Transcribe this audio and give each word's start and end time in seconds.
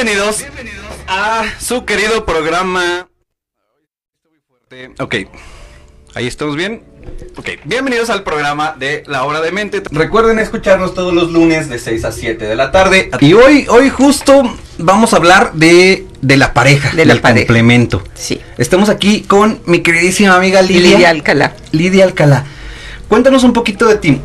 Bienvenidos 0.00 0.44
a 1.08 1.44
su 1.58 1.86
querido 1.86 2.26
programa. 2.26 3.08
Ok, 4.98 5.14
ahí 6.14 6.26
estamos 6.26 6.54
bien. 6.54 6.82
Ok, 7.38 7.48
bienvenidos 7.64 8.10
al 8.10 8.22
programa 8.22 8.76
de 8.78 9.04
La 9.06 9.24
Hora 9.24 9.40
de 9.40 9.52
Mente. 9.52 9.82
Recuerden 9.90 10.38
escucharnos 10.38 10.92
todos 10.92 11.14
los 11.14 11.32
lunes 11.32 11.70
de 11.70 11.78
6 11.78 12.04
a 12.04 12.12
7 12.12 12.44
de 12.44 12.56
la 12.56 12.70
tarde. 12.72 13.08
Y 13.20 13.32
hoy, 13.32 13.66
hoy 13.70 13.88
justo 13.88 14.42
vamos 14.76 15.14
a 15.14 15.16
hablar 15.16 15.54
de, 15.54 16.04
de 16.20 16.36
la 16.36 16.52
pareja, 16.52 16.90
De 16.94 17.06
la 17.06 17.14
del 17.14 17.22
pareja. 17.22 17.46
complemento. 17.46 18.04
Sí. 18.12 18.38
Estamos 18.58 18.90
aquí 18.90 19.22
con 19.22 19.62
mi 19.64 19.80
queridísima 19.80 20.36
amiga 20.36 20.60
Lidia. 20.60 20.90
Lidia 20.90 21.08
Alcalá. 21.08 21.56
Lidia 21.72 22.04
Alcalá. 22.04 22.44
Cuéntanos 23.08 23.44
un 23.44 23.54
poquito 23.54 23.86
de 23.86 23.96
ti. 23.96 24.20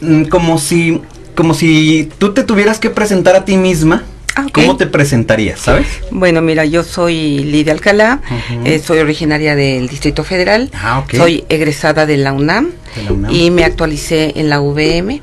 Mm, 0.00 0.24
Como 0.24 0.58
si, 0.58 1.00
como 1.36 1.54
si 1.54 2.10
tú 2.18 2.34
te 2.34 2.42
tuvieras 2.42 2.80
que 2.80 2.90
presentar 2.90 3.36
a 3.36 3.44
ti 3.44 3.56
misma. 3.56 4.02
Ah. 4.34 4.46
¿Cómo 4.52 4.76
te 4.76 4.86
presentarías, 4.86 5.60
sabes? 5.60 5.86
Bueno, 6.10 6.40
mira, 6.40 6.64
yo 6.64 6.82
soy 6.84 7.40
Lidia 7.40 7.72
Alcalá, 7.72 8.20
eh, 8.64 8.78
soy 8.78 8.98
originaria 8.98 9.54
del 9.54 9.88
Distrito 9.88 10.24
Federal, 10.24 10.70
Ah, 10.74 11.00
ok. 11.00 11.14
soy 11.16 11.44
egresada 11.50 12.06
de 12.06 12.16
la 12.16 12.32
UNAM, 12.32 12.70
De 12.96 13.02
la 13.04 13.12
UNAM. 13.12 13.30
y 13.34 13.50
me 13.50 13.64
actualicé 13.64 14.32
en 14.36 14.48
la 14.48 14.60
VM. 14.60 15.20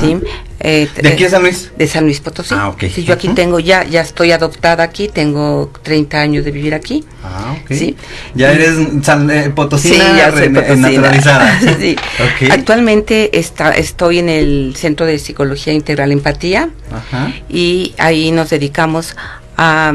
¿sí? 0.00 0.16
Eh, 0.60 0.88
¿De 1.00 1.08
aquí 1.10 1.22
eh, 1.22 1.26
a 1.26 1.30
San 1.30 1.42
Luis? 1.42 1.70
De 1.76 1.86
San 1.86 2.04
Luis 2.04 2.18
Potosí. 2.20 2.52
Ah, 2.56 2.68
ok. 2.70 2.84
Sí, 2.92 3.04
yo 3.04 3.14
aquí 3.14 3.28
tengo, 3.28 3.60
ya, 3.60 3.84
ya 3.84 4.00
estoy 4.00 4.32
adoptada 4.32 4.82
aquí, 4.82 5.08
tengo 5.08 5.70
30 5.82 6.20
años 6.20 6.44
de 6.44 6.50
vivir 6.50 6.74
aquí. 6.74 7.04
Ah, 7.22 7.54
ok. 7.62 7.72
Sí. 7.72 7.96
Ya 8.34 8.50
eres 8.52 8.74
san, 9.02 9.30
eh, 9.30 9.50
potosina, 9.50 9.94
sí, 10.04 10.16
ya 10.16 10.30
soy 10.32 10.40
re- 10.48 10.50
potosina. 10.50 10.88
naturalizada. 10.90 11.60
sí. 11.78 11.96
Ok. 12.18 12.50
Actualmente 12.50 13.38
está, 13.38 13.70
estoy 13.70 14.18
en 14.18 14.28
el 14.28 14.74
Centro 14.76 15.06
de 15.06 15.18
Psicología 15.20 15.72
Integral 15.72 16.10
Empatía. 16.12 16.70
Ajá. 16.90 17.32
y 17.48 17.94
ahí 17.98 18.30
nos 18.32 18.50
dedicamos 18.50 19.14
a, 19.58 19.92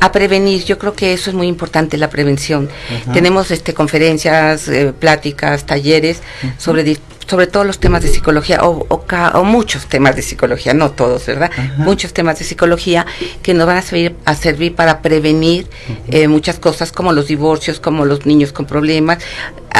a 0.00 0.12
prevenir. 0.12 0.64
Yo 0.64 0.78
creo 0.78 0.94
que 0.94 1.12
eso 1.12 1.30
es 1.30 1.36
muy 1.36 1.46
importante, 1.46 1.96
la 1.96 2.10
prevención. 2.10 2.68
Ajá. 3.02 3.12
Tenemos 3.12 3.50
este 3.50 3.72
conferencias, 3.72 4.68
eh, 4.68 4.92
pláticas, 4.98 5.64
talleres 5.64 6.20
sobre 6.58 6.84
di- 6.84 6.98
sobre 7.26 7.46
todos 7.46 7.66
los 7.66 7.78
temas 7.78 8.02
de 8.02 8.08
psicología 8.08 8.64
o, 8.64 8.86
o 8.88 9.04
o 9.34 9.44
muchos 9.44 9.86
temas 9.86 10.16
de 10.16 10.22
psicología, 10.22 10.74
no 10.74 10.90
todos, 10.90 11.26
¿verdad? 11.26 11.50
Ajá. 11.56 11.74
Muchos 11.78 12.12
temas 12.12 12.38
de 12.38 12.44
psicología 12.44 13.06
que 13.42 13.54
nos 13.54 13.66
van 13.66 13.76
a 13.76 13.82
servir 13.82 14.16
a 14.24 14.34
servir 14.34 14.74
para 14.74 15.02
prevenir 15.02 15.68
eh, 16.08 16.28
muchas 16.28 16.58
cosas 16.58 16.92
como 16.92 17.12
los 17.12 17.28
divorcios, 17.28 17.80
como 17.80 18.04
los 18.04 18.26
niños 18.26 18.52
con 18.52 18.66
problemas, 18.66 19.18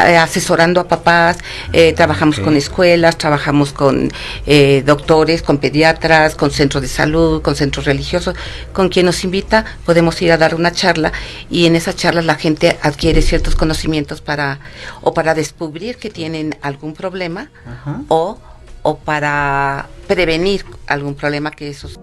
eh, 0.06 0.16
asesorando 0.16 0.80
a 0.80 0.88
papás, 0.88 1.38
eh, 1.72 1.92
trabajamos 1.92 2.38
Ok. 2.38 2.44
con 2.44 2.56
escuelas, 2.56 3.16
trabajamos 3.16 3.72
con 3.72 4.10
eh, 4.46 4.82
doctores, 4.84 5.42
con 5.42 5.58
pediatras, 5.58 6.34
con 6.34 6.50
centros 6.50 6.82
de 6.82 6.88
salud, 6.88 7.42
con 7.42 7.54
centros 7.54 7.84
religiosos, 7.86 8.34
con 8.72 8.88
quien 8.88 9.06
nos 9.06 9.22
invita 9.24 9.64
podemos 9.86 10.20
ir 10.20 10.32
a 10.32 10.36
dar 10.36 10.54
una 10.54 10.72
charla 10.72 11.12
y 11.50 11.66
en 11.66 11.76
esa 11.76 11.94
charla 11.94 12.22
la 12.22 12.34
gente 12.34 12.76
adquiere 12.82 13.22
ciertos 13.22 13.54
conocimientos 13.54 14.20
para 14.20 14.58
o 15.00 15.14
para 15.14 15.34
descubrir 15.34 15.96
que 15.96 16.10
tienen 16.10 16.56
algún 16.62 16.94
problema 16.94 17.33
Ajá. 17.66 18.00
o 18.08 18.38
o 18.82 18.98
para 18.98 19.88
prevenir 20.06 20.64
algún 20.86 21.14
problema 21.14 21.50
que 21.50 21.68
eso 21.70 21.86
es 21.88 21.98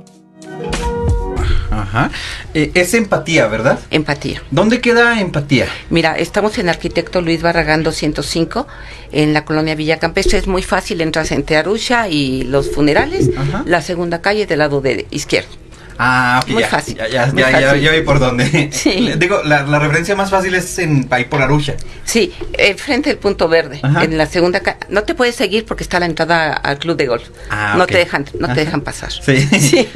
Ajá. 1.72 2.12
Eh, 2.54 2.72
es 2.74 2.94
empatía, 2.94 3.48
¿verdad? 3.48 3.80
empatía. 3.92 4.42
¿Dónde 4.52 4.82
queda 4.82 5.20
empatía? 5.22 5.68
Mira, 5.90 6.18
estamos 6.18 6.58
en 6.58 6.68
Arquitecto 6.70 7.22
Luis 7.22 7.42
Barragán 7.42 7.84
205, 7.84 8.68
en 9.14 9.34
la 9.34 9.46
colonia 9.46 9.76
Villa 9.76 9.98
Campestre. 9.98 10.38
Es 10.38 10.48
muy 10.48 10.64
fácil, 10.64 11.00
entras 11.02 11.32
entre 11.32 11.58
Arusha 11.58 12.10
y 12.10 12.44
los 12.44 12.72
funerales, 12.72 13.30
Ajá. 13.38 13.64
la 13.66 13.82
segunda 13.82 14.22
calle 14.22 14.46
del 14.48 14.60
lado 14.60 14.82
de 14.82 15.08
izquierdo. 15.12 15.61
Ah, 16.04 16.40
ok, 16.44 16.50
Muy 16.54 16.62
ya, 16.64 16.68
fácil, 16.68 16.96
Ya, 16.98 17.08
ya, 17.08 17.26
muy 17.28 17.42
ya, 17.44 17.52
ya, 17.52 17.68
fácil. 17.70 17.82
ya 17.84 17.92
vi 17.92 18.02
por 18.02 18.18
dónde. 18.20 18.70
Sí. 18.74 19.12
Digo, 19.18 19.42
la, 19.44 19.62
la 19.64 19.78
referencia 19.78 20.16
más 20.16 20.32
fácil 20.32 20.56
es 20.56 20.80
en 20.80 21.08
ahí 21.12 21.26
por 21.26 21.42
Arusha. 21.44 21.76
Sí, 22.06 22.34
eh, 22.54 22.74
frente 22.74 23.12
al 23.12 23.18
punto 23.18 23.48
verde, 23.48 23.80
Ajá. 23.84 24.04
en 24.04 24.18
la 24.18 24.26
segunda. 24.26 24.62
No 24.90 25.04
te 25.04 25.14
puedes 25.14 25.36
seguir 25.36 25.64
porque 25.66 25.84
está 25.84 26.00
la 26.00 26.08
entrada 26.08 26.54
al 26.54 26.80
club 26.80 26.98
de 26.98 27.06
golf. 27.06 27.30
Ah, 27.52 27.76
no 27.78 27.86
te 27.86 27.98
dejan, 27.98 28.26
no 28.40 28.48
Ajá. 28.48 28.56
te 28.56 28.66
dejan 28.66 28.82
pasar. 28.82 29.12
Sí. 29.12 29.48
Sí. 29.60 29.88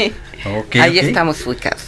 Ok, 0.46 0.76
Ahí 0.76 1.00
estamos 1.00 1.44
ubicados. 1.48 1.82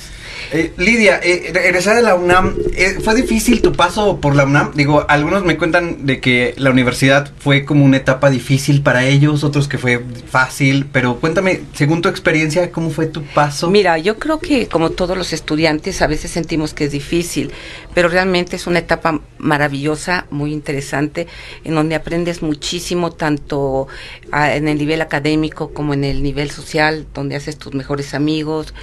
Eh, 0.53 0.71
Lidia, 0.77 1.19
eh, 1.21 1.51
regresar 1.53 1.97
de 1.97 2.01
la 2.01 2.15
UNAM, 2.15 2.55
eh, 2.73 2.99
¿fue 3.03 3.15
difícil 3.15 3.61
tu 3.61 3.73
paso 3.73 4.21
por 4.21 4.33
la 4.33 4.45
UNAM? 4.45 4.71
Digo, 4.75 5.05
algunos 5.09 5.43
me 5.43 5.57
cuentan 5.57 6.05
de 6.05 6.21
que 6.21 6.53
la 6.57 6.71
universidad 6.71 7.33
fue 7.37 7.65
como 7.65 7.83
una 7.83 7.97
etapa 7.97 8.29
difícil 8.29 8.81
para 8.81 9.03
ellos, 9.03 9.43
otros 9.43 9.67
que 9.67 9.77
fue 9.77 10.01
fácil, 10.29 10.85
pero 10.89 11.19
cuéntame, 11.19 11.61
según 11.73 12.01
tu 12.01 12.07
experiencia, 12.07 12.71
¿cómo 12.71 12.91
fue 12.91 13.07
tu 13.07 13.23
paso? 13.23 13.69
Mira, 13.69 13.97
yo 13.97 14.19
creo 14.19 14.39
que 14.39 14.67
como 14.67 14.91
todos 14.91 15.17
los 15.17 15.33
estudiantes 15.33 16.01
a 16.01 16.07
veces 16.07 16.31
sentimos 16.31 16.73
que 16.73 16.85
es 16.85 16.91
difícil, 16.91 17.51
pero 17.93 18.07
realmente 18.07 18.55
es 18.55 18.67
una 18.67 18.79
etapa 18.79 19.19
maravillosa, 19.37 20.27
muy 20.29 20.53
interesante, 20.53 21.27
en 21.65 21.75
donde 21.75 21.95
aprendes 21.95 22.41
muchísimo 22.41 23.11
tanto 23.11 23.87
ah, 24.31 24.55
en 24.55 24.69
el 24.69 24.77
nivel 24.77 25.01
académico 25.01 25.73
como 25.73 25.93
en 25.93 26.05
el 26.05 26.23
nivel 26.23 26.51
social, 26.51 27.05
donde 27.13 27.35
haces 27.35 27.57
tus 27.57 27.73
mejores 27.73 28.13
amigos 28.13 28.73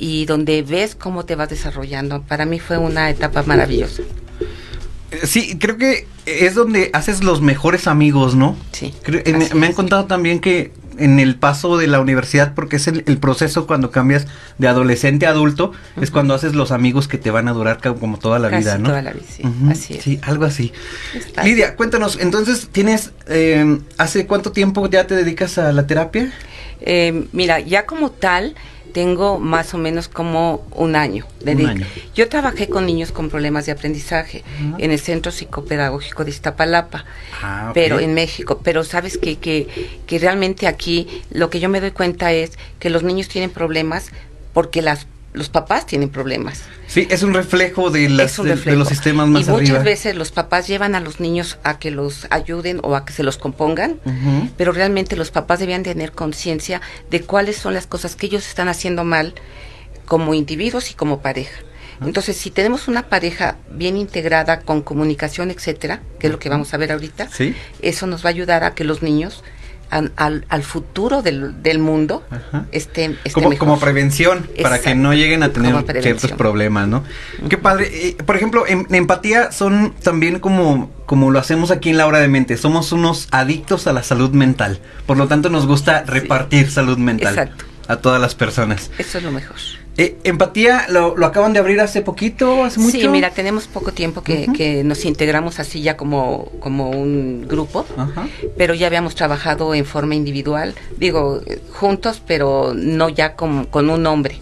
y 0.00 0.24
donde 0.24 0.62
ves 0.62 0.94
cómo 0.96 1.24
te 1.26 1.34
vas 1.36 1.50
desarrollando. 1.50 2.22
Para 2.22 2.46
mí 2.46 2.58
fue 2.58 2.78
una 2.78 3.10
etapa 3.10 3.42
maravillosa. 3.44 4.02
Eh, 5.10 5.20
Sí, 5.24 5.58
creo 5.58 5.76
que 5.76 6.06
es 6.24 6.54
donde 6.54 6.90
haces 6.92 7.22
los 7.24 7.40
mejores 7.42 7.86
amigos, 7.86 8.34
¿no? 8.34 8.56
Sí. 8.72 8.94
Creo- 9.02 9.22
eh, 9.24 9.48
me, 9.54 9.66
han 9.66 9.72
contado 9.74 10.06
también 10.06 10.38
que 10.40 10.72
en 10.98 11.18
el 11.18 11.34
paso 11.36 11.76
de 11.78 11.86
la 11.86 11.98
universidad, 12.00 12.54
porque 12.54 12.76
es 12.76 12.86
el, 12.86 13.02
el 13.06 13.18
proceso 13.18 13.66
cuando 13.66 13.90
cambias 13.90 14.26
de 14.58 14.68
adolescente 14.68 15.26
a 15.26 15.30
adulto, 15.30 15.72
es 16.00 16.10
cuando 16.10 16.34
haces 16.34 16.54
los 16.54 16.70
amigos 16.72 17.08
que 17.08 17.16
te 17.18 17.30
van 17.30 17.48
a 17.48 17.52
durar 17.52 17.80
como 17.98 18.18
toda 18.18 18.38
la 18.38 18.50
Casi 18.50 18.62
vida, 18.64 18.78
¿no? 18.78 18.88
toda 18.90 19.02
la 19.02 19.12
vida, 19.12 19.24
sí, 19.28 19.42
así 19.70 19.94
es. 19.94 20.02
Sí, 20.04 20.20
algo 20.22 20.44
así. 20.44 20.72
Está- 21.14 21.42
Lidia, 21.42 21.74
cuéntanos, 21.74 22.18
entonces, 22.20 22.68
¿tienes, 22.70 23.12
eh, 23.28 23.78
hace 23.98 24.26
cuánto 24.26 24.52
tiempo 24.52 24.88
ya 24.88 25.06
te 25.06 25.14
dedicas 25.16 25.56
a 25.58 25.72
la 25.72 25.86
terapia? 25.86 26.32
Eh, 26.82 27.26
mira, 27.32 27.60
ya 27.60 27.86
como 27.86 28.10
tal, 28.10 28.54
tengo 28.90 29.38
más 29.38 29.72
o 29.74 29.78
menos 29.78 30.08
como 30.08 30.66
un 30.72 30.94
año. 30.96 31.26
de 31.40 31.54
Un 31.54 31.66
año. 31.66 31.86
Yo 32.14 32.28
trabajé 32.28 32.68
con 32.68 32.86
niños 32.86 33.12
con 33.12 33.30
problemas 33.30 33.66
de 33.66 33.72
aprendizaje 33.72 34.44
en 34.78 34.90
el 34.90 34.98
Centro 35.00 35.32
Psicopedagógico 35.32 36.24
de 36.24 36.30
Iztapalapa, 36.30 37.04
Ah, 37.42 37.70
pero 37.74 37.98
en 38.00 38.14
México. 38.14 38.60
Pero 38.62 38.84
sabes 38.84 39.16
que, 39.18 39.38
que, 39.38 39.66
que 40.06 40.18
realmente 40.18 40.66
aquí 40.66 41.22
lo 41.30 41.48
que 41.50 41.60
yo 41.60 41.68
me 41.68 41.80
doy 41.80 41.92
cuenta 41.92 42.32
es 42.32 42.52
que 42.78 42.90
los 42.90 43.02
niños 43.02 43.28
tienen 43.28 43.50
problemas 43.50 44.10
porque 44.52 44.82
las 44.82 45.06
los 45.32 45.48
papás 45.48 45.86
tienen 45.86 46.08
problemas. 46.08 46.62
Sí, 46.88 47.06
es 47.08 47.22
un 47.22 47.32
reflejo 47.34 47.90
de, 47.90 48.08
las, 48.08 48.36
de- 48.42 48.56
de 48.56 48.76
los 48.76 48.88
sistemas 48.88 49.28
más 49.28 49.46
y 49.46 49.50
muchas 49.50 49.84
veces 49.84 50.16
los 50.16 50.32
papás 50.32 50.66
llevan 50.66 50.94
a 50.96 51.00
los 51.00 51.20
niños 51.20 51.58
a 51.62 51.78
que 51.78 51.92
los 51.92 52.26
ayuden 52.30 52.80
o 52.82 52.96
a 52.96 53.04
que 53.04 53.12
se 53.12 53.22
los 53.22 53.38
compongan 53.38 54.00
pero 54.56 54.72
realmente 54.72 55.14
los 55.14 55.30
papás 55.30 55.60
debían 55.60 55.84
tener 55.84 56.10
conciencia 56.12 56.80
de 57.10 57.20
cuáles 57.22 57.56
son 57.56 57.74
las 57.74 57.86
cosas 57.86 58.16
que 58.16 58.26
ellos 58.26 58.44
están 58.46 58.68
haciendo 58.68 59.04
mal 59.04 59.34
como 60.06 60.34
individuos 60.34 60.90
y 60.90 60.94
como 60.94 61.20
pareja. 61.20 61.60
Entonces, 62.02 62.36
si 62.36 62.50
tenemos 62.50 62.88
una 62.88 63.08
pareja 63.08 63.56
bien 63.70 63.96
integrada 63.98 64.60
con 64.60 64.80
comunicación, 64.82 65.50
etcétera, 65.50 66.00
que 66.18 66.26
es 66.28 66.32
lo 66.32 66.38
que 66.40 66.48
vamos 66.48 66.72
a 66.74 66.78
ver 66.78 66.90
ahorita, 66.92 67.28
Sí. 67.30 67.54
eso 67.82 68.06
nos 68.08 68.24
va 68.24 68.30
a 68.30 68.32
ayudar 68.32 68.64
a 68.64 68.74
que 68.74 68.84
los 68.84 69.02
niños 69.02 69.44
al, 69.90 70.44
al 70.48 70.62
futuro 70.62 71.22
del, 71.22 71.62
del 71.62 71.78
mundo 71.78 72.24
Ajá. 72.30 72.66
estén 72.72 73.18
como, 73.32 73.50
mejor. 73.50 73.58
como 73.58 73.80
prevención, 73.80 74.48
para 74.62 74.80
que 74.80 74.94
no 74.94 75.12
lleguen 75.12 75.42
a 75.42 75.52
tener 75.52 75.74
ciertos 76.02 76.32
problemas, 76.32 76.88
¿no? 76.88 77.04
Qué 77.48 77.58
padre. 77.58 77.90
Eh, 77.92 78.16
por 78.24 78.36
ejemplo, 78.36 78.66
en, 78.66 78.86
en 78.88 78.94
empatía 78.94 79.52
son 79.52 79.94
también 80.02 80.38
como, 80.40 80.90
como 81.06 81.30
lo 81.30 81.38
hacemos 81.38 81.70
aquí 81.70 81.90
en 81.90 81.96
la 81.96 82.06
hora 82.06 82.20
de 82.20 82.28
mente. 82.28 82.56
Somos 82.56 82.92
unos 82.92 83.28
adictos 83.30 83.86
a 83.86 83.92
la 83.92 84.02
salud 84.02 84.30
mental. 84.30 84.80
Por 85.06 85.16
lo 85.16 85.26
tanto, 85.28 85.50
nos 85.50 85.66
gusta 85.66 86.04
repartir 86.04 86.70
salud 86.70 86.98
mental 86.98 87.34
Exacto. 87.34 87.64
A 87.90 87.96
todas 88.00 88.20
las 88.20 88.34
personas. 88.34 88.90
Eso 88.98 89.18
es 89.18 89.24
lo 89.24 89.32
mejor. 89.32 89.56
Eh, 89.96 90.16
empatía, 90.24 90.86
lo, 90.88 91.16
lo 91.16 91.26
acaban 91.26 91.52
de 91.52 91.58
abrir 91.58 91.80
hace 91.80 92.00
poquito, 92.00 92.64
hace 92.64 92.78
mucho. 92.80 92.96
Sí, 92.98 93.08
mira, 93.08 93.30
tenemos 93.30 93.66
poco 93.66 93.92
tiempo 93.92 94.22
que, 94.22 94.44
Ujú. 94.44 94.52
que 94.54 94.84
nos 94.84 95.04
integramos 95.04 95.58
así 95.58 95.82
ya 95.82 95.96
como, 95.96 96.50
como 96.60 96.90
un 96.90 97.46
grupo. 97.48 97.84
Ajá. 97.96 98.26
pero 98.56 98.72
ya 98.74 98.86
habíamos 98.86 99.14
trabajado 99.14 99.74
en 99.74 99.84
forma 99.84 100.14
individual, 100.14 100.74
digo, 100.96 101.42
juntos, 101.72 102.22
pero 102.26 102.72
no 102.74 103.08
ya 103.08 103.34
con, 103.34 103.64
con 103.66 103.90
un 103.90 104.02
nombre, 104.02 104.38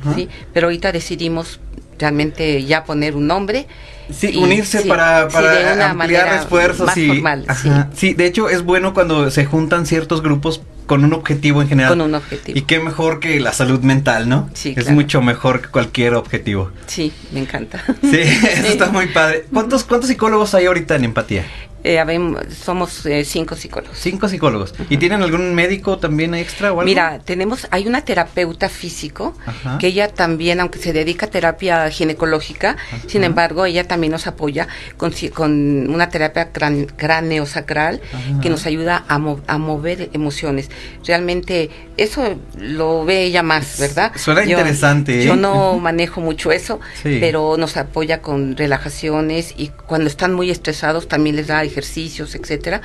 Ajá. 0.00 0.14
¿sí? 0.14 0.28
Pero 0.52 0.66
ahorita 0.68 0.92
decidimos 0.92 1.58
realmente 1.98 2.62
ya 2.64 2.84
poner 2.84 3.16
un 3.16 3.26
nombre. 3.26 3.66
Sí, 4.12 4.30
y- 4.32 4.36
unirse 4.38 4.82
sí, 4.82 4.88
para, 4.88 5.28
sí, 5.30 5.34
para 5.34 5.74
una 5.74 5.90
ampliar 5.90 6.34
esfuerzos 6.40 6.96
y 6.96 7.06
formal, 7.08 7.44
Ajá. 7.48 7.88
sí, 7.94 8.12
de 8.14 8.26
hecho 8.26 8.48
es 8.48 8.62
bueno 8.64 8.92
cuando 8.92 9.30
se 9.30 9.44
juntan 9.44 9.86
ciertos 9.86 10.20
grupos 10.20 10.60
con 10.90 11.04
un 11.04 11.12
objetivo 11.12 11.62
en 11.62 11.68
general. 11.68 11.92
Con 11.92 12.00
un 12.00 12.16
objetivo. 12.16 12.58
Y 12.58 12.62
qué 12.62 12.80
mejor 12.80 13.20
que 13.20 13.38
la 13.38 13.52
salud 13.52 13.78
mental, 13.78 14.28
¿no? 14.28 14.50
Sí, 14.54 14.70
Es 14.70 14.86
claro. 14.86 14.90
mucho 14.96 15.22
mejor 15.22 15.62
que 15.62 15.68
cualquier 15.68 16.14
objetivo. 16.14 16.72
Sí, 16.88 17.12
me 17.30 17.38
encanta. 17.38 17.80
Sí, 18.02 18.18
eso 18.20 18.66
está 18.66 18.90
muy 18.90 19.06
padre. 19.06 19.44
¿Cuántos, 19.52 19.84
cuántos 19.84 20.08
psicólogos 20.08 20.52
hay 20.56 20.66
ahorita 20.66 20.96
en 20.96 21.04
empatía? 21.04 21.46
Eh, 21.82 21.98
habemos- 21.98 22.42
somos 22.62 23.06
eh, 23.06 23.24
cinco 23.24 23.56
psicólogos. 23.56 23.96
Cinco 23.98 24.28
psicólogos. 24.28 24.74
¿Y 24.90 24.96
tienen 24.98 25.22
algún 25.22 25.54
médico 25.54 25.98
también 25.98 26.34
extra 26.34 26.68
o 26.72 26.80
algo? 26.80 26.82
Mira, 26.84 27.20
tenemos, 27.24 27.66
hay 27.70 27.86
una 27.86 28.02
terapeuta 28.04 28.68
físico 28.68 29.34
Ajá. 29.46 29.78
que 29.78 29.86
ella 29.88 30.08
también, 30.08 30.60
aunque 30.60 30.78
se 30.78 30.92
dedica 30.92 31.26
a 31.26 31.30
terapia 31.30 31.88
ginecológica, 31.90 32.76
sin 33.06 33.24
embargo, 33.24 33.64
ella 33.64 33.88
también 33.88 34.10
nos 34.12 34.26
apoya 34.26 34.68
con, 34.96 35.12
con 35.34 35.88
una 35.90 36.08
terapia 36.10 36.50
craneosacral 36.96 38.00
Ajá. 38.12 38.40
que 38.40 38.50
nos 38.50 38.66
ayuda 38.66 39.04
a, 39.08 39.18
mo- 39.18 39.40
a 39.46 39.58
mover 39.58 40.10
emociones. 40.12 40.70
Realmente 41.06 41.70
eso 41.96 42.38
lo 42.58 43.04
ve 43.04 43.24
ella 43.24 43.42
más, 43.42 43.78
¿verdad? 43.78 44.12
Suena 44.16 44.44
interesante, 44.44 45.22
¿eh? 45.22 45.26
Yo 45.26 45.36
no 45.36 45.78
manejo 45.80 46.20
mucho 46.20 46.52
eso, 46.52 46.80
Sí. 47.02 47.18
pero 47.20 47.56
nos 47.56 47.76
apoya 47.76 48.20
con 48.22 48.56
relajaciones 48.56 49.54
y 49.56 49.68
cuando 49.68 50.08
están 50.08 50.34
muy 50.34 50.50
estresados 50.50 51.08
también 51.08 51.36
les 51.36 51.46
da 51.48 51.62
ejercicios, 51.70 52.34
etcétera. 52.34 52.80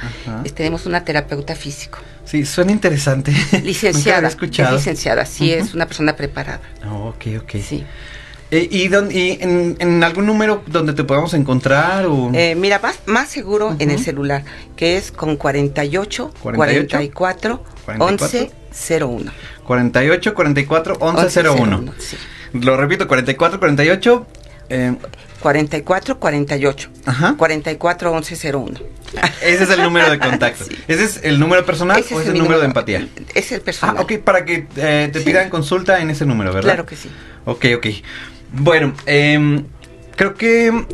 Eh, 0.46 0.50
Tenemos 0.52 0.86
una 0.86 1.04
terapeuta 1.04 1.56
físico. 1.56 2.00
Sí, 2.26 2.46
suena 2.46 2.72
interesante. 2.72 3.32
Licenciada. 3.64 4.28
escuchado. 4.28 4.76
Es 4.78 4.82
licenciada, 4.84 5.26
sí, 5.26 5.54
Ujú. 5.54 5.64
es 5.66 5.74
una 5.74 5.86
persona 5.88 6.16
preparada. 6.16 6.62
Oh, 6.90 7.10
ok, 7.10 7.42
ok. 7.42 7.52
Sí. 7.62 7.84
Eh, 8.52 8.68
¿Y, 8.70 8.88
dónde- 8.90 9.14
y 9.16 9.38
en, 9.42 9.76
en 9.80 10.04
algún 10.04 10.28
número 10.28 10.62
donde 10.68 10.94
te 10.94 11.04
podamos 11.04 11.34
encontrar? 11.34 12.06
O... 12.06 12.32
Eh, 12.34 12.54
mira, 12.56 12.80
más, 12.80 13.00
más 13.08 13.28
seguro 13.30 13.76
en 13.80 13.90
el 13.90 14.00
celular, 14.00 14.44
que 14.76 14.98
es 14.98 15.12
con 15.12 15.36
48, 15.36 16.32
48, 16.42 16.98
44, 16.98 17.64
11, 18.00 18.52
01. 19.02 19.32
48 19.66 20.34
44 20.36 20.98
11 21.00 21.42
01. 21.50 21.94
Sí. 21.98 22.18
Lo 22.54 22.78
repito, 22.78 23.08
44 23.08 23.60
48. 23.60 24.28
Eh, 24.70 24.96
44, 25.42 26.20
48. 26.20 26.90
ajá. 27.06 27.36
44, 27.38 28.12
11, 28.12 28.52
01. 28.54 28.80
Ese 29.42 29.64
es 29.64 29.70
el 29.70 29.84
número 29.84 30.10
de 30.10 30.20
contacto. 30.20 30.64
Sí. 30.70 30.76
¿Ese 30.88 31.04
es 31.06 31.20
el 31.24 31.40
número 31.40 31.66
personal 31.66 32.00
Ese 32.00 32.16
o 32.16 32.22
es 32.22 32.28
el 32.28 32.38
número 32.38 32.60
de 32.60 32.66
empatía? 32.66 33.08
Es 33.34 33.52
el 33.52 33.62
personal. 33.62 33.98
Ah, 34.00 34.02
ok, 34.02 34.14
para 34.20 34.44
que 34.46 34.68
eh, 34.76 35.10
te 35.14 35.20
Sí. 35.20 35.26
pidan 35.26 35.50
consulta 35.50 36.00
en 36.02 36.10
ese 36.10 36.26
número, 36.26 36.52
¿verdad? 36.54 36.70
Claro 36.74 36.86
que 36.86 36.96
sí. 36.96 37.10
Ok, 37.46 37.66
ok. 37.78 37.88
Bueno, 38.54 38.94
em, 39.06 39.66
creo 40.16 40.34
que 40.36 40.86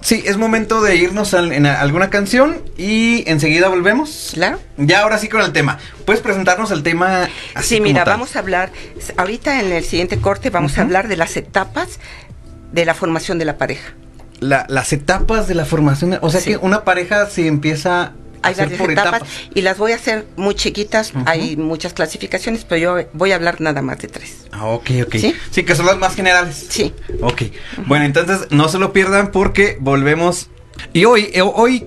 sí, 0.00 0.22
es 0.26 0.36
momento 0.36 0.80
de 0.82 0.94
irnos 0.96 1.34
al- 1.34 1.52
en 1.52 1.66
a- 1.66 1.80
alguna 1.80 2.10
canción 2.10 2.62
y 2.76 3.24
enseguida 3.28 3.68
volvemos. 3.68 4.30
Claro. 4.34 4.60
Ya 4.76 5.00
ahora 5.02 5.18
sí 5.18 5.28
con 5.28 5.40
el 5.40 5.52
tema. 5.52 5.78
¿Puedes 6.04 6.22
presentarnos 6.22 6.70
el 6.70 6.82
tema 6.82 7.28
así 7.54 7.68
Sí, 7.70 7.74
como 7.78 7.88
mira, 7.88 8.04
tal? 8.04 8.14
vamos 8.14 8.36
a 8.36 8.38
hablar, 8.38 8.70
ahorita 9.16 9.60
en 9.60 9.72
el 9.72 9.84
siguiente 9.84 10.18
corte 10.20 10.50
vamos 10.50 10.78
a 10.78 10.82
hablar 10.82 11.08
de 11.08 11.16
las 11.16 11.36
etapas 11.36 11.98
de 12.72 12.84
la 12.84 12.94
formación 12.94 13.38
de 13.38 13.44
la 13.44 13.56
pareja. 13.58 13.92
La- 14.40 14.66
las 14.68 14.92
etapas 14.92 15.48
de 15.48 15.54
la 15.54 15.64
formación. 15.64 16.18
o 16.20 16.30
sea 16.30 16.40
Sí. 16.40 16.50
que 16.50 16.56
una 16.58 16.84
pareja 16.84 17.26
se 17.26 17.46
empieza 17.48 18.12
Hay 18.42 18.54
varias 18.54 18.80
etapas, 18.80 18.90
etapas. 18.92 19.28
y 19.52 19.62
las 19.62 19.78
voy 19.78 19.90
a 19.92 19.96
hacer 19.96 20.26
muy 20.36 20.54
chiquitas. 20.54 21.12
Hay 21.26 21.56
muchas 21.56 21.92
clasificaciones, 21.92 22.64
pero 22.64 22.80
yo 23.00 23.08
voy 23.14 23.32
a 23.32 23.34
hablar 23.34 23.60
nada 23.60 23.82
más 23.82 23.98
de 23.98 24.06
tres. 24.08 24.46
Ah, 24.52 24.66
ok, 24.66 24.90
ok. 25.06 25.16
¿Sí? 25.16 25.34
Sí, 25.50 25.64
que 25.64 25.74
son 25.74 25.86
las 25.86 25.98
más 25.98 26.14
generales. 26.14 26.66
Sí. 26.68 26.94
Ok. 27.20 27.42
Bueno, 27.86 28.04
entonces 28.04 28.46
no 28.50 28.68
se 28.68 28.78
lo 28.78 28.92
pierdan 28.92 29.32
porque 29.32 29.76
volvemos. 29.80 30.48
Y 30.92 31.04
hoy, 31.04 31.30
eh, 31.32 31.42
hoy 31.42 31.86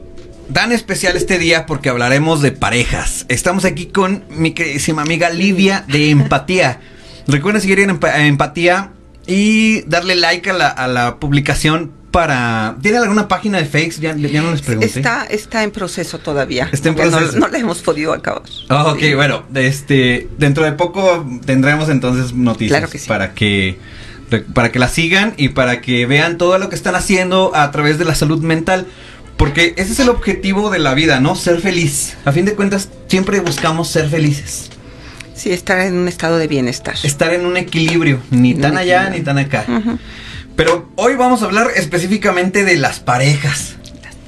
tan 0.54 0.74
especial 0.74 1.16
este 1.16 1.38
día 1.40 1.66
porque 1.66 1.88
hablaremos 1.88 2.42
de 2.42 2.52
parejas. 2.52 3.26
Estamos 3.30 3.64
aquí 3.64 3.86
con 3.86 4.26
mi 4.30 4.52
queridísima 4.54 5.04
amiga 5.04 5.30
Lidia 5.30 5.86
de 5.88 6.10
Empatía. 6.10 6.82
Recuerden 7.28 7.62
seguir 7.62 7.80
en 7.80 7.92
Empa- 7.98 8.20
Empatía 8.20 8.92
y 9.28 9.82
darle 9.84 10.16
like 10.16 10.50
a 10.50 10.54
la, 10.54 10.68
a 10.68 10.88
la 10.88 11.18
publicación 11.20 11.92
para... 12.12 12.76
¿Tiene 12.82 12.98
alguna 12.98 13.28
página 13.28 13.58
de 13.60 13.66
fakes? 13.66 14.02
Ya, 14.02 14.16
ya 14.16 14.42
no 14.42 14.52
les 14.52 14.62
pregunté. 14.62 14.88
Está, 15.00 15.24
está 15.26 15.64
en 15.64 15.72
proceso 15.72 16.20
todavía. 16.20 16.68
Está 16.72 16.90
en 16.90 16.96
porque 16.96 17.10
no- 17.10 17.18
proceso. 17.18 17.40
No, 17.40 17.48
la 17.48 17.58
hemos 17.58 17.80
podido 17.82 18.14
acabar. 18.14 18.42
Ah, 18.70 18.88
ok, 18.88 19.00
Sí. 19.00 19.14
bueno, 19.14 19.44
este, 19.56 20.28
dentro 20.38 20.66
de 20.66 20.74
poco 20.74 21.26
tendremos 21.46 21.88
entonces 21.90 22.34
noticias 22.34 22.80
Claro 22.80 22.92
que 22.92 22.98
sí. 23.00 23.08
para 23.08 23.34
que 23.34 23.78
para 24.54 24.72
que 24.72 24.80
la 24.80 24.88
sigan 24.88 25.34
y 25.36 25.50
para 25.50 25.82
que 25.82 26.06
vean 26.06 26.38
todo 26.38 26.58
lo 26.58 26.70
que 26.70 26.76
están 26.76 26.96
haciendo 26.96 27.52
a 27.54 27.70
través 27.72 27.98
de 27.98 28.06
la 28.06 28.16
salud 28.16 28.42
mental, 28.42 28.88
porque 29.36 29.74
ese 29.76 29.92
es 29.92 30.00
el 30.00 30.08
objetivo 30.08 30.70
de 30.70 30.80
la 30.80 30.94
vida, 30.94 31.20
¿no? 31.20 31.36
Ser 31.36 31.60
feliz. 31.60 32.16
A 32.24 32.32
fin 32.32 32.46
de 32.46 32.54
cuentas, 32.54 32.88
siempre 33.08 33.42
buscamos 33.42 33.90
ser 33.90 34.08
felices, 34.08 34.70
Sí, 35.42 35.52
estar 35.52 35.80
en 35.80 35.96
un 35.96 36.08
estado 36.08 36.38
de 36.38 36.48
bienestar. 36.48 36.96
estar 37.04 37.34
en 37.34 37.46
un 37.48 37.58
equilibrio, 37.58 38.20
ni 38.30 38.52
En 38.52 38.62
tan 38.62 38.78
allá 38.78 39.08
equilibrio. 39.08 39.20
ni 39.20 39.26
tan 39.26 39.38
acá. 39.40 39.66
Pero 40.56 40.92
hoy 40.98 41.16
vamos 41.16 41.42
a 41.42 41.46
hablar 41.46 41.70
específicamente 41.76 42.64
de 42.64 42.76
las 42.78 43.00
parejas. 43.00 43.76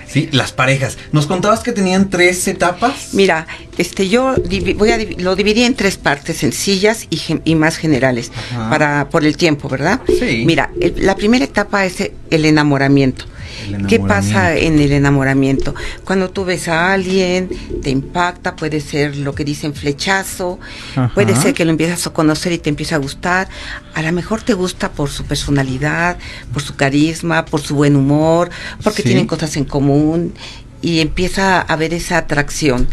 Sí, 0.08 0.30
las 0.32 0.52
parejas. 0.52 0.98
Nos 1.12 1.26
contabas 1.28 1.62
que 1.62 1.72
tenían 1.72 2.10
tres 2.10 2.48
etapas. 2.48 3.10
Mira, 3.14 3.46
este, 3.80 4.10
yo 4.10 4.36
voy 4.76 4.92
a 4.92 4.98
divi- 5.00 5.18
lo 5.20 5.36
dividí 5.36 5.64
en 5.64 5.74
tres 5.76 5.98
partes, 5.98 6.38
sencillas 6.38 7.08
y, 7.10 7.20
y 7.46 7.56
más 7.56 7.78
generales, 7.78 8.32
Ajá. 8.52 8.70
para 8.70 9.10
por 9.10 9.26
el 9.26 9.38
tiempo, 9.38 9.70
¿verdad? 9.70 10.02
Sí. 10.08 10.44
Mira, 10.46 10.70
el- 10.80 10.96
la 11.06 11.16
primera 11.16 11.46
etapa 11.46 11.86
es 11.86 12.12
el 12.30 12.46
enamoramiento. 12.46 13.26
¿Qué 13.88 14.00
pasa 14.00 14.56
en 14.56 14.80
el 14.80 14.92
enamoramiento? 14.92 15.74
Cuando 16.04 16.30
tú 16.30 16.46
ves 16.46 16.68
a 16.68 16.94
alguien, 16.94 17.50
te 17.82 17.90
impacta, 17.90 18.56
puede 18.56 18.82
ser 18.82 19.16
lo 19.18 19.34
que 19.36 19.44
dicen 19.46 19.74
flechazo, 19.74 20.60
Ajá. 20.96 21.12
puede 21.14 21.36
ser 21.36 21.54
que 21.54 21.66
lo 21.66 21.72
empiezas 21.72 22.06
a 22.08 22.10
conocer 22.12 22.52
y 22.54 22.58
te 22.58 22.70
empieza 22.70 22.96
a 22.96 23.00
gustar. 23.00 23.48
A 23.94 24.02
lo 24.02 24.12
mejor 24.12 24.42
te 24.42 24.54
gusta 24.54 24.92
por 24.92 25.10
su 25.10 25.24
personalidad, 25.26 26.18
por 26.52 26.62
su 26.62 26.76
carisma, 26.76 27.46
por 27.46 27.62
su 27.62 27.76
buen 27.76 27.96
humor, 27.96 28.50
porque 28.84 29.02
Sí. 29.02 29.10
tienen 29.10 29.28
cosas 29.28 29.56
en 29.58 29.66
común 29.66 30.34
y 30.84 31.00
empieza 31.00 31.58
a 31.58 31.62
haber 31.62 31.94
esa 31.94 32.18
atracción. 32.20 32.88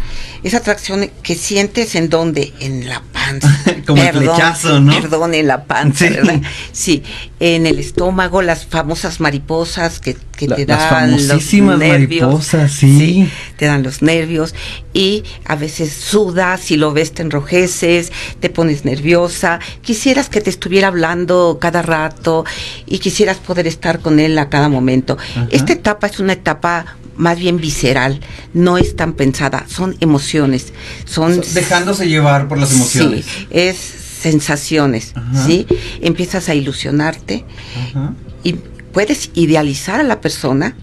Esa 0.45 0.59
atracción 0.59 1.11
que 1.23 1.35
sientes 1.35 1.95
en 1.97 2.09
dónde? 2.09 2.55
En 2.61 2.89
la 2.89 3.03
panza. 3.13 3.51
Como 3.87 4.01
el 4.03 4.11
flechazo, 4.17 4.81
¿no? 4.81 4.93
Perdón, 4.99 5.35
en 5.35 5.47
la 5.49 5.65
panza, 5.65 6.07
Sí. 6.07 6.15
¿verdad? 6.15 6.41
Sí, 6.73 7.03
en 7.41 7.67
el 7.67 7.79
estómago, 7.81 8.41
las 8.43 8.65
famosas 8.65 9.21
mariposas 9.21 9.99
que, 10.01 10.17
que 10.37 10.47
La- 10.49 10.57
te 10.57 10.67
las 10.67 10.79
dan 10.79 11.11
famosísimas 11.19 11.79
los 11.79 11.89
nervios. 11.89 12.23
mariposas, 12.29 12.73
sí. 12.73 13.29
Te 13.57 13.67
dan 13.67 13.83
los 13.83 14.03
nervios 14.03 14.55
y 14.95 15.25
a 15.45 15.57
veces 15.57 15.93
sudas, 15.93 16.61
si 16.61 16.77
lo 16.77 16.93
ves 16.93 17.13
te 17.13 17.23
enrojeces, 17.23 18.13
te 18.39 18.49
pones 18.51 18.85
nerviosa. 18.85 19.59
Quisieras 19.83 20.29
que 20.29 20.41
te 20.41 20.49
estuviera 20.51 20.89
hablando 20.89 21.59
cada 21.61 21.83
rato 21.83 22.45
y 22.87 23.01
quisieras 23.01 23.39
poder 23.39 23.67
estar 23.67 23.99
con 23.99 24.21
él 24.21 24.39
a 24.39 24.49
cada 24.49 24.69
momento. 24.69 25.19
Ajá. 25.33 25.49
Esta 25.51 25.73
etapa 25.73 26.07
es 26.07 26.21
una 26.21 26.35
etapa 26.35 26.97
más 27.21 27.39
bien 27.39 27.59
visceral, 27.59 28.21
no 28.55 28.79
es 28.79 28.97
tan 28.97 29.13
pensada, 29.13 29.67
son 29.69 29.97
emociones, 30.01 30.73
son 31.05 31.45
So- 31.45 31.55
Dejándose 31.55 32.09
llevar 32.09 32.49
por 32.49 32.59
las 32.59 32.73
emociones. 32.73 33.27
Sí, 33.27 33.47
es 33.51 33.77
sensaciones, 33.77 35.13
Ajá. 35.15 35.47
¿sí? 35.47 35.67
Empiezas 36.01 36.49
a 36.49 36.55
ilusionarte 36.55 37.45
Ajá, 37.91 38.15
y 38.43 38.57
puedes 38.93 39.31
idealizar 39.35 40.01
a 40.01 40.03
la 40.03 40.21
persona 40.21 40.75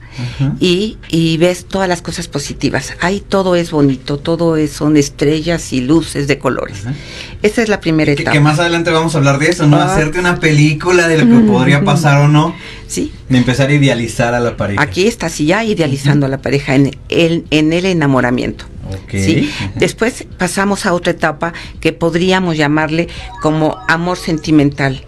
y, 0.60 0.98
y 1.10 1.38
ves 1.38 1.66
todas 1.66 1.88
las 1.88 2.02
cosas 2.02 2.28
positivas. 2.28 2.94
Ahí 3.02 3.22
todo 3.28 3.56
es 3.56 3.70
bonito, 3.72 4.18
todo 4.18 4.58
es, 4.58 4.72
son 4.72 4.98
estrellas 4.98 5.74
y 5.74 5.82
luces 5.82 6.28
de 6.28 6.40
colores. 6.40 6.86
Ajá. 6.86 6.96
Esta 7.44 7.62
es 7.62 7.70
la 7.70 7.80
primera 7.80 8.12
etapa. 8.12 8.32
que 8.32 8.40
más 8.40 8.58
adelante 8.60 8.90
vamos 8.90 9.14
a 9.14 9.20
hablar 9.20 9.38
de 9.38 9.50
eso, 9.50 9.68
¿no? 9.68 9.78
Ah. 9.78 9.94
Hacerte 9.94 10.20
una 10.20 10.40
película 10.40 11.08
de 11.08 11.24
lo 11.24 11.26
que 11.26 11.46
podría 11.48 11.84
pasar 11.84 12.18
o 12.22 12.28
no. 12.28 12.56
Sí, 12.88 13.12
De 13.30 13.38
empezar 13.38 13.70
a 13.70 13.74
idealizar 13.74 14.34
a 14.34 14.40
la 14.40 14.56
pareja. 14.58 14.82
aquí 14.82 15.08
estás 15.08 15.38
ya 15.38 15.64
idealizando 15.64 16.26
a 16.26 16.30
la 16.30 16.42
pareja 16.42 16.74
en 16.76 16.98
el, 17.10 17.46
en 17.52 17.74
el 17.74 17.86
enamoramiento. 17.86 18.66
Ok. 18.88 19.12
¿sí? 19.12 19.52
Después 19.76 20.26
pasamos 20.38 20.86
a 20.86 20.94
otra 20.94 21.12
etapa 21.12 21.54
que 21.82 21.92
podríamos 21.94 22.56
llamarle 22.58 23.10
como 23.42 23.78
amor 23.90 24.18
sentimental. 24.18 25.04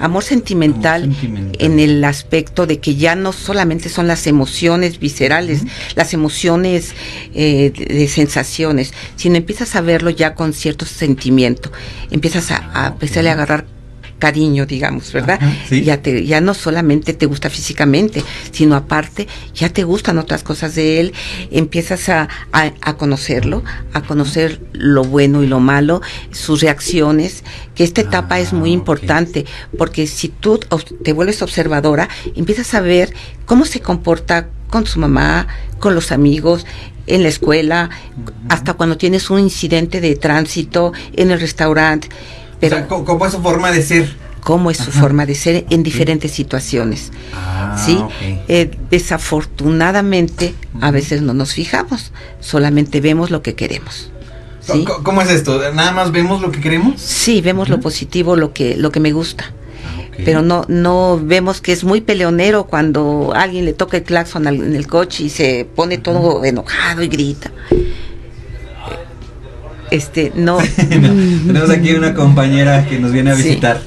Amor 0.00 0.24
sentimental, 0.24 1.04
Amor 1.04 1.14
sentimental. 1.16 1.56
en 1.66 1.78
el 1.78 2.02
aspecto 2.04 2.66
de 2.66 2.78
que 2.80 2.96
ya 2.96 3.14
no 3.14 3.32
solamente 3.32 3.88
son 3.88 4.08
las 4.08 4.26
emociones 4.26 4.98
viscerales, 4.98 5.62
las 5.94 6.12
emociones 6.14 6.94
eh, 7.34 7.72
de, 7.76 7.84
de 7.94 8.08
sensaciones, 8.08 8.92
sino 9.16 9.36
empiezas 9.36 9.76
a 9.76 9.80
verlo 9.82 10.10
ya 10.10 10.34
con 10.34 10.52
cierto 10.52 10.86
sentimiento. 10.86 11.70
Empiezas 12.10 12.50
a, 12.50 12.70
a 12.74 12.86
empezarle 12.88 13.30
a 13.30 13.34
agarrar 13.34 13.66
cariño, 14.20 14.66
digamos, 14.66 15.12
¿verdad? 15.12 15.38
Ajá, 15.42 15.52
sí. 15.68 15.82
Ya 15.82 16.00
te, 16.00 16.24
ya 16.24 16.40
no 16.40 16.54
solamente 16.54 17.12
te 17.14 17.26
gusta 17.26 17.50
físicamente, 17.50 18.22
sino 18.52 18.76
aparte 18.76 19.26
ya 19.52 19.68
te 19.70 19.82
gustan 19.82 20.18
otras 20.18 20.44
cosas 20.44 20.76
de 20.76 21.00
él, 21.00 21.12
empiezas 21.50 22.08
a, 22.08 22.28
a- 22.52 22.72
a 22.80 22.96
conocerlo, 22.96 23.64
a 23.92 24.02
conocer 24.02 24.60
lo 24.72 25.02
bueno 25.02 25.42
y 25.42 25.48
lo 25.48 25.58
malo, 25.58 26.00
sus 26.30 26.60
reacciones, 26.60 27.42
que 27.74 27.82
esta 27.82 28.02
etapa 28.02 28.36
Ah, 28.36 28.40
es 28.40 28.52
muy 28.52 28.70
ok. 28.70 28.74
importante, 28.74 29.44
porque 29.76 30.06
si 30.06 30.28
tú 30.28 30.60
te 31.02 31.12
vuelves 31.12 31.42
observadora, 31.42 32.08
empiezas 32.36 32.74
a 32.74 32.80
ver 32.80 33.12
cómo 33.46 33.64
se 33.64 33.80
comporta 33.80 34.48
con 34.68 34.86
su 34.86 35.00
mamá, 35.00 35.48
con 35.80 35.96
los 35.96 36.12
amigos, 36.12 36.64
en 37.06 37.22
la 37.24 37.28
escuela, 37.28 37.90
hasta 38.48 38.74
cuando 38.74 38.96
tienes 38.96 39.30
un 39.30 39.40
incidente 39.40 40.00
de 40.00 40.14
tránsito 40.14 40.92
en 41.16 41.32
el 41.32 41.40
restaurante. 41.40 42.08
Pero 42.60 42.76
o 42.76 42.78
sea, 42.78 42.88
¿cómo 42.88 43.26
es 43.26 43.32
su 43.32 43.40
forma 43.42 43.70
de 43.72 43.82
ser? 43.82 44.30
cómo 44.40 44.70
es 44.70 44.78
su 44.78 44.88
Ajá. 44.90 45.00
forma 45.02 45.26
de 45.26 45.34
ser 45.34 45.66
en 45.68 45.82
diferentes 45.82 46.30
situaciones. 46.30 47.10
Ah, 47.34 47.76
¿sí? 47.84 47.96
ok. 47.98 48.10
Eh, 48.48 48.70
desafortunadamente, 48.90 50.54
a 50.80 50.90
veces 50.90 51.20
no 51.22 51.34
nos 51.34 51.52
fijamos, 51.52 52.12
solamente 52.40 53.00
vemos 53.02 53.30
lo 53.30 53.42
que 53.42 53.54
queremos. 53.54 54.10
¿sí? 54.60 54.84
¿Cómo- 54.86 55.02
¿Cómo 55.04 55.22
es 55.22 55.30
esto? 55.30 55.60
¿Nada 55.72 55.92
más 55.92 56.10
vemos 56.12 56.40
lo 56.40 56.50
que 56.50 56.60
queremos? 56.60 57.00
Sí, 57.00 57.40
vemos 57.42 57.68
lo 57.68 57.76
Ujú. 57.76 57.84
positivo, 57.84 58.34
lo 58.36 58.52
que, 58.54 58.76
lo 58.76 58.90
que 58.90 59.00
me 59.00 59.12
gusta. 59.12 59.44
Ah. 59.52 60.12
Pero 60.24 60.42
no, 60.42 60.64
no 60.68 61.20
vemos 61.22 61.60
que 61.60 61.72
es 61.72 61.84
muy 61.84 62.00
peleonero 62.00 62.64
cuando 62.64 63.32
alguien 63.34 63.64
le 63.66 63.72
toca 63.74 63.98
el 63.98 64.04
claxon 64.04 64.46
al- 64.46 64.56
en 64.62 64.74
el 64.74 64.86
coche 64.86 65.24
y 65.24 65.28
se 65.30 65.66
pone 65.76 65.98
todo 65.98 66.44
enojado 66.44 67.02
y 67.02 67.08
grita. 67.08 67.50
Este, 69.90 70.32
no. 70.34 70.58
No, 70.90 71.46
tenemos 71.46 71.70
aquí 71.70 71.92
una 71.92 72.14
compañera 72.14 72.86
que 72.86 72.98
nos 72.98 73.12
viene 73.12 73.30
a 73.32 73.36
Sí. 73.36 73.42
visitar. 73.44 73.80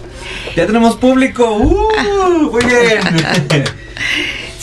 Ya 0.56 0.66
tenemos 0.66 0.96
público. 0.98 1.58
¡Uh! 1.58 2.52
Muy 2.52 2.64
bien. 2.66 3.64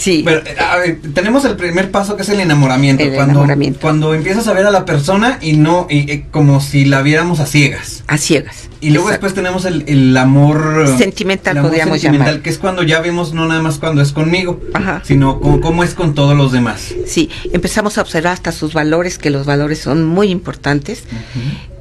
Sí, 0.01 0.23
Pero, 0.25 0.41
a 0.67 0.79
ver, 0.79 0.99
tenemos 1.13 1.45
el 1.45 1.57
primer 1.57 1.91
paso 1.91 2.17
que 2.17 2.23
es 2.23 2.29
el 2.31 2.41
enamoramiento. 2.41 3.03
El 3.03 3.11
cuando, 3.15 3.33
enamoramiento. 3.33 3.81
cuando 3.81 4.15
empiezas 4.15 4.49
a 4.49 4.55
ver 4.55 4.65
a 4.65 4.71
la 4.71 4.87
persona 4.87 5.39
y 5.43 5.53
no, 5.59 5.87
y, 5.91 6.11
eh, 6.11 6.25
como 6.31 6.63
si 6.63 6.87
la 6.87 7.03
viéramos 7.03 7.39
a 7.39 7.45
ciegas. 7.45 8.03
a 8.07 8.17
ciegas. 8.17 8.71
Y 8.81 8.91
luego 8.93 9.09
Exacto. 9.11 9.27
después 9.27 9.35
tenemos 9.35 9.67
el, 9.67 9.85
el 9.87 10.17
amor 10.17 10.87
Sentimental, 10.97 11.53
el 11.53 11.59
amor 11.59 11.71
podríamos 11.71 12.01
sentimental, 12.01 12.29
llamar. 12.37 12.43
que 12.43 12.49
es 12.49 12.57
cuando 12.57 12.83
ya 12.83 13.01
vemos 13.03 13.35
no 13.35 13.47
nada 13.47 13.61
más 13.61 13.77
cuando 13.77 14.01
es 14.01 14.13
conmigo, 14.13 14.59
Ajá. 14.73 15.03
sino 15.05 15.39
como, 15.39 15.61
cómo 15.61 15.85
es 15.85 15.93
con 15.93 16.15
todos 16.15 16.35
los 16.35 16.51
demás. 16.51 16.95
Sí, 17.07 17.29
empezamos 17.53 17.99
a 17.99 18.01
observar 18.01 18.33
hasta 18.33 18.53
sus 18.53 18.73
valores, 18.73 19.19
que 19.19 19.29
los 19.29 19.45
valores 19.45 19.81
son 19.81 20.07
muy 20.07 20.29
importantes, 20.31 21.05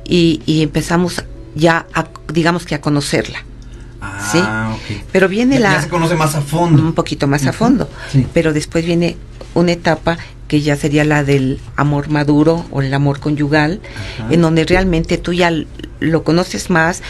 y, 0.06 0.42
y 0.46 0.62
empezamos 0.64 1.24
ya, 1.56 1.86
a, 1.94 2.08
digamos 2.34 2.66
que 2.66 2.76
a 2.76 2.82
conocerla. 2.82 3.46
Ah, 4.22 4.76
ok. 4.76 5.02
Pero 5.12 5.28
viene 5.28 5.56
Ya, 5.56 5.62
la... 5.62 5.74
ya 5.74 5.82
se 5.84 5.90
conoce 5.90 6.16
más 6.16 6.36
a 6.36 6.42
fondo. 6.42 6.82
un 6.82 6.94
poquito 6.94 7.28
más 7.28 7.46
a 7.48 7.54
fondo. 7.54 7.90
sí. 8.12 8.26
Pero 8.34 8.54
después 8.54 8.86
viene 8.86 9.18
una 9.54 9.72
etapa 9.72 10.18
que 10.48 10.62
ya 10.62 10.76
sería 10.76 11.04
la 11.06 11.24
del 11.24 11.60
amor 11.76 12.10
maduro 12.10 12.66
o 12.72 12.82
el 12.82 12.94
amor 12.94 13.20
conyugal, 13.20 13.82
Ajá. 14.22 14.34
en 14.34 14.42
donde 14.42 14.66
realmente 14.66 15.18
tú 15.18 15.32
ya 15.34 15.52
lo 16.00 16.24
conoces 16.24 16.70
más, 16.72 17.02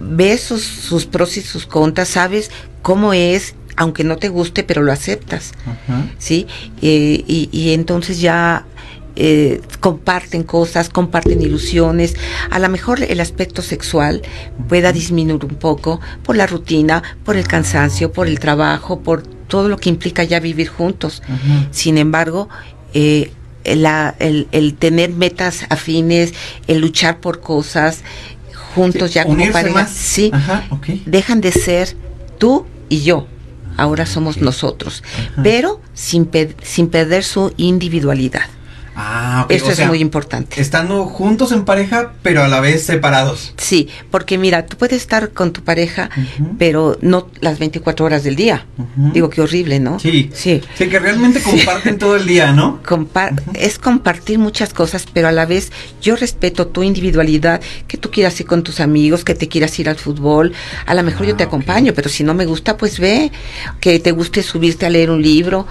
ves 0.00 0.42
sus, 0.42 0.62
sus 0.62 1.06
pros 1.06 1.36
y 1.36 1.40
sus 1.42 1.66
contras, 1.66 2.08
sabes 2.08 2.50
cómo 2.82 3.12
es, 3.12 3.54
aunque 3.76 4.04
no 4.04 4.16
te 4.18 4.28
guste, 4.28 4.62
pero 4.62 4.82
lo 4.82 4.92
aceptas, 4.92 5.52
Ajá. 5.64 6.06
¿sí? 6.18 6.46
Eh, 6.80 7.24
y, 7.26 7.48
y 7.50 7.72
entonces 7.74 8.20
ya 8.20 8.64
eh, 9.16 9.60
comparten 9.80 10.42
cosas, 10.42 10.88
comparten 10.88 11.40
ilusiones. 11.42 12.14
A 12.50 12.58
lo 12.58 12.68
mejor 12.68 13.02
el 13.02 13.20
aspecto 13.20 13.62
sexual 13.62 14.22
pueda 14.68 14.92
disminuir 14.92 15.44
un 15.44 15.56
poco 15.56 16.00
por 16.22 16.36
la 16.36 16.46
rutina, 16.46 17.02
por 17.24 17.36
el 17.36 17.46
cansancio, 17.48 18.12
por 18.12 18.26
el 18.28 18.38
trabajo, 18.38 19.00
por 19.00 19.22
todo 19.22 19.68
lo 19.68 19.76
que 19.78 19.88
implica 19.88 20.22
ya 20.24 20.38
vivir 20.40 20.68
juntos. 20.68 21.22
Sin 21.70 21.98
embargo, 21.98 22.48
eh, 22.94 23.32
la- 23.64 24.14
el, 24.18 24.46
el 24.52 24.74
tener 24.74 25.10
metas 25.10 25.64
afines, 25.70 26.34
el 26.68 26.78
luchar 26.78 27.18
por 27.20 27.40
cosas 27.40 28.02
juntos 28.74 29.14
ya 29.14 29.24
como 29.24 29.38
pareja, 29.52 29.74
más. 29.74 29.90
sí, 29.90 30.30
Ajá, 30.32 30.64
dejan 31.06 31.40
de 31.40 31.50
ser 31.52 31.96
tú 32.38 32.66
y 32.88 33.00
yo. 33.02 33.26
Ahora 33.78 34.06
somos 34.06 34.38
nosotros, 34.38 35.02
Ajá. 35.32 35.42
pero 35.42 35.80
sin, 35.94 36.24
pe- 36.26 36.54
sin 36.62 36.88
perder 36.88 37.24
su 37.24 37.52
individualidad. 37.56 38.46
Ah, 38.98 39.42
ok. 39.44 39.50
Eso 39.52 39.66
o 39.66 39.70
es 39.70 39.86
muy 39.86 40.00
importante. 40.00 40.60
Estando 40.60 41.04
juntos 41.04 41.52
en 41.52 41.64
pareja, 41.64 42.12
pero 42.22 42.42
a 42.42 42.48
la 42.48 42.60
vez 42.60 42.82
separados. 42.84 43.52
Sí, 43.58 43.88
porque 44.10 44.38
mira, 44.38 44.64
tú 44.66 44.76
puedes 44.78 44.96
estar 44.96 45.30
con 45.32 45.52
tu 45.52 45.62
pareja, 45.62 46.08
pero 46.58 46.96
no 47.02 47.28
las 47.40 47.58
24 47.58 48.06
horas 48.06 48.24
del 48.24 48.36
día. 48.36 48.66
Digo, 49.12 49.28
qué 49.30 49.42
horrible, 49.42 49.80
¿no? 49.80 49.98
Sí. 50.00 50.30
Sí. 50.32 50.62
Sí, 50.76 50.88
que 50.88 50.98
realmente 50.98 51.42
comparten 51.42 51.98
todo 51.98 52.16
el 52.16 52.26
día, 52.26 52.52
¿no? 52.52 52.80
Compa- 52.82 53.34
Es 53.54 53.78
compartir 53.78 54.38
muchas 54.38 54.72
cosas, 54.72 55.06
pero 55.12 55.28
a 55.28 55.32
la 55.32 55.44
vez 55.46 55.72
yo 56.00 56.16
respeto 56.16 56.66
tu 56.68 56.82
individualidad, 56.82 57.60
que 57.86 57.98
tú 57.98 58.10
quieras 58.10 58.40
ir 58.40 58.46
con 58.46 58.62
tus 58.62 58.80
amigos, 58.80 59.24
que 59.24 59.34
te 59.34 59.48
quieras 59.48 59.78
ir 59.78 59.88
al 59.90 59.96
fútbol. 59.96 60.52
A 60.86 60.94
lo 60.94 61.02
mejor 61.02 61.26
Ah, 61.26 61.28
yo 61.30 61.36
te 61.36 61.44
ok. 61.44 61.48
acompaño, 61.48 61.92
pero 61.94 62.08
si 62.08 62.24
no 62.24 62.32
me 62.32 62.46
gusta, 62.46 62.76
pues 62.76 62.98
ve. 62.98 63.30
Que 63.80 64.00
te 64.00 64.12
guste 64.12 64.42
subirte 64.42 64.86
a 64.86 64.90
leer 64.90 65.10
un 65.10 65.20
libro, 65.22 65.66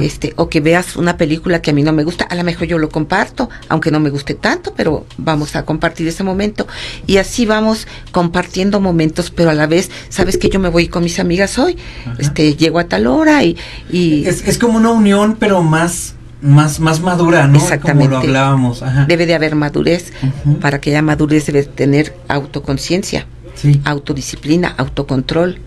este, 0.00 0.34
o 0.36 0.48
que 0.48 0.60
veas 0.60 0.96
una 0.96 1.16
película 1.16 1.60
que 1.62 1.70
a 1.70 1.74
mí 1.74 1.82
no 1.82 1.92
me 1.92 2.04
gusta. 2.04 2.24
A 2.26 2.34
lo 2.34 2.44
mejor 2.44 2.59
yo 2.64 2.78
lo 2.78 2.88
comparto, 2.88 3.48
aunque 3.68 3.90
no 3.90 4.00
me 4.00 4.10
guste 4.10 4.34
tanto, 4.34 4.72
pero 4.76 5.06
vamos 5.18 5.56
a 5.56 5.64
compartir 5.64 6.06
ese 6.08 6.22
momento. 6.24 6.66
Y 7.06 7.16
así 7.18 7.46
vamos 7.46 7.86
compartiendo 8.12 8.80
momentos, 8.80 9.30
pero 9.30 9.50
a 9.50 9.54
la 9.54 9.66
vez, 9.66 9.90
sabes 10.08 10.36
que 10.38 10.48
yo 10.48 10.60
me 10.60 10.68
voy 10.68 10.88
con 10.88 11.02
mis 11.04 11.18
amigas 11.18 11.58
hoy. 11.58 11.76
Ajá. 12.06 12.16
Este, 12.18 12.54
llego 12.56 12.78
a 12.78 12.84
tal 12.84 13.06
hora 13.06 13.42
y, 13.44 13.56
y 13.90 14.24
Es, 14.26 14.46
es 14.46 14.58
como 14.58 14.78
una 14.78 14.90
unión, 14.90 15.36
pero 15.38 15.62
más, 15.62 16.14
más, 16.42 16.80
más 16.80 17.00
madura, 17.00 17.46
¿no? 17.46 17.58
Exactamente. 17.58 18.04
Como 18.14 18.22
lo 18.22 18.28
hablábamos. 18.28 18.82
Ajá. 18.82 19.04
debe 19.06 19.26
de 19.26 19.34
haber 19.34 19.54
madurez. 19.54 20.12
Para 20.60 20.80
que 20.80 20.90
haya 20.90 21.02
madurez 21.02 21.46
debe 21.46 21.62
tener 21.64 22.14
autoconciencia, 22.28 23.26
Sí. 23.54 23.80
autodisciplina, 23.84 24.74
autocontrol, 24.78 25.58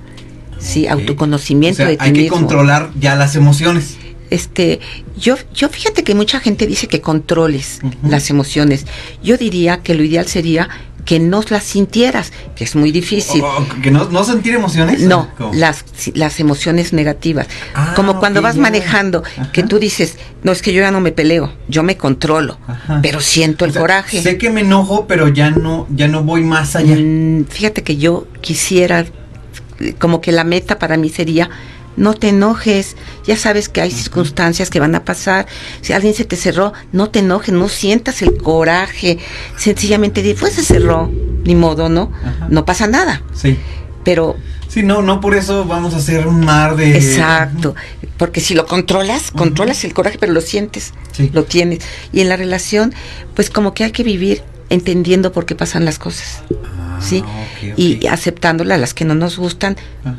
sí, 0.57 0.87
autoconocimiento 0.87 1.75
O 1.83 1.85
sea, 1.85 1.87
de 1.87 1.97
ti 1.97 2.03
hay 2.05 2.13
que 2.13 2.21
mismo. 2.21 2.37
controlar 2.37 2.89
ya 2.99 3.15
las 3.15 3.35
emociones. 3.35 3.97
Este, 4.33 4.79
yo, 5.15 5.35
yo 5.53 5.69
fíjate 5.69 6.03
que 6.03 6.15
mucha 6.15 6.39
gente 6.39 6.65
dice 6.65 6.87
que 6.87 7.01
controles 7.01 7.79
las 8.03 8.29
emociones. 8.31 8.85
Yo 9.23 9.37
diría 9.37 9.77
que 9.83 9.93
lo 9.93 10.03
ideal 10.03 10.25
sería 10.27 10.69
que 11.05 11.19
no 11.19 11.43
las 11.49 11.63
sintieras, 11.65 12.31
que 12.55 12.63
es 12.63 12.75
muy 12.75 12.91
difícil. 12.91 13.41
O- 13.43 13.57
o 13.57 13.67
que 13.83 13.91
no, 13.91 14.05
no 14.09 14.23
sentir 14.23 14.55
emociones. 14.55 15.01
No, 15.01 15.27
las, 15.53 15.83
las 16.15 16.39
emociones 16.39 16.93
negativas. 16.93 17.45
Ah, 17.75 17.93
Como 17.95 18.19
cuando 18.19 18.41
vas 18.41 18.55
manejando, 18.57 19.21
que 19.51 19.63
tú 19.63 19.77
dices, 19.79 20.17
no 20.43 20.51
es 20.53 20.61
que 20.63 20.73
yo 20.73 20.81
ya 20.81 20.91
no 20.91 21.01
me 21.01 21.11
peleo, 21.11 21.53
yo 21.67 21.83
me 21.83 21.97
controlo, 21.97 22.57
Ajá. 22.67 22.99
pero 23.03 23.19
siento 23.19 23.65
el 23.65 23.71
O 23.71 23.73
sea, 23.73 23.81
coraje. 23.81 24.21
Sé 24.21 24.37
que 24.39 24.49
me 24.49 24.61
enojo, 24.61 25.05
pero 25.05 25.27
ya 25.27 25.51
no, 25.51 25.85
ya 25.93 26.07
no 26.07 26.23
voy 26.23 26.41
más 26.43 26.75
allá. 26.77 26.95
Mm, 26.95 27.45
fíjate 27.49 27.83
que 27.83 27.97
yo 27.97 28.25
quisiera, 28.41 29.05
como 29.99 30.21
que 30.21 30.31
la 30.31 30.45
meta 30.45 30.79
para 30.79 30.95
mí 30.97 31.09
sería, 31.09 31.49
no 31.97 32.13
te 32.13 32.29
enojes, 32.29 32.95
ya 33.25 33.37
sabes 33.37 33.69
que 33.69 33.81
hay 33.81 33.91
circunstancias 33.91 34.69
que 34.69 34.79
van 34.79 34.95
a 34.95 35.03
pasar, 35.05 35.45
si 35.81 35.93
alguien 35.93 36.13
se 36.13 36.25
te 36.25 36.35
cerró, 36.35 36.73
no 36.91 37.09
te 37.09 37.19
enojes, 37.19 37.53
no 37.53 37.69
sientas 37.69 38.21
el 38.21 38.37
coraje, 38.37 39.19
sencillamente 39.57 40.21
di, 40.21 40.33
pues 40.33 40.53
se 40.53 40.63
cerró, 40.63 41.11
ni 41.43 41.55
modo, 41.55 41.89
¿no? 41.89 42.11
Ajá. 42.23 42.47
No 42.49 42.65
pasa 42.65 42.87
nada, 42.87 43.21
Sí. 43.33 43.57
pero 44.03 44.35
Sí, 44.67 44.81
no, 44.81 45.03
no 45.03 45.21
por 45.21 45.35
eso 45.35 45.65
vamos 45.65 45.93
a 45.93 45.97
hacer 45.97 46.25
un 46.25 46.39
mar 46.43 46.75
de. 46.75 46.97
exacto, 46.97 47.75
porque 48.17 48.41
si 48.41 48.55
lo 48.55 48.65
controlas, 48.65 49.29
controlas 49.29 49.83
el 49.83 49.93
coraje, 49.93 50.17
pero 50.19 50.33
lo 50.33 50.41
sientes, 50.41 50.93
Sí. 51.11 51.29
lo 51.31 51.43
tienes, 51.43 51.79
y 52.11 52.21
en 52.21 52.29
la 52.29 52.37
relación, 52.37 52.91
pues 53.35 53.51
como 53.51 53.75
que 53.75 53.83
hay 53.83 53.91
que 53.91 54.03
vivir 54.03 54.41
entendiendo 54.69 55.31
por 55.31 55.45
qué 55.45 55.53
pasan 55.53 55.85
las 55.85 55.99
cosas, 55.99 56.41
Ah, 56.65 56.97
¿sí? 56.99 57.19
ok, 57.19 57.71
ok. 57.73 57.77
Y 57.79 58.07
aceptándolas, 58.07 58.79
las 58.79 58.95
que 58.95 59.05
no 59.05 59.13
nos 59.13 59.37
gustan, 59.37 59.77
Ajá. 60.03 60.15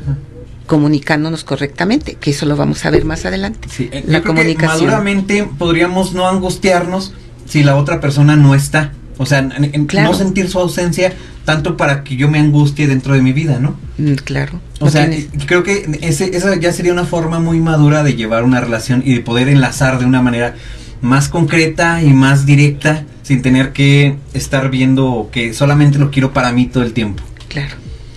Comunicándonos 0.67 1.43
correctamente, 1.43 2.15
que 2.19 2.31
eso 2.31 2.45
lo 2.45 2.55
vamos 2.55 2.85
a 2.85 2.89
ver 2.89 3.05
más 3.05 3.25
adelante. 3.25 3.67
Sí, 3.71 3.89
eh, 3.91 4.03
la 4.07 4.21
comunicación. 4.21 4.85
maduramente 4.87 5.47
podríamos 5.57 6.13
no 6.13 6.27
angustiarnos 6.27 7.13
si 7.45 7.63
la 7.63 7.75
otra 7.75 7.99
persona 7.99 8.35
no 8.35 8.55
está. 8.55 8.91
O 9.17 9.25
sea, 9.25 9.47
Claro. 9.87 10.09
no 10.11 10.17
sentir 10.17 10.49
su 10.49 10.59
ausencia 10.59 11.13
tanto 11.45 11.77
para 11.77 12.03
que 12.03 12.17
yo 12.17 12.27
me 12.29 12.39
angustie 12.39 12.87
dentro 12.87 13.13
de 13.13 13.21
mi 13.21 13.31
vida, 13.31 13.59
¿no? 13.59 13.75
Mm, 13.97 14.15
claro. 14.15 14.59
O 14.81 14.85
no 14.85 14.91
sea, 14.91 15.07
tienes- 15.09 15.27
creo 15.45 15.63
que 15.63 15.99
ese, 16.01 16.35
esa 16.35 16.55
ya 16.59 16.73
sería 16.73 16.91
una 16.91 17.05
forma 17.05 17.39
muy 17.39 17.59
madura 17.59 18.03
de 18.03 18.15
llevar 18.15 18.43
una 18.43 18.59
relación 18.59 19.03
y 19.05 19.13
de 19.13 19.19
poder 19.21 19.47
enlazar 19.47 19.99
de 19.99 20.05
una 20.05 20.21
manera 20.21 20.55
más 21.01 21.29
concreta 21.29 22.01
y 22.01 22.09
más 22.13 22.45
directa 22.45 23.05
sin 23.21 23.41
tener 23.41 23.71
que 23.73 24.15
estar 24.33 24.69
viendo 24.69 25.29
que 25.31 25.53
solamente 25.53 25.97
lo 25.99 26.09
quiero 26.11 26.33
para 26.33 26.51
mí 26.51 26.65
todo 26.65 26.83
el 26.83 26.93
tiempo. 26.93 27.23
claro. 27.47 27.75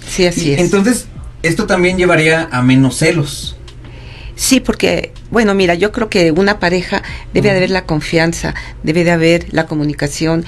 Sí, 0.09 0.25
así 0.27 0.49
Y 0.49 0.53
es. 0.53 0.61
Entonces, 0.61 1.07
esto 1.43 1.67
también 1.67 1.97
llevaría 1.99 2.49
a 2.51 2.63
menos 2.63 2.97
celos. 2.97 3.57
sí, 4.35 4.61
porque, 4.61 5.13
bueno, 5.31 5.55
mira, 5.55 5.75
yo 5.75 5.91
creo 5.93 6.09
que 6.09 6.31
una 6.33 6.59
pareja 6.61 7.03
debe 7.35 7.51
de 7.51 7.57
haber 7.57 7.71
la 7.71 7.85
confianza, 7.85 8.55
debe 8.83 9.05
de 9.05 9.11
haber 9.11 9.47
la 9.53 9.67
comunicación. 9.67 10.45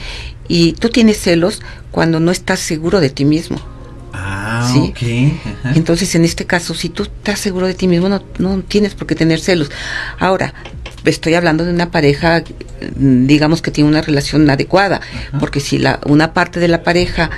Y 0.49 0.73
tú 0.75 0.89
tienes 0.91 1.19
celos 1.21 1.61
cuando 1.91 2.19
no 2.21 2.31
estás 2.31 2.61
seguro 2.61 3.01
de 3.01 3.11
ti 3.11 3.25
mismo. 3.25 3.61
Ah, 4.13 4.69
Sí. 4.73 5.39
ajá. 5.63 5.73
Entonces, 5.77 6.15
en 6.15 6.25
este 6.25 6.45
caso, 6.47 6.75
si 6.75 6.89
tú 6.89 7.05
estás 7.05 7.39
seguro 7.41 7.67
de 7.67 7.75
ti 7.75 7.87
mismo, 7.89 8.09
no, 8.09 8.23
no 8.39 8.59
tienes 8.63 8.95
por 8.95 9.07
qué 9.07 9.15
tener 9.15 9.41
celos. 9.41 9.71
Ahora, 10.19 10.55
estoy 11.05 11.35
hablando 11.35 11.65
de 11.65 11.73
una 11.73 11.91
pareja, 11.91 12.43
mm, 12.97 13.27
digamos 13.27 13.63
que 13.63 13.71
tiene 13.71 13.89
una 13.91 14.03
relación 14.03 14.49
adecuada, 14.51 15.01
Ajá. 15.29 15.39
porque 15.39 15.61
si 15.61 15.79
la, 15.79 16.01
una 16.07 16.33
parte 16.33 16.61
de 16.61 16.69
la 16.69 16.83
pareja 16.83 17.31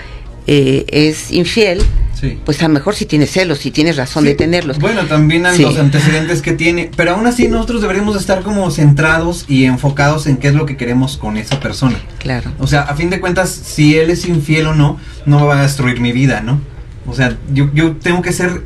eh, 0.46 0.84
es 0.88 1.30
infiel, 1.32 1.82
Sí. 2.20 2.38
pues 2.44 2.60
a 2.62 2.68
lo 2.68 2.74
mejor 2.74 2.94
sí 2.94 3.04
tienes 3.04 3.30
celos, 3.32 3.58
sí 3.58 3.70
tienes 3.72 3.96
razón 3.96 4.24
de 4.24 4.34
tenerlos. 4.34 4.78
Bueno, 4.78 5.06
también 5.06 5.44
a 5.44 5.52
los 5.56 5.76
antecedentes 5.78 6.40
que 6.40 6.52
tiene, 6.52 6.88
pero 6.96 7.12
aún 7.16 7.26
así 7.26 7.48
nosotros 7.48 7.80
deberíamos 7.82 8.16
estar 8.16 8.42
como 8.42 8.70
centrados 8.70 9.44
y 9.48 9.64
enfocados 9.64 10.26
en 10.28 10.36
qué 10.36 10.48
es 10.48 10.54
lo 10.54 10.64
que 10.64 10.76
queremos 10.76 11.16
con 11.16 11.36
esa 11.36 11.58
persona. 11.58 11.98
Claro. 12.18 12.52
O 12.60 12.66
sea, 12.68 12.82
a 12.82 12.94
fin 12.94 13.10
de 13.10 13.18
cuentas, 13.20 13.50
si 13.50 13.96
él 13.96 14.08
es 14.10 14.26
infiel 14.26 14.66
o 14.68 14.74
no, 14.74 15.00
no 15.26 15.46
va 15.46 15.58
a 15.58 15.62
destruir 15.62 16.00
mi 16.00 16.12
vida, 16.12 16.40
¿no? 16.42 16.60
O 17.06 17.14
sea, 17.14 17.36
yo, 17.52 17.68
yo 17.74 17.96
tengo 17.96 18.22
que 18.22 18.32
ser 18.32 18.62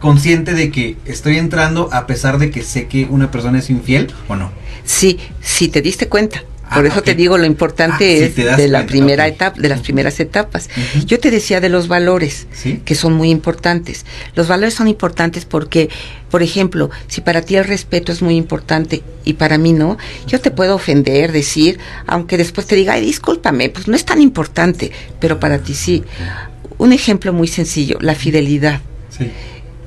consciente 0.00 0.52
de 0.52 0.70
que 0.70 0.96
estoy 1.06 1.38
entrando 1.38 1.88
a 1.92 2.06
pesar 2.06 2.38
de 2.38 2.50
que 2.50 2.62
sé 2.62 2.86
que 2.88 3.06
una 3.06 3.30
persona 3.30 3.58
es 3.58 3.70
infiel 3.70 4.12
o 4.28 4.36
no. 4.36 4.52
Sí, 4.84 5.18
si 5.40 5.68
te 5.68 5.80
diste 5.82 6.08
cuenta. 6.08 6.42
Por 6.74 6.84
Ah, 6.84 6.88
eso 6.88 6.98
ok. 7.00 7.04
te 7.06 7.14
digo, 7.14 7.38
lo 7.38 7.46
importante 7.46 8.22
Ah, 8.22 8.26
es 8.26 8.36
de 8.56 8.68
la 8.68 8.84
primera 8.86 9.26
etapa, 9.26 9.58
de 9.60 9.68
las 9.68 9.80
primeras 9.80 10.20
etapas. 10.20 10.68
Yo 11.06 11.18
te 11.18 11.30
decía 11.30 11.60
de 11.60 11.68
los 11.68 11.88
valores, 11.88 12.46
Sí. 12.52 12.82
que 12.84 12.94
son 12.94 13.14
muy 13.14 13.30
importantes. 13.30 14.04
Los 14.34 14.48
valores 14.48 14.74
son 14.74 14.86
importantes 14.88 15.44
porque, 15.46 15.88
por 16.30 16.42
ejemplo, 16.42 16.90
si 17.06 17.20
para 17.22 17.42
ti 17.42 17.56
el 17.56 17.64
respeto 17.64 18.12
es 18.12 18.20
muy 18.22 18.36
importante 18.36 19.02
y 19.24 19.34
para 19.34 19.56
mí 19.58 19.72
no, 19.72 19.96
yo 20.26 20.40
te 20.40 20.50
puedo 20.50 20.74
ofender, 20.74 21.32
decir, 21.32 21.78
aunque 22.06 22.36
después 22.36 22.66
te 22.66 22.76
diga, 22.76 22.94
ay, 22.94 23.00
discúlpame, 23.04 23.70
pues 23.70 23.88
no 23.88 23.96
es 23.96 24.04
tan 24.04 24.20
importante, 24.20 24.92
pero 25.20 25.40
para 25.40 25.58
ti 25.58 25.74
sí. 25.74 26.04
Un 26.76 26.92
ejemplo 26.92 27.32
muy 27.32 27.48
sencillo, 27.48 27.98
la 28.00 28.14
fidelidad. 28.14 28.80
Sí. 29.16 29.30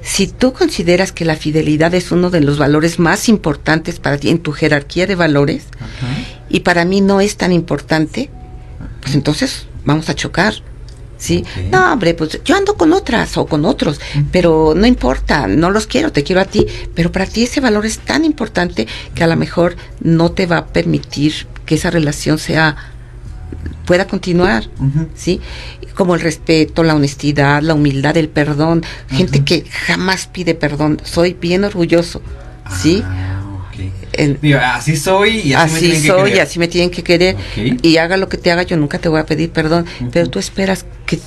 Si 0.02 0.28
tú 0.28 0.54
consideras 0.54 1.12
que 1.12 1.26
la 1.26 1.36
fidelidad 1.36 1.94
es 1.94 2.12
uno 2.12 2.30
de 2.30 2.42
los 2.42 2.58
valores 2.58 3.00
más 3.00 3.30
importantes 3.30 4.00
para 4.00 4.18
ti 4.18 4.30
en 4.30 4.40
tu 4.40 4.52
jerarquía 4.52 5.08
de 5.08 5.16
valores 5.16 5.66
Ajá. 5.80 6.08
y 6.50 6.62
para 6.62 6.86
mí 6.86 7.02
no 7.02 7.22
es 7.22 7.38
tan 7.38 7.52
importante, 7.52 8.30
pues 9.02 9.16
entonces 9.16 9.68
vamos 9.86 10.10
a 10.10 10.16
chocar. 10.16 10.56
¿Sí? 11.18 11.46
No, 11.70 11.94
hombre, 11.94 12.16
pues 12.16 12.42
yo 12.44 12.56
ando 12.56 12.74
con 12.74 12.94
otras 12.94 13.38
o 13.38 13.46
con 13.46 13.64
otros, 13.64 14.02
pero 14.32 14.74
no 14.76 14.88
importa, 14.88 15.46
no 15.46 15.70
los 15.70 15.86
quiero, 15.86 16.12
te 16.12 16.24
quiero 16.24 16.42
a 16.42 16.46
ti, 16.46 16.66
pero 16.96 17.12
para 17.12 17.28
ti 17.28 17.44
ese 17.44 17.62
valor 17.62 17.86
es 17.86 18.00
tan 18.00 18.26
importante 18.26 18.88
que 19.14 19.24
a 19.24 19.28
lo 19.28 19.36
mejor 19.36 19.76
no 20.00 20.32
te 20.32 20.48
va 20.48 20.58
a 20.58 20.66
permitir 20.66 21.46
que 21.68 21.76
esa 21.76 21.92
relación 21.92 22.40
sea 22.40 22.91
pueda 23.92 24.08
continuar. 24.08 24.70
Ujú. 24.80 25.10
¿sí? 25.16 25.42
Como 25.96 26.16
el 26.16 26.22
respeto, 26.22 26.82
la 26.82 26.96
honestidad, 26.96 27.62
la 27.62 27.74
humildad, 27.74 28.16
el 28.16 28.30
perdón. 28.30 28.86
Gente 29.10 29.40
Ujú. 29.40 29.46
que 29.46 29.66
jamás 29.70 30.28
pide 30.28 30.56
perdón. 30.56 31.02
Soy 31.04 31.34
bien 31.34 31.66
orgulloso, 31.66 32.22
¿sí? 32.82 33.04
Ah, 33.06 33.42
ok. 33.68 33.82
El- 34.14 34.40
Digo, 34.42 34.60
así 34.64 34.96
soy 34.96 35.40
y 35.40 35.54
así, 35.54 35.74
me 35.74 35.78
así 35.78 35.80
tienen 35.82 36.02
que 36.04 36.08
soy, 36.08 36.30
querer. 36.32 36.42
así 36.48 36.60
me 36.60 36.68
tienen 36.70 36.90
que 36.90 37.04
querer. 37.04 37.36
Ok. 37.36 37.80
Y 37.86 37.98
haga 37.98 38.16
lo 38.16 38.30
que 38.30 38.38
te 38.38 38.50
haga, 38.50 38.64
yo 38.64 38.78
nunca 38.78 38.98
te 38.98 39.10
voy 39.10 39.20
a 39.20 39.26
pedir 39.26 39.52
perdón. 39.52 39.86
Ujú. 40.00 40.10
Pero 40.12 40.30
tú 40.30 40.40
esperas 40.40 40.86
que 41.06 41.20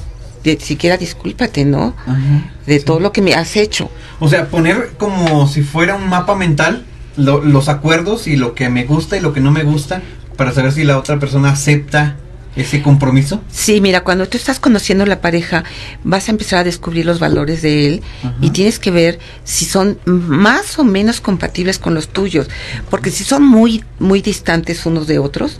de, 0.42 0.58
siquiera 0.58 0.96
discúlpate, 0.96 1.66
¿no? 1.66 1.94
Ajá. 2.06 2.50
De 2.66 2.78
Sí. 2.78 2.84
todo 2.86 2.98
lo 2.98 3.12
que 3.12 3.20
me 3.20 3.34
has 3.34 3.56
hecho. 3.56 3.90
O 4.20 4.28
sea, 4.30 4.46
poner 4.48 4.92
como 4.96 5.46
si 5.48 5.60
fuera 5.62 5.96
un 5.96 6.08
mapa 6.08 6.34
mental 6.34 6.86
lo- 7.18 7.42
los 7.44 7.68
acuerdos 7.68 8.26
y 8.26 8.36
lo 8.36 8.54
que 8.54 8.70
me 8.70 8.84
gusta 8.84 9.18
y 9.18 9.20
lo 9.20 9.34
que 9.34 9.40
no 9.40 9.50
me 9.50 9.64
gusta 9.64 10.00
para 10.38 10.50
saber 10.52 10.72
si 10.72 10.82
la 10.82 10.98
otra 10.98 11.18
persona 11.20 11.50
acepta 11.50 12.16
ese 12.56 12.82
compromiso. 12.82 13.42
Sí, 13.50 13.80
mira, 13.80 14.02
cuando 14.04 14.28
tú 14.28 14.36
estás 14.36 14.60
conociendo 14.60 15.04
a 15.04 15.06
la 15.06 15.20
pareja, 15.20 15.64
vas 16.04 16.28
a 16.28 16.32
empezar 16.32 16.60
a 16.60 16.64
descubrir 16.64 17.04
los 17.04 17.18
valores 17.18 17.62
de 17.62 17.86
él 17.86 18.02
Ajá. 18.22 18.34
y 18.40 18.50
tienes 18.50 18.78
que 18.78 18.90
ver 18.90 19.18
si 19.44 19.64
son 19.64 19.98
más 20.04 20.78
o 20.78 20.84
menos 20.84 21.20
compatibles 21.20 21.78
con 21.78 21.94
los 21.94 22.08
tuyos, 22.08 22.48
porque 22.90 23.10
si 23.10 23.24
son 23.24 23.44
muy 23.44 23.84
muy 23.98 24.22
distantes 24.22 24.86
unos 24.86 25.06
de 25.06 25.18
otros, 25.18 25.58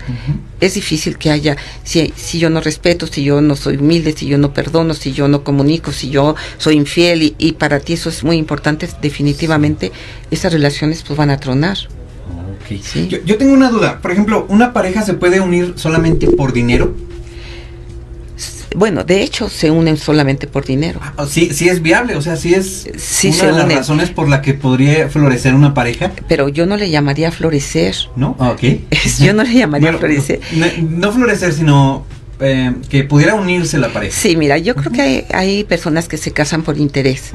es 0.60 0.74
difícil 0.74 1.18
que 1.18 1.30
haya 1.30 1.56
si 1.82 2.12
si 2.16 2.38
yo 2.38 2.50
no 2.50 2.60
respeto, 2.60 3.06
si 3.06 3.24
yo 3.24 3.40
no 3.40 3.56
soy 3.56 3.76
humilde, 3.76 4.14
si 4.16 4.26
yo 4.26 4.38
no 4.38 4.52
perdono, 4.54 4.94
si 4.94 5.12
yo 5.12 5.28
no 5.28 5.42
comunico, 5.44 5.92
si 5.92 6.10
yo 6.10 6.36
soy 6.58 6.76
infiel 6.76 7.22
y, 7.22 7.34
y 7.38 7.52
para 7.52 7.80
ti 7.80 7.94
eso 7.94 8.08
es 8.08 8.22
muy 8.24 8.36
importante, 8.36 8.88
definitivamente 9.02 9.92
esas 10.30 10.52
relaciones 10.52 11.02
pues 11.02 11.16
van 11.16 11.30
a 11.30 11.38
tronar. 11.38 11.78
Sí. 12.82 13.08
Yo, 13.08 13.18
yo 13.24 13.36
tengo 13.38 13.52
una 13.52 13.70
duda. 13.70 14.00
Por 14.00 14.10
ejemplo, 14.10 14.46
¿una 14.48 14.72
pareja 14.72 15.02
se 15.02 15.14
puede 15.14 15.40
unir 15.40 15.74
solamente 15.76 16.26
por 16.28 16.52
dinero? 16.52 16.94
Bueno, 18.76 19.04
de 19.04 19.22
hecho 19.22 19.48
se 19.48 19.70
unen 19.70 19.96
solamente 19.96 20.48
por 20.48 20.64
dinero. 20.64 20.98
Ah, 21.16 21.26
Sí, 21.28 21.50
sí 21.52 21.68
es 21.68 21.80
viable, 21.80 22.16
o 22.16 22.22
sea, 22.22 22.34
sí 22.36 22.54
es 22.54 22.88
Sí 22.96 23.28
una 23.28 23.36
se 23.36 23.46
de 23.46 23.52
las 23.52 23.72
razones 23.74 24.10
por 24.10 24.28
la 24.28 24.42
que 24.42 24.54
podría 24.54 25.08
florecer 25.08 25.54
una 25.54 25.74
pareja, 25.74 26.10
Pero 26.28 26.48
yo 26.48 26.66
no 26.66 26.76
le 26.76 26.90
llamaría 26.90 27.30
florecer. 27.30 27.94
¿no? 28.16 28.36
Ah, 28.40 28.50
Ok. 28.50 28.62
Yo 29.20 29.32
no 29.32 29.44
le 29.44 29.54
llamaría 29.54 29.86
Bueno, 29.92 29.98
florecer. 30.00 30.40
No, 30.54 30.66
no 30.90 31.12
florecer, 31.12 31.52
sino 31.52 32.04
eh, 32.44 32.72
que 32.88 33.04
pudiera 33.04 33.34
unirse 33.34 33.78
la 33.78 33.92
pareja. 33.92 34.16
Sí, 34.16 34.36
mira, 34.36 34.58
yo 34.58 34.74
creo 34.74 34.92
que 34.92 35.00
hay, 35.02 35.24
hay 35.32 35.64
personas 35.64 36.08
que 36.08 36.16
se 36.16 36.32
casan 36.32 36.62
por 36.62 36.76
interés. 36.78 37.32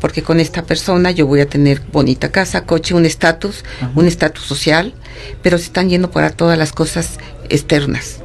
Porque 0.00 0.22
con 0.22 0.40
esta 0.40 0.62
persona 0.64 1.10
yo 1.10 1.26
voy 1.26 1.40
a 1.40 1.48
tener 1.48 1.82
bonita 1.92 2.30
casa, 2.30 2.64
coche, 2.64 2.94
un 2.94 3.04
estatus, 3.04 3.64
un 3.94 4.06
estatus 4.06 4.44
social, 4.44 4.94
pero 5.42 5.58
se 5.58 5.64
están 5.64 5.88
yendo 5.88 6.10
para 6.10 6.30
todas 6.30 6.56
las 6.58 6.72
cosas 6.72 7.18
externas. 7.48 8.20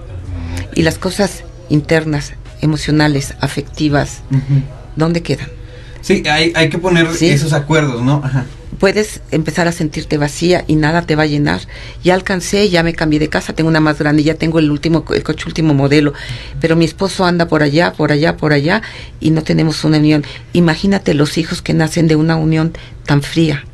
Y 0.75 0.83
las 0.83 0.97
cosas 0.97 1.43
internas, 1.69 2.33
emocionales, 2.61 3.33
afectivas. 3.41 4.19
¿dónde 4.95 5.21
quedan? 5.21 5.47
Sí, 6.01 6.23
hay, 6.29 6.51
hay 6.55 6.69
que 6.69 6.77
poner 6.77 7.13
Sí. 7.13 7.29
esos 7.29 7.53
acuerdos, 7.53 8.01
¿no? 8.01 8.21
Ajá. 8.23 8.45
Puedes 8.77 9.21
empezar 9.31 9.67
a 9.67 9.71
sentirte 9.71 10.17
vacía 10.17 10.63
y 10.67 10.75
nada 10.75 11.01
te 11.01 11.15
va 11.15 11.23
a 11.23 11.25
llenar. 11.25 11.61
Ya 12.03 12.13
alcancé, 12.13 12.69
ya 12.69 12.83
me 12.83 12.93
cambié 12.93 13.19
de 13.19 13.27
casa, 13.27 13.53
tengo 13.53 13.69
una 13.69 13.79
más 13.79 13.99
grande, 13.99 14.23
ya 14.23 14.35
tengo 14.35 14.59
el 14.59 14.71
último, 14.71 15.03
el 15.13 15.23
coche 15.23 15.45
último 15.47 15.73
modelo, 15.73 16.13
pero 16.61 16.75
mi 16.75 16.85
esposo 16.85 17.25
anda 17.25 17.47
por 17.47 17.63
allá, 17.63 17.93
por 17.93 18.11
allá, 18.11 18.37
por 18.37 18.53
allá 18.53 18.81
y 19.19 19.31
no 19.31 19.43
tenemos 19.43 19.83
una 19.83 19.97
unión. 19.97 20.23
Imagínate 20.53 21.13
los 21.13 21.37
hijos 21.37 21.61
que 21.61 21.73
nacen 21.73 22.07
de 22.07 22.15
una 22.15 22.35
unión 22.35 22.73
tan 23.05 23.21
fría. 23.21 23.65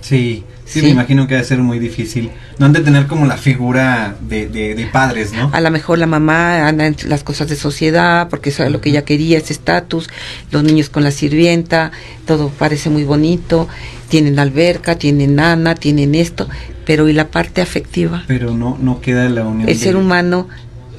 Sí, 0.00 0.44
sí, 0.70 0.80
Sí. 0.80 0.86
me 0.86 0.92
imagino 0.92 1.26
que 1.26 1.34
debe 1.34 1.46
ser 1.46 1.58
muy 1.58 1.78
difícil. 1.78 2.30
No 2.58 2.66
han 2.66 2.72
de 2.72 2.80
tener 2.80 3.06
como 3.06 3.26
la 3.26 3.36
figura 3.36 4.16
de, 4.20 4.46
de, 4.48 4.74
de 4.74 4.86
padres, 4.86 5.32
¿no? 5.32 5.50
A 5.52 5.60
lo 5.60 5.70
mejor 5.70 5.98
la 5.98 6.06
mamá 6.06 6.68
anda 6.68 6.86
en 6.86 6.96
las 7.06 7.24
cosas 7.24 7.48
de 7.48 7.56
sociedad 7.56 8.28
porque 8.28 8.50
eso 8.50 8.62
es 8.64 8.70
lo 8.70 8.80
que 8.80 8.90
ella 8.90 9.04
quería, 9.04 9.38
ese 9.38 9.52
estatus, 9.52 10.08
los 10.52 10.62
niños 10.62 10.88
con 10.88 11.02
la 11.02 11.10
sirvienta, 11.10 11.90
todo 12.26 12.48
parece 12.50 12.88
muy 12.90 13.04
bonito, 13.04 13.68
tienen 14.08 14.38
alberca, 14.38 14.96
tienen 14.96 15.34
nana, 15.36 15.74
tienen 15.74 16.14
esto, 16.14 16.48
pero 16.86 17.08
¿y 17.08 17.12
la 17.12 17.28
parte 17.28 17.60
afectiva? 17.62 18.22
Pero 18.26 18.54
no, 18.54 18.78
no 18.80 19.00
queda 19.00 19.28
la 19.28 19.42
unión. 19.46 19.68
El 19.68 19.76
de- 19.78 19.84
ser 19.84 19.96
humano 19.96 20.48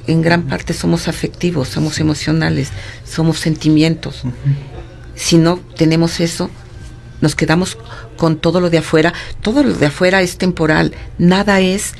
en 0.08 0.22
gran 0.22 0.44
parte 0.44 0.74
somos 0.74 1.08
afectivos, 1.08 1.70
somos 1.70 2.00
emocionales, 2.00 2.70
somos 3.06 3.40
sentimientos. 3.40 4.24
Si 5.16 5.38
no 5.38 5.60
tenemos 5.78 6.20
eso, 6.20 6.50
nos 7.22 7.36
quedamos 7.36 7.78
con 8.18 8.38
todo 8.38 8.60
lo 8.60 8.70
de 8.70 8.80
afuera. 8.80 9.14
Todo 9.42 9.64
lo 9.64 9.74
de 9.74 9.86
afuera 9.86 10.22
es 10.22 10.38
temporal, 10.38 10.94
nada 11.18 11.60
es, 11.62 11.94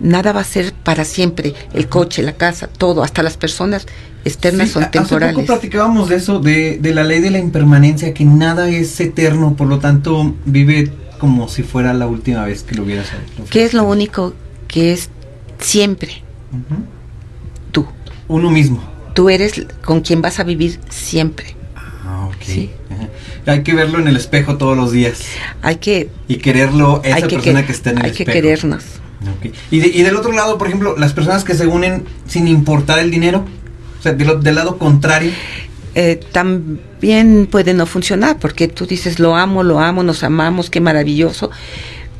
nada 0.00 0.32
va 0.32 0.40
a 0.40 0.44
ser 0.44 0.72
para 0.72 1.04
siempre. 1.04 1.54
El 1.72 1.88
coche, 1.88 2.22
la 2.22 2.32
casa, 2.32 2.66
todo, 2.66 3.02
hasta 3.02 3.22
las 3.22 3.36
personas 3.36 3.86
externas 4.24 4.68
Sí, 4.68 4.74
son 4.74 4.82
a- 4.84 4.86
Hace 4.86 4.98
temporales. 4.98 5.34
poco 5.34 5.46
platicábamos 5.46 6.08
de 6.08 6.16
eso, 6.16 6.38
de, 6.40 6.78
de 6.78 6.94
la 6.94 7.04
ley 7.04 7.20
de 7.20 7.30
la 7.30 7.38
impermanencia, 7.38 8.14
que 8.14 8.24
nada 8.24 8.68
es 8.70 8.98
eterno, 9.00 9.54
por 9.54 9.68
lo 9.68 9.78
tanto 9.80 10.34
vive 10.46 10.90
como 11.18 11.46
si 11.48 11.62
fuera 11.62 11.92
la 11.94 12.06
última 12.06 12.44
vez 12.44 12.62
que 12.62 12.74
lo 12.74 12.82
hubieras 12.84 13.06
hecho. 13.08 13.44
¿Qué 13.50 13.64
es 13.64 13.74
lo 13.74 13.84
único 13.84 14.34
que 14.66 14.92
es 14.94 15.10
siempre? 15.58 16.22
Tú. 17.72 17.86
Uno 18.28 18.50
mismo. 18.50 18.82
Tú 19.14 19.28
eres 19.30 19.66
con 19.84 20.00
quien 20.00 20.22
vas 20.22 20.40
a 20.40 20.44
vivir 20.44 20.80
siempre. 20.90 21.54
Sí. 22.40 22.70
Hay 23.46 23.62
que 23.62 23.74
verlo 23.74 23.98
en 23.98 24.08
el 24.08 24.16
espejo 24.16 24.56
todos 24.56 24.76
los 24.76 24.90
días 24.92 25.20
Hay 25.62 25.76
que, 25.76 26.08
y 26.28 26.36
quererlo 26.36 27.00
esa 27.04 27.16
hay 27.16 27.22
que, 27.24 27.36
persona 27.36 27.60
que- 27.60 27.66
que, 27.66 27.72
está 27.72 27.90
en 27.90 27.98
el 27.98 28.04
hay 28.06 28.10
que 28.12 28.22
espejo. 28.22 28.32
querernos. 28.42 28.84
Y, 29.70 29.80
de- 29.80 29.86
y 29.88 30.02
del 30.02 30.16
otro 30.16 30.32
lado, 30.32 30.58
por 30.58 30.66
ejemplo, 30.68 30.96
las 30.98 31.12
personas 31.14 31.44
que 31.44 31.54
se 31.54 31.66
unen 31.66 32.04
sin 32.26 32.46
importar 32.48 32.98
el 32.98 33.10
dinero, 33.10 33.44
o 33.98 34.02
sea, 34.02 34.12
de 34.12 34.24
lo- 34.24 34.36
del 34.36 34.54
lado 34.54 34.76
contrario. 34.78 35.30
eh, 35.96 36.18
también 36.32 37.46
puede 37.50 37.72
no 37.72 37.86
funcionar, 37.86 38.38
porque 38.38 38.66
tú 38.68 38.84
dices, 38.86 39.18
lo 39.20 39.36
amo, 39.36 39.62
lo 39.62 39.78
amo, 39.80 40.02
nos 40.02 40.24
amamos, 40.24 40.68
qué 40.68 40.80
maravilloso, 40.80 41.50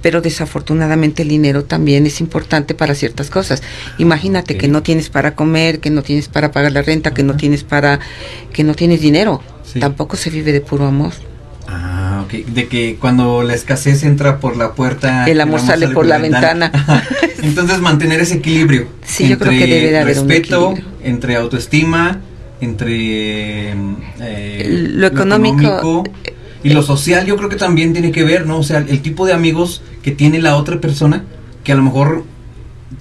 pero 0.01 0.21
desafortunadamente 0.21 1.23
el 1.23 1.29
dinero 1.29 1.65
también 1.65 2.07
es 2.07 2.21
importante 2.21 2.75
para 2.75 2.95
ciertas 2.95 3.31
cosas. 3.31 3.63
Imagínate 3.99 4.57
que 4.57 4.69
no 4.69 4.83
tienes 4.83 5.09
para 5.11 5.35
comer, 5.35 5.81
que 5.81 5.91
no 5.91 6.03
tienes 6.03 6.29
para 6.29 6.53
pagar 6.53 6.73
la 6.73 6.83
renta, 6.83 7.13
que 7.15 7.23
no 7.23 7.37
tienes 7.37 7.65
para, 7.65 7.99
que 8.53 8.63
no 8.65 8.75
tienes 8.75 9.01
dinero. 9.01 9.43
Sí. 9.75 9.81
Tampoco 9.81 10.17
se 10.17 10.31
vive 10.31 10.53
de 10.53 10.63
puro 10.63 10.87
amor. 10.87 11.13
Ah, 11.69 12.25
ok. 12.25 12.47
De 12.47 12.69
que 12.69 12.97
cuando 13.01 13.43
la 13.43 13.55
escasez 13.55 14.05
entra 14.05 14.39
por 14.39 14.57
la 14.57 14.73
puerta, 14.73 15.27
El 15.27 15.41
amor 15.41 15.61
sale 15.61 15.89
por 15.89 16.07
la 16.07 16.17
Ajá. 16.73 17.03
Entonces 17.43 17.81
mantener 17.81 18.21
ese 18.21 18.37
equilibrio. 18.37 18.89
Sí, 19.05 19.29
yo 19.29 19.39
creo 19.39 19.51
que 19.53 19.67
debe 19.67 19.91
de 19.91 19.99
haber 19.99 20.19
un 20.19 20.29
respeto, 20.29 20.71
equilibrio. 20.73 20.99
entre 21.03 21.37
autoestima, 21.37 22.21
entre 22.61 23.73
eh, 23.73 24.91
Lo 24.95 25.07
económico, 25.07 26.05
y 26.63 26.71
lo 26.71 26.83
social. 26.83 27.27
Yo 27.27 27.37
creo 27.37 27.49
que 27.49 27.57
también 27.57 27.93
tiene 27.93 28.13
que 28.13 28.25
ver, 28.25 28.47
¿no? 28.47 28.59
O 28.59 28.63
sea, 28.63 28.79
el 28.79 29.01
tipo 29.03 29.27
de 29.27 29.33
amigos 29.33 29.83
que 30.03 30.13
tiene 30.13 30.41
la 30.41 30.57
otra 30.57 30.81
persona, 30.81 31.25
que 31.63 31.73
a 31.73 31.75
lo 31.75 31.83
mejor 31.83 32.25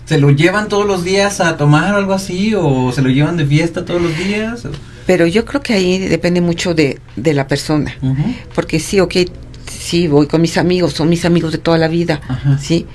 se 0.06 0.18
lo 0.18 0.32
llevan 0.32 0.68
todos 0.68 0.86
los 0.86 1.04
días 1.04 1.40
a 1.40 1.56
tomar 1.56 1.94
o 1.94 1.98
algo 1.98 2.14
así, 2.14 2.54
o 2.58 2.92
se 2.92 3.02
lo 3.02 3.10
llevan 3.10 3.38
de 3.38 3.46
fiesta 3.46 3.86
todos 3.86 4.02
los 4.02 4.18
días. 4.18 4.66
o- 4.66 4.72
Pero 5.06 5.28
yo 5.28 5.46
creo 5.46 5.62
que 5.62 5.74
ahí 5.74 6.00
depende 6.00 6.42
mucho 6.42 6.74
de, 6.74 7.00
de 7.16 7.34
la 7.34 7.48
persona. 7.48 7.96
Porque 8.56 8.80
sí, 8.80 9.00
ok, 9.00 9.16
sí, 9.70 10.08
voy 10.08 10.28
con 10.28 10.42
mis 10.42 10.58
amigos, 10.58 10.94
son 10.94 11.10
mis 11.10 11.26
amigos 11.26 11.52
de 11.52 11.58
toda 11.58 11.78
la 11.78 11.88
vida, 11.88 12.22
Ajá. 12.28 12.58
¿sí? 12.58 12.86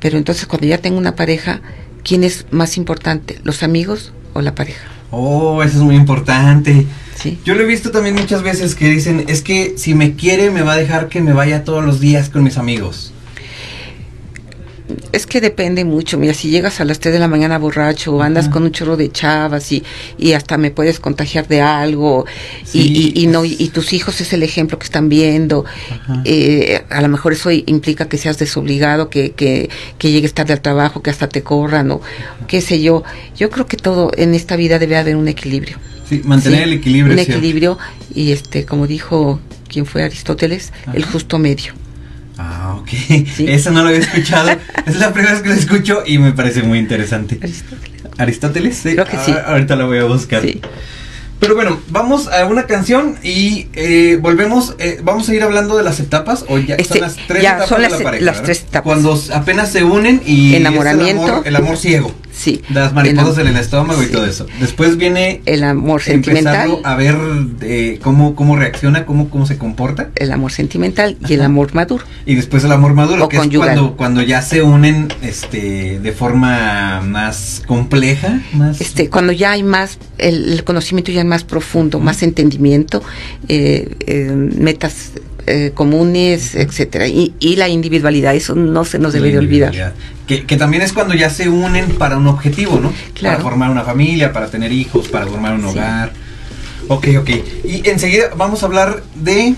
Pero 0.00 0.16
entonces 0.16 0.46
cuando 0.46 0.66
ya 0.66 0.78
tengo 0.78 0.98
una 0.98 1.14
pareja, 1.14 1.60
¿quién 2.02 2.24
es 2.24 2.46
más 2.50 2.76
importante, 2.76 3.40
los 3.44 3.62
amigos 3.62 4.12
o 4.32 4.40
la 4.40 4.54
pareja? 4.54 4.88
Oh, 5.10 5.62
eso 5.62 5.78
es 5.78 5.82
muy 5.82 5.96
importante. 5.96 6.86
Sí. 7.16 7.38
Yo 7.44 7.54
lo 7.54 7.62
he 7.62 7.66
visto 7.66 7.90
también 7.90 8.14
muchas 8.14 8.42
veces 8.42 8.74
que 8.74 8.88
dicen, 8.88 9.24
es 9.26 9.42
que 9.42 9.74
si 9.76 9.94
me 9.94 10.14
quiere 10.14 10.50
me 10.50 10.62
va 10.62 10.74
a 10.74 10.76
dejar 10.76 11.08
que 11.08 11.20
me 11.20 11.32
vaya 11.32 11.64
todos 11.64 11.84
los 11.84 12.00
días 12.00 12.28
con 12.28 12.44
mis 12.44 12.58
amigos. 12.58 13.12
Es 15.12 15.26
que 15.26 15.40
depende 15.40 15.84
mucho. 15.84 16.16
Mira, 16.18 16.32
si 16.32 16.48
llegas 16.48 16.80
a 16.80 16.84
las 16.84 16.98
3 16.98 17.12
de 17.12 17.18
la 17.18 17.28
mañana 17.28 17.58
borracho 17.58 18.14
o 18.14 18.22
andas 18.22 18.48
con 18.48 18.62
un 18.62 18.72
chorro 18.72 18.96
de 18.96 19.10
chavas 19.10 19.70
y, 19.72 19.82
y 20.16 20.32
hasta 20.32 20.56
me 20.56 20.70
puedes 20.70 20.98
contagiar 21.00 21.46
de 21.46 21.60
algo 21.60 22.24
y- 22.72 22.82
Sí, 22.82 23.12
y, 23.14 23.22
y 23.24 23.26
no 23.26 23.44
y, 23.44 23.68
tus 23.68 23.92
hijos 23.92 24.20
es 24.22 24.32
el 24.32 24.42
ejemplo 24.42 24.78
que 24.78 24.84
están 24.84 25.08
viendo. 25.08 25.64
Eh, 26.24 26.82
a 26.90 27.02
lo 27.02 27.08
mejor 27.08 27.32
eso 27.34 27.50
implica 27.50 28.08
que 28.08 28.16
seas 28.18 28.38
desobligado, 28.38 29.10
que, 29.10 29.32
que, 29.32 29.68
que 29.98 30.10
llegues 30.10 30.32
tarde 30.34 30.52
al 30.54 30.60
trabajo, 30.62 31.02
que 31.02 31.10
hasta 31.10 31.28
te 31.28 31.42
corran 31.42 31.90
o 31.90 32.00
qué 32.46 32.60
sé 32.60 32.80
yo. 32.80 33.02
Yo 33.36 33.50
creo 33.50 33.66
que 33.66 33.76
todo 33.76 34.10
en 34.16 34.34
esta 34.34 34.56
vida 34.56 34.78
debe 34.78 34.96
haber 34.96 35.16
un 35.16 35.28
equilibrio. 35.28 35.76
Sí, 36.08 36.22
mantener 36.24 36.60
Sí, 36.60 36.64
el 36.64 36.72
equilibrio. 36.72 37.12
Un 37.12 37.18
equilibrio 37.18 37.78
y 38.14 38.32
este, 38.32 38.64
como 38.64 38.86
dijo 38.86 39.40
quien 39.68 39.84
fue 39.84 40.02
Aristóteles, 40.02 40.72
el 40.94 41.04
justo 41.04 41.38
medio. 41.38 41.74
Ah, 42.38 42.76
ok. 42.80 42.88
Sí. 42.88 43.46
Eso 43.48 43.70
no 43.72 43.82
lo 43.82 43.88
había 43.88 44.00
escuchado. 44.00 44.50
es 44.86 44.96
la 44.96 45.12
primera 45.12 45.32
vez 45.34 45.42
que 45.42 45.48
lo 45.48 45.54
escucho 45.56 46.02
y 46.06 46.18
me 46.18 46.32
parece 46.32 46.62
muy 46.62 46.78
interesante. 46.78 47.38
Aristóteles. 47.42 48.02
¿Aristóteles? 48.16 48.76
Sí. 48.76 48.92
Creo 48.92 49.04
que 49.06 49.16
Ah, 49.16 49.22
sí. 49.24 49.34
Ahorita 49.46 49.76
la 49.76 49.84
voy 49.84 49.98
a 49.98 50.04
buscar. 50.04 50.42
Sí. 50.42 50.60
Pero 51.40 51.54
bueno, 51.54 51.80
vamos 51.90 52.26
a 52.28 52.44
una 52.46 52.64
canción 52.66 53.16
y 53.22 53.68
eh, 53.74 54.18
volvemos. 54.20 54.74
eh, 54.80 55.00
vamos 55.04 55.28
a 55.28 55.34
ir 55.34 55.42
hablando 55.42 55.76
de 55.76 55.84
las 55.84 56.00
etapas. 56.00 56.44
O 56.48 56.58
ya 56.58 56.74
Este, 56.76 56.94
son 56.94 57.00
las 57.02 57.16
tres 57.28 57.42
ya 57.42 57.50
etapas 57.50 57.68
son 57.68 57.82
de 57.82 57.88
las- 57.88 57.98
la 57.98 58.04
pareja. 58.04 58.24
las 58.24 58.34
¿verdad? 58.36 58.44
tres 58.46 58.58
etapas. 58.62 58.82
Cuando 58.82 59.22
apenas 59.34 59.70
se 59.70 59.84
unen 59.84 60.20
y. 60.26 60.54
es 60.54 60.60
Enamoramiento. 60.60 61.22
El 61.24 61.30
amor, 61.30 61.46
el 61.46 61.56
amor 61.56 61.76
ciego. 61.76 62.12
Sí. 62.38 62.62
Las 62.72 62.92
mariposas 62.94 63.38
en 63.38 63.48
el 63.48 63.56
estómago 63.56 64.00
y 64.00 64.06
Sí. 64.06 64.12
todo 64.12 64.24
eso. 64.24 64.46
Después 64.60 64.96
viene. 64.96 65.42
El 65.44 65.64
amor 65.64 66.00
sentimental. 66.02 66.54
Empezarlo 66.54 66.86
a 66.86 66.94
ver 66.94 67.16
eh, 67.62 67.98
cómo, 68.00 68.36
cómo 68.36 68.54
reacciona, 68.54 69.04
cómo, 69.04 69.28
cómo 69.28 69.44
se 69.44 69.58
comporta. 69.58 70.10
El 70.14 70.30
amor 70.30 70.52
sentimental 70.52 71.16
y 71.28 71.34
el 71.34 71.42
amor 71.42 71.74
maduro. 71.74 72.04
Y 72.26 72.36
después 72.36 72.62
el 72.62 72.70
amor 72.70 72.94
maduro, 72.94 73.24
O 73.24 73.28
que 73.28 73.38
es 73.38 73.48
cuando, 73.56 73.96
cuando 73.96 74.22
ya 74.22 74.40
se 74.40 74.62
unen 74.62 75.08
este, 75.20 75.98
de 75.98 76.12
forma 76.12 77.00
más 77.00 77.62
compleja. 77.66 78.40
Más, 78.52 78.80
Este, 78.80 79.10
cuando 79.10 79.32
ya 79.32 79.50
hay 79.50 79.64
más, 79.64 79.98
el, 80.18 80.52
el 80.52 80.62
conocimiento 80.64 81.10
ya 81.10 81.22
es 81.22 81.26
más 81.26 81.42
profundo, 81.42 81.98
más 81.98 82.22
entendimiento, 82.22 83.02
eh, 83.48 83.96
eh, 84.06 84.30
metas 84.32 85.10
eh, 85.48 85.72
comunes, 85.74 86.54
etcétera, 86.54 87.06
y, 87.08 87.34
y 87.40 87.56
la 87.56 87.68
individualidad, 87.68 88.34
eso 88.34 88.54
no 88.54 88.84
se 88.84 88.98
nos 88.98 89.12
debe 89.12 89.30
de 89.32 89.38
olvidar. 89.38 89.94
Que, 90.26 90.44
que 90.44 90.56
también 90.56 90.82
es 90.82 90.92
cuando 90.92 91.14
ya 91.14 91.30
se 91.30 91.48
unen 91.48 91.86
para 91.96 92.16
un 92.18 92.26
objetivo, 92.26 92.78
¿no? 92.80 92.92
Claro. 93.14 93.38
Para 93.38 93.48
formar 93.50 93.70
una 93.70 93.82
familia, 93.82 94.32
para 94.32 94.48
tener 94.50 94.70
hijos, 94.72 95.08
para 95.08 95.26
formar 95.26 95.54
un 95.54 95.62
Sí. 95.62 95.66
hogar. 95.68 96.12
Ok, 96.88 97.08
ok. 97.18 97.30
Y 97.64 97.88
enseguida 97.88 98.30
vamos 98.36 98.62
a 98.62 98.66
hablar 98.66 99.02
de... 99.14 99.54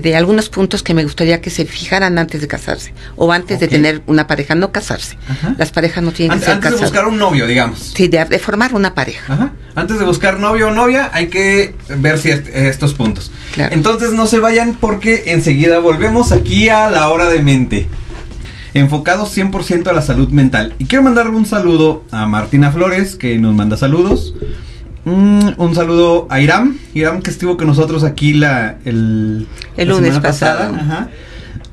De 0.00 0.16
algunos 0.16 0.48
puntos 0.48 0.82
que 0.82 0.94
me 0.94 1.02
gustaría 1.02 1.40
que 1.40 1.50
se 1.50 1.64
fijaran 1.64 2.18
antes 2.18 2.40
de 2.40 2.46
casarse 2.48 2.92
o 3.16 3.32
antes 3.32 3.60
de 3.60 3.68
tener 3.68 4.02
una 4.06 4.26
pareja, 4.26 4.54
no 4.54 4.72
casarse. 4.72 5.16
Ajá. 5.28 5.54
Las 5.58 5.70
parejas 5.70 6.02
no 6.04 6.12
tienen 6.12 6.32
An- 6.32 6.38
que 6.40 6.44
ser 6.44 6.54
antes 6.54 6.72
de 6.72 6.76
buscar 6.78 7.06
un 7.06 7.18
novio, 7.18 7.46
digamos. 7.46 7.92
Sí, 7.94 8.08
de, 8.08 8.24
de 8.24 8.38
formar 8.38 8.74
una 8.74 8.94
pareja. 8.94 9.32
Ajá. 9.32 9.52
Antes 9.74 9.98
de 9.98 10.04
buscar 10.04 10.38
novio 10.40 10.68
o 10.68 10.70
novia, 10.72 11.10
hay 11.12 11.28
que 11.28 11.74
ver 11.98 12.18
si 12.18 12.30
est- 12.30 12.48
estos 12.48 12.94
puntos. 12.94 13.30
Claro. 13.54 13.74
Entonces 13.74 14.12
no 14.12 14.26
se 14.26 14.38
vayan 14.38 14.74
porque 14.74 15.24
enseguida 15.26 15.78
volvemos 15.78 16.32
aquí 16.32 16.68
a 16.68 16.90
la 16.90 17.08
hora 17.08 17.28
de 17.28 17.42
mente. 17.42 17.88
Enfocados 18.74 19.36
100% 19.36 19.88
a 19.88 19.92
la 19.92 20.02
salud 20.02 20.28
mental. 20.28 20.74
Y 20.78 20.84
quiero 20.84 21.02
mandarle 21.02 21.32
un 21.36 21.46
saludo 21.46 22.04
a 22.10 22.26
Martina 22.26 22.70
Flores, 22.70 23.16
que 23.16 23.38
nos 23.38 23.54
manda 23.54 23.76
saludos. 23.76 24.34
Mm, 25.08 25.50
un 25.60 25.74
saludo 25.74 26.26
a 26.30 26.40
Iram. 26.40 26.76
Iram 26.94 27.22
que 27.22 27.30
estuvo 27.30 27.56
con 27.56 27.66
nosotros 27.66 28.04
aquí 28.04 28.34
la, 28.34 28.78
el, 28.84 29.46
El 29.76 29.88
la 29.88 29.94
lunes 29.94 30.18
pasado. 30.18 30.74
Ajá. 30.74 31.08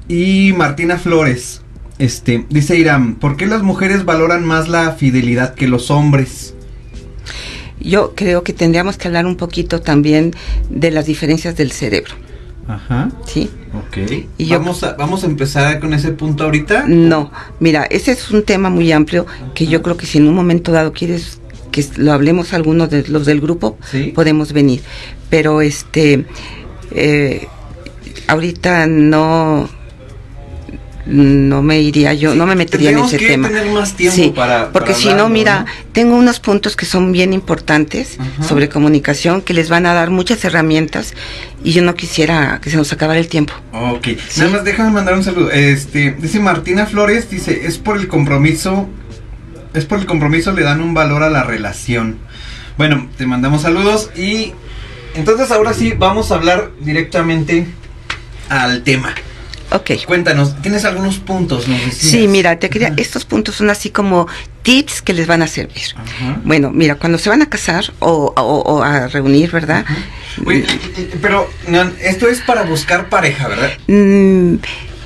Y 0.07 0.53
Martina 0.53 0.97
Flores. 0.97 1.61
Este, 1.97 2.45
dice 2.49 2.77
Iram, 2.77 3.15
¿por 3.15 3.37
qué 3.37 3.45
las 3.45 3.61
mujeres 3.63 4.03
valoran 4.05 4.45
más 4.45 4.67
la 4.67 4.91
fidelidad 4.91 5.53
que 5.55 5.67
los 5.67 5.89
hombres? 5.91 6.53
Yo 7.79 8.13
creo 8.15 8.43
que 8.43 8.53
tendríamos 8.53 8.97
que 8.97 9.07
hablar 9.07 9.25
un 9.25 9.35
poquito 9.37 9.81
también 9.81 10.33
de 10.69 10.91
las 10.91 11.05
diferencias 11.05 11.55
del 11.55 11.71
cerebro, 11.71 12.13
Ajá. 12.67 13.09
¿sí? 13.25 13.49
Ok. 13.73 14.25
Y 14.37 14.45
yo- 14.45 14.59
vamos, 14.59 14.83
a, 14.83 14.93
vamos 14.93 15.23
a 15.23 15.27
empezar 15.27 15.79
con 15.79 15.93
ese 15.93 16.11
punto 16.11 16.43
ahorita. 16.45 16.85
No, 16.87 17.31
mira, 17.59 17.83
ese 17.85 18.11
es 18.11 18.29
un 18.31 18.43
tema 18.43 18.69
muy 18.69 18.91
amplio 18.91 19.25
que 19.53 19.67
yo 19.67 19.81
creo 19.81 19.95
que 19.97 20.05
si 20.05 20.17
en 20.17 20.27
un 20.27 20.33
momento 20.35 20.71
dado 20.71 20.91
quieres 20.93 21.39
que 21.75 21.85
lo 21.97 22.13
hablemos 22.13 22.53
algunos 22.53 22.89
de 22.89 23.05
los 23.09 23.25
del 23.25 23.41
grupo, 23.41 23.77
Sí. 23.91 24.13
podemos 24.15 24.53
venir. 24.53 24.79
Pero 25.29 25.59
este, 25.61 26.25
eh, 26.91 27.47
ahorita 28.27 28.87
no, 28.87 29.69
no 31.05 31.61
me 31.61 31.81
iría 31.81 32.13
yo, 32.13 32.33
no 32.33 32.47
me 32.47 32.55
metería 32.55 32.89
en 32.91 32.99
ese 32.99 33.17
que 33.17 33.27
tema. 33.27 33.49
tener 33.49 33.67
más 33.71 33.93
tiempo 33.95 34.15
Sí, 34.15 34.31
para- 34.35 34.71
porque 34.71 34.91
para 34.93 35.01
si 35.03 35.13
no, 35.13 35.29
mira, 35.29 35.59
¿no? 35.59 35.65
tengo 35.91 36.15
unos 36.15 36.39
puntos 36.39 36.75
que 36.75 36.85
son 36.85 37.11
bien 37.11 37.31
importantes 37.33 38.17
sobre 38.47 38.69
comunicación 38.69 39.41
que 39.41 39.53
les 39.53 39.69
van 39.69 39.85
a 39.85 39.93
dar 39.93 40.09
muchas 40.09 40.43
herramientas 40.45 41.13
y 41.63 41.73
yo 41.73 41.83
no 41.83 41.93
quisiera 41.93 42.59
que 42.61 42.71
se 42.71 42.77
nos 42.77 42.91
acabara 42.91 43.19
el 43.19 43.27
tiempo. 43.27 43.53
Ok. 43.73 44.07
Sí. 44.29 44.39
Nada 44.39 44.51
más 44.51 44.63
déjame 44.63 44.89
mandar 44.91 45.13
un 45.13 45.23
saludo. 45.23 45.51
Este, 45.51 46.15
dice 46.19 46.39
Martina 46.39 46.85
Flores, 46.87 47.29
dice, 47.29 47.67
es 47.67 47.77
por 47.77 47.97
el 47.97 48.07
compromiso, 48.07 48.87
es 49.75 49.85
por 49.85 49.99
el 49.99 50.05
compromiso 50.05 50.51
le 50.51 50.63
dan 50.63 50.81
un 50.81 50.93
valor 50.93 51.23
a 51.23 51.29
la 51.29 51.43
relación. 51.43 52.17
Bueno, 52.77 53.09
te 53.17 53.25
mandamos 53.25 53.61
saludos 53.61 54.09
y 54.15 54.53
entonces 55.15 55.51
ahora 55.51 55.73
sí 55.73 55.93
vamos 55.97 56.31
a 56.31 56.35
hablar 56.35 56.71
directamente 56.81 57.67
al 58.49 58.83
tema. 58.83 59.13
Ok. 59.71 59.91
Cuéntanos, 60.05 60.61
¿tienes 60.61 60.85
algunos 60.85 61.17
puntos? 61.17 61.65
Sí, 61.91 62.27
mira, 62.27 62.59
te 62.59 62.69
quería, 62.69 62.93
estos 62.97 63.25
puntos 63.25 63.55
son 63.55 63.69
así 63.69 63.89
como 63.89 64.27
tips 64.61 65.01
que 65.01 65.13
les 65.13 65.25
van 65.27 65.41
a 65.41 65.47
servir. 65.47 65.95
Bueno, 66.43 66.71
mira, 66.71 66.95
cuando 66.95 67.17
se 67.17 67.29
van 67.29 67.41
a 67.41 67.49
casar 67.49 67.85
o, 67.99 68.33
o- 68.35 68.61
o 68.73 68.83
a 68.83 69.07
reunir, 69.07 69.51
¿verdad? 69.51 69.83
Oye, 70.45 70.65
pero 71.21 71.49
no, 71.67 71.81
esto 72.01 72.27
es 72.27 72.41
para 72.41 72.63
buscar 72.63 73.09
pareja, 73.09 73.47
¿verdad? 73.47 73.71
Mm, 73.87 74.55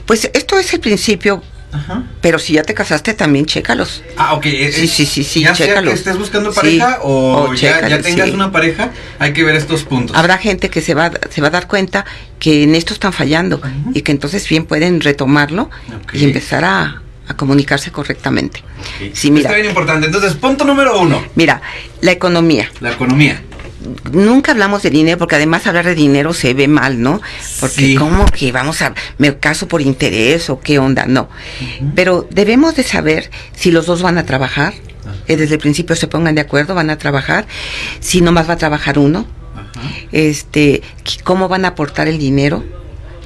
pues 0.06 0.30
esto 0.34 0.58
es 0.60 0.74
el 0.74 0.80
principio, 0.82 1.42
Ajá. 1.72 2.04
pero 2.22 2.40
si 2.40 2.54
ya 2.54 2.64
te 2.64 2.74
casaste 2.74 3.14
también 3.14 3.46
chécalos. 3.46 4.04
Ah, 4.18 4.34
ok. 4.34 4.46
es- 4.48 4.76
Sí, 4.76 4.88
sí, 4.88 5.06
sí, 5.06 5.24
sí, 5.24 5.42
Ya 5.42 5.54
sea 5.54 5.66
que 5.68 5.72
chécalos. 5.72 5.94
estés 5.94 6.18
buscando 6.18 6.52
Sí, 6.52 6.56
pareja 6.56 7.00
o, 7.04 7.54
ya, 7.54 7.70
ya 7.70 7.76
chécalos, 7.82 8.02
tengas 8.06 8.28
sí. 8.30 8.34
una 8.34 8.52
pareja, 8.52 8.92
hay 9.20 9.34
que 9.34 9.44
ver 9.44 9.56
estos 9.56 9.84
puntos. 9.84 10.16
Habrá 10.18 10.38
gente 10.38 10.70
que 10.70 10.82
se 10.82 10.94
va, 10.96 11.12
se 11.30 11.42
va 11.42 11.48
a 11.48 11.52
dar 11.52 11.68
cuenta 11.68 12.06
que 12.40 12.64
en 12.64 12.74
esto 12.76 12.94
están 12.94 13.14
fallando 13.14 13.62
y 13.94 14.02
que 14.02 14.12
entonces 14.12 14.48
bien 14.50 14.66
pueden 14.66 15.00
retomarlo 15.02 15.70
y 16.14 16.24
empezar 16.24 16.64
a, 16.66 17.02
a 17.28 17.34
comunicarse 17.36 17.92
correctamente. 17.92 18.64
Ok. 18.80 19.12
Sí, 19.14 19.30
mira, 19.30 19.50
Está 19.50 19.56
bien 19.58 19.68
importante. 19.70 20.08
Entonces, 20.08 20.34
punto 20.34 20.66
número 20.66 21.00
uno, 21.00 21.24
mira, 21.36 21.62
la 22.02 22.12
economía. 22.12 22.72
la 22.80 22.92
economía. 22.94 23.44
Nunca 24.12 24.52
hablamos 24.52 24.84
de 24.84 24.90
dinero 24.90 25.18
porque 25.18 25.36
además 25.36 25.66
hablar 25.68 25.86
de 25.86 25.96
dinero 25.96 26.34
se 26.34 26.54
ve 26.54 26.68
mal, 26.68 27.02
¿no? 27.02 27.22
Porque 27.60 27.76
Sí. 27.76 27.96
como 27.96 28.26
que 28.26 28.52
vamos 28.52 28.82
a 28.82 28.94
me 29.18 29.38
caso 29.38 29.68
por 29.68 29.82
interés 29.82 30.50
o 30.50 30.60
qué 30.60 30.80
onda, 30.80 31.06
no. 31.06 31.30
Pero 31.96 32.28
debemos 32.32 32.76
de 32.76 32.84
saber 32.84 33.30
si 33.56 33.72
los 33.72 33.86
dos 33.86 34.02
van 34.02 34.18
a 34.18 34.26
trabajar, 34.26 34.74
que 35.28 35.38
desde 35.38 35.56
el 35.56 35.60
principio 35.62 35.96
se 35.96 36.08
pongan 36.08 36.36
de 36.36 36.42
acuerdo, 36.42 36.76
van 36.76 36.90
a 36.90 36.98
trabajar, 36.98 37.46
si 38.00 38.22
nomás 38.22 38.50
va 38.50 38.54
a 38.54 38.58
trabajar 38.58 39.00
uno, 39.00 39.26
este, 40.12 40.82
cómo 41.24 41.48
van 41.48 41.66
a 41.66 41.70
aportar 41.70 42.08
el 42.08 42.18
dinero, 42.18 42.64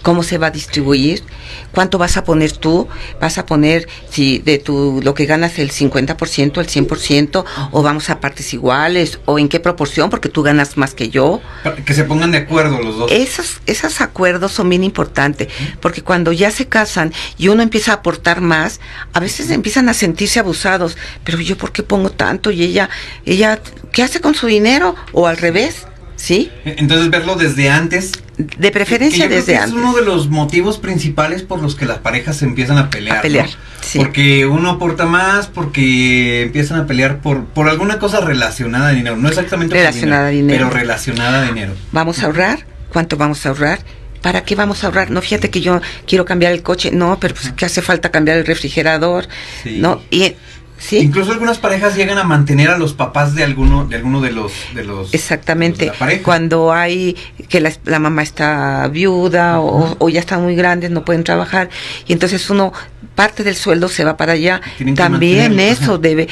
cómo 0.03 0.21
se 0.21 0.37
va 0.37 0.47
a 0.47 0.51
distribuir, 0.51 1.23
cuánto 1.71 1.97
vas 1.97 2.17
a 2.17 2.23
poner 2.23 2.51
tú, 2.51 2.87
vas 3.19 3.37
a 3.37 3.45
poner 3.45 3.87
si 4.09 4.37
de 4.39 4.59
tu 4.59 5.01
lo 5.01 5.13
que 5.15 5.25
ganas 5.25 5.57
el 5.57 5.71
50%, 5.71 6.59
el 6.59 6.67
100% 6.67 7.45
o 7.71 7.81
vamos 7.81 8.09
a 8.09 8.19
partes 8.19 8.53
iguales 8.53 9.19
o 9.25 9.39
en 9.39 9.49
qué 9.49 9.59
proporción 9.59 10.09
porque 10.09 10.29
tú 10.29 10.43
ganas 10.43 10.77
más 10.77 10.93
que 10.93 11.09
yo. 11.09 11.41
Que 11.85 11.93
se 11.93 12.03
pongan 12.03 12.31
de 12.31 12.39
acuerdo 12.39 12.79
los 12.81 12.97
dos. 12.97 13.11
Esos 13.11 13.61
esos 13.65 14.01
acuerdos 14.01 14.51
son 14.51 14.69
bien 14.69 14.83
importantes 14.83 15.47
porque 15.79 16.03
cuando 16.03 16.31
ya 16.33 16.51
se 16.51 16.67
casan 16.67 17.13
y 17.37 17.47
uno 17.47 17.63
empieza 17.63 17.91
a 17.93 17.95
aportar 17.95 18.41
más, 18.41 18.81
a 19.13 19.19
veces 19.21 19.49
empiezan 19.49 19.87
a 19.87 19.93
sentirse 19.93 20.39
abusados, 20.39 20.97
pero 21.23 21.39
yo 21.39 21.57
por 21.57 21.71
qué 21.71 21.81
pongo 21.81 22.11
tanto 22.11 22.51
y 22.51 22.63
ella 22.63 22.89
ella 23.25 23.59
¿qué 23.93 24.03
hace 24.03 24.19
con 24.19 24.35
su 24.35 24.47
dinero 24.47 24.95
o 25.13 25.27
al 25.27 25.37
revés? 25.37 25.87
¿Sí? 26.23 26.49
Entonces, 26.63 27.09
verlo 27.09 27.35
desde 27.35 27.69
antes. 27.69 28.13
De 28.37 28.71
preferencia 28.71 29.27
desde 29.27 29.51
que 29.51 29.57
antes. 29.57 29.71
Es 29.71 29.77
uno 29.77 29.93
de 29.93 30.03
los 30.05 30.29
motivos 30.29 30.77
principales 30.77 31.41
por 31.41 31.61
los 31.61 31.75
que 31.75 31.85
las 31.85 31.97
parejas 31.97 32.37
se 32.37 32.45
empiezan 32.45 32.77
a 32.77 32.89
pelear. 32.89 33.17
A 33.17 33.21
pelear, 33.21 33.47
¿no? 33.49 33.55
sí. 33.81 33.99
Porque 33.99 34.45
uno 34.45 34.69
aporta 34.69 35.05
más, 35.05 35.47
porque 35.47 36.43
empiezan 36.43 36.79
a 36.79 36.87
pelear 36.87 37.19
por, 37.19 37.43
por 37.47 37.67
alguna 37.67 37.99
cosa 37.99 38.21
relacionada 38.21 38.87
a 38.87 38.91
dinero. 38.93 39.17
No 39.17 39.27
exactamente 39.27 39.75
por 39.75 39.79
Relacionada 39.81 40.27
a 40.27 40.29
dinero. 40.29 40.69
pero 40.69 40.69
relacionada 40.69 41.41
a 41.41 41.45
dinero. 41.45 41.73
¿Vamos 41.91 42.23
a 42.23 42.27
ahorrar? 42.27 42.65
¿Cuánto 42.93 43.17
vamos 43.17 43.45
a 43.45 43.49
ahorrar? 43.49 43.79
¿Para 44.21 44.45
qué 44.45 44.55
vamos 44.55 44.81
a 44.85 44.87
ahorrar? 44.87 45.11
No, 45.11 45.21
fíjate 45.21 45.49
que 45.49 45.59
yo 45.59 45.81
quiero 46.07 46.23
cambiar 46.23 46.53
el 46.53 46.63
coche. 46.63 46.89
No, 46.91 47.19
pero 47.19 47.35
pues 47.35 47.51
que 47.51 47.65
hace 47.65 47.81
falta 47.81 48.11
cambiar 48.11 48.37
el 48.37 48.45
refrigerador. 48.45 49.27
Sí. 49.61 49.75
No, 49.77 50.01
y 50.09 50.35
¿sí? 50.83 50.97
Incluso 50.97 51.31
algunas 51.31 51.57
parejas 51.57 51.95
llegan 51.95 52.17
a 52.17 52.23
mantener 52.23 52.69
a 52.69 52.77
los 52.77 52.93
papás 52.93 53.35
de 53.35 53.43
alguno 53.43 53.85
de 53.85 53.95
alguno 53.95 54.21
de 54.21 54.31
los 54.31 54.51
de 54.75 54.83
los 54.83 55.13
Exactamente. 55.13 55.91
de. 55.99 56.21
Cuando 56.21 56.73
hay 56.73 57.15
que 57.49 57.61
la, 57.61 57.71
la 57.85 57.99
mamá 57.99 58.23
está 58.23 58.87
viuda 58.89 59.59
o, 59.59 59.95
o 59.97 60.09
ya 60.09 60.19
están 60.19 60.43
muy 60.43 60.55
grandes, 60.55 60.91
no 60.91 61.05
pueden 61.05 61.23
trabajar 61.23 61.69
y 62.07 62.13
entonces 62.13 62.49
uno 62.49 62.73
parte 63.15 63.43
del 63.43 63.55
sueldo 63.55 63.87
se 63.87 64.03
va 64.03 64.17
para 64.17 64.33
allá. 64.33 64.61
También 64.95 65.59
eso 65.59 65.93
ajá. 65.93 65.97
debe 65.99 66.27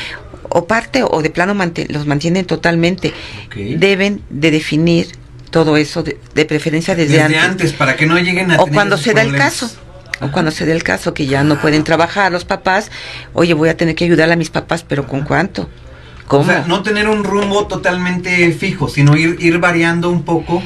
o 0.50 0.68
parte 0.68 1.04
o 1.04 1.22
de 1.22 1.30
plano 1.30 1.56
los 1.90 2.06
mantienen 2.06 2.46
totalmente. 2.46 3.14
Deben 3.56 4.22
de 4.30 4.52
definir 4.52 5.08
todo 5.50 5.78
eso 5.78 6.04
de, 6.04 6.18
de 6.34 6.46
preferencia 6.46 6.96
desde, 6.96 7.14
desde, 7.14 7.38
antes. 7.38 7.44
antes. 7.44 7.74
para 7.74 7.96
que 7.96 8.06
no 8.06 8.18
lleguen 8.18 8.52
a 8.52 8.56
o 8.56 8.66
tener 8.66 8.74
cuando 8.74 8.98
se 8.98 9.14
da 9.14 9.22
el 9.22 9.36
caso 9.36 9.70
o 10.22 10.32
cuando 10.32 10.52
se 10.52 10.66
da 10.66 10.74
el 10.74 10.84
caso 10.84 11.14
que 11.14 11.26
ya 11.26 11.44
no 11.44 11.60
pueden 11.60 11.84
trabajar 11.84 12.32
los 12.32 12.46
papás 12.46 12.92
oye 13.34 13.54
voy 13.54 13.70
a 13.70 13.78
tener 13.78 13.96
que 13.96 14.06
ayudar 14.06 14.32
a 14.32 14.36
mis 14.36 14.50
papás 14.50 14.84
pero 14.88 15.08
con 15.08 15.22
cuánto 15.22 15.70
cómo 16.28 16.44
O 16.44 16.46
sea, 16.46 16.64
no 16.68 16.82
tener 16.84 17.10
un 17.10 17.24
rumbo 17.24 17.68
totalmente 17.68 18.52
fijo, 18.54 18.88
sino 18.88 19.18
ir, 19.18 19.38
ir 19.40 19.58
variando 19.60 20.10
un 20.10 20.24
poco. 20.24 20.62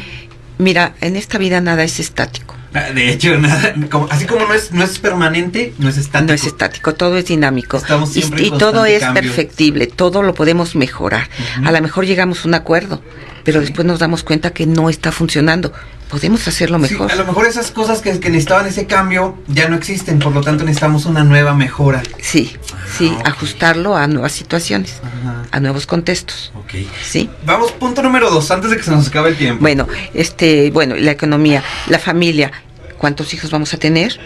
mira 0.58 0.94
en 1.02 1.16
esta 1.16 1.38
vida 1.38 1.62
nada 1.62 1.84
es 1.84 2.00
estático 2.00 2.54
Ah, 2.78 2.92
De 2.94 3.10
hecho, 3.10 3.38
nada, 3.38 3.74
como- 3.90 4.10
así 4.12 4.26
como 4.26 4.46
no 4.46 4.54
es, 4.54 4.74
no 4.74 4.84
es 4.84 5.00
permanente, 5.00 5.74
no 5.80 5.88
es 5.88 5.96
estático. 5.98 6.28
no 6.28 6.34
es 6.34 6.46
estático 6.46 6.94
todo 6.94 7.16
es 7.18 7.26
dinámico 7.26 7.78
Estamos 7.78 8.18
y, 8.18 8.20
y 8.38 8.52
todo 8.52 8.84
es 8.84 9.00
cambio. 9.00 9.22
perfectible 9.24 9.88
todo 9.88 10.22
lo 10.24 10.34
podemos 10.34 10.76
mejorar 10.76 11.30
a 11.66 11.72
lo 11.72 11.82
mejor 11.82 12.06
llegamos 12.06 12.44
a 12.44 12.48
un 12.50 12.54
acuerdo 12.54 13.02
pero 13.46 13.62
Sí. 13.62 13.68
después 13.68 13.86
nos 13.88 14.00
damos 14.00 14.24
cuenta 14.24 14.52
que 14.52 14.66
no 14.66 14.90
está 14.90 15.14
funcionando 15.14 15.72
podemos 16.10 16.48
hacerlo 16.48 16.78
Sí, 16.86 16.94
mejor 16.94 17.12
a 17.12 17.16
lo 17.16 17.26
mejor 17.26 17.48
esas 17.48 17.72
cosas 17.72 18.02
que, 18.02 18.20
que 18.20 18.30
necesitaban 18.30 18.68
ese 18.68 18.86
cambio 18.86 19.38
ya 19.48 19.70
no 19.70 19.76
existen, 19.78 20.20
por 20.20 20.34
lo 20.34 20.42
tanto 20.42 20.64
necesitamos 20.66 21.06
una 21.06 21.24
nueva 21.24 21.54
mejora. 21.56 22.04
sí 22.22 22.56
sí 22.98 23.12
Ah, 23.16 23.20
ok. 23.22 23.28
ajustarlo 23.28 23.96
a 23.96 24.06
nuevas 24.08 24.32
situaciones 24.34 25.00
Ajá. 25.04 25.44
a 25.52 25.60
nuevos 25.62 25.86
contextos 25.88 26.52
Ok. 26.56 26.74
sí 27.04 27.30
Vamos, 27.46 27.72
punto 27.72 28.02
número 28.04 28.30
dos, 28.30 28.52
antes 28.52 28.70
de 28.72 28.78
que 28.78 28.84
se 28.84 28.92
nos 28.92 29.08
acabe 29.08 29.30
el 29.30 29.36
tiempo. 29.38 29.62
Bueno, 29.62 29.88
este, 30.14 30.70
bueno, 30.72 30.96
la 30.96 31.12
economía, 31.12 31.64
la 31.88 32.00
familia, 32.00 32.52
¿cuántos 32.98 33.34
hijos 33.34 33.50
vamos 33.52 33.74
a 33.74 33.78
tener? 33.78 34.20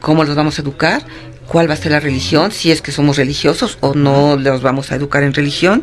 ¿Cómo 0.00 0.22
los 0.24 0.36
vamos 0.36 0.58
a 0.58 0.62
educar? 0.62 1.02
¿Cuál 1.48 1.68
va 1.68 1.74
a 1.74 1.76
ser 1.78 1.92
la 1.92 2.00
religión? 2.00 2.52
Si 2.52 2.70
es 2.70 2.82
que 2.82 2.92
somos 2.92 3.16
religiosos 3.16 3.78
o 3.80 3.94
no 3.94 4.36
los 4.36 4.60
vamos 4.62 4.92
a 4.92 4.96
educar 4.96 5.22
en 5.22 5.32
religión. 5.32 5.82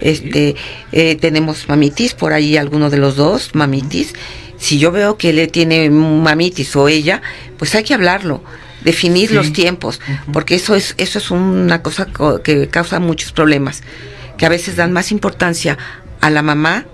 Este, 0.00 0.56
eh, 0.92 1.14
tenemos 1.16 1.68
mamitis, 1.68 2.14
por 2.14 2.32
ahí 2.32 2.56
alguno 2.56 2.90
de 2.90 2.98
los 2.98 3.14
dos, 3.16 3.50
mamitis. 3.54 4.12
Si 4.58 4.78
yo 4.78 4.90
veo 4.90 5.16
que 5.16 5.30
él 5.30 5.48
tiene 5.52 5.90
mamitis 5.90 6.74
o 6.76 6.88
ella, 6.88 7.22
pues 7.58 7.74
hay 7.74 7.84
que 7.84 7.94
hablarlo, 7.94 8.42
definir 8.82 9.28
Sí. 9.28 9.34
los 9.34 9.52
tiempos, 9.52 10.00
porque 10.32 10.54
eso 10.56 10.74
es, 10.74 10.94
eso 10.98 11.18
es 11.18 11.30
una 11.30 11.82
cosa 11.82 12.06
co- 12.06 12.42
que 12.42 12.68
causa 12.68 12.98
muchos 12.98 13.32
problemas, 13.32 13.82
que 14.38 14.46
a 14.46 14.48
veces 14.48 14.74
dan 14.76 14.92
más 14.92 15.12
importancia 15.12 15.78
a 16.20 16.30
la 16.30 16.42
mamá 16.42 16.84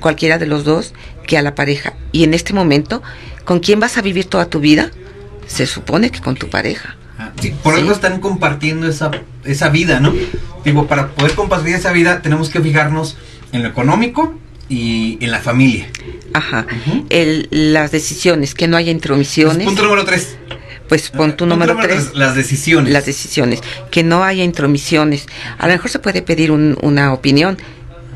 cualquiera 0.00 0.38
de 0.38 0.46
los 0.46 0.64
dos 0.64 0.94
que 1.26 1.36
a 1.36 1.42
la 1.42 1.54
pareja. 1.54 1.92
Y 2.12 2.24
en 2.24 2.32
este 2.34 2.54
momento, 2.54 3.02
¿con 3.44 3.60
quién 3.60 3.78
vas 3.78 3.98
a 3.98 4.02
vivir 4.02 4.24
toda 4.24 4.46
tu 4.46 4.58
vida? 4.60 4.90
Se 5.46 5.66
supone 5.66 6.10
que 6.10 6.20
con 6.20 6.34
tu 6.34 6.48
pareja. 6.48 6.96
Sí, 7.40 7.54
por 7.62 7.74
Sí. 7.74 7.80
algo 7.80 7.92
están 7.92 8.20
compartiendo 8.20 8.88
esa, 8.88 9.10
esa 9.44 9.68
vida, 9.68 10.00
¿no? 10.00 10.12
Digo, 10.64 10.86
para 10.86 11.08
poder 11.08 11.32
compartir 11.34 11.74
esa 11.74 11.92
vida 11.92 12.22
tenemos 12.22 12.48
que 12.50 12.60
fijarnos 12.60 13.16
en 13.52 13.62
lo 13.62 13.68
económico 13.68 14.34
y 14.68 15.18
en 15.20 15.30
la 15.30 15.38
familia. 15.40 15.88
Ajá. 16.32 16.66
El, 17.10 17.48
las 17.50 17.92
decisiones, 17.92 18.54
que 18.54 18.66
no 18.68 18.76
haya 18.76 18.90
intromisiones. 18.90 19.64
Punto 19.66 19.82
número 19.82 20.04
tres. 20.04 20.36
Pues 20.88 21.10
pon 21.10 21.32
tu 21.32 21.44
Punto 21.44 21.46
número 21.46 21.76
tres. 21.80 22.14
Las 22.14 22.34
decisiones. 22.34 22.92
Las 22.92 23.06
decisiones. 23.06 23.60
Que 23.90 24.02
no 24.02 24.24
haya 24.24 24.44
intromisiones. 24.44 25.26
A 25.58 25.66
lo 25.66 25.72
mejor 25.72 25.90
se 25.90 25.98
puede 25.98 26.22
pedir 26.22 26.50
un- 26.50 26.78
una 26.82 27.12
opinión, 27.12 27.58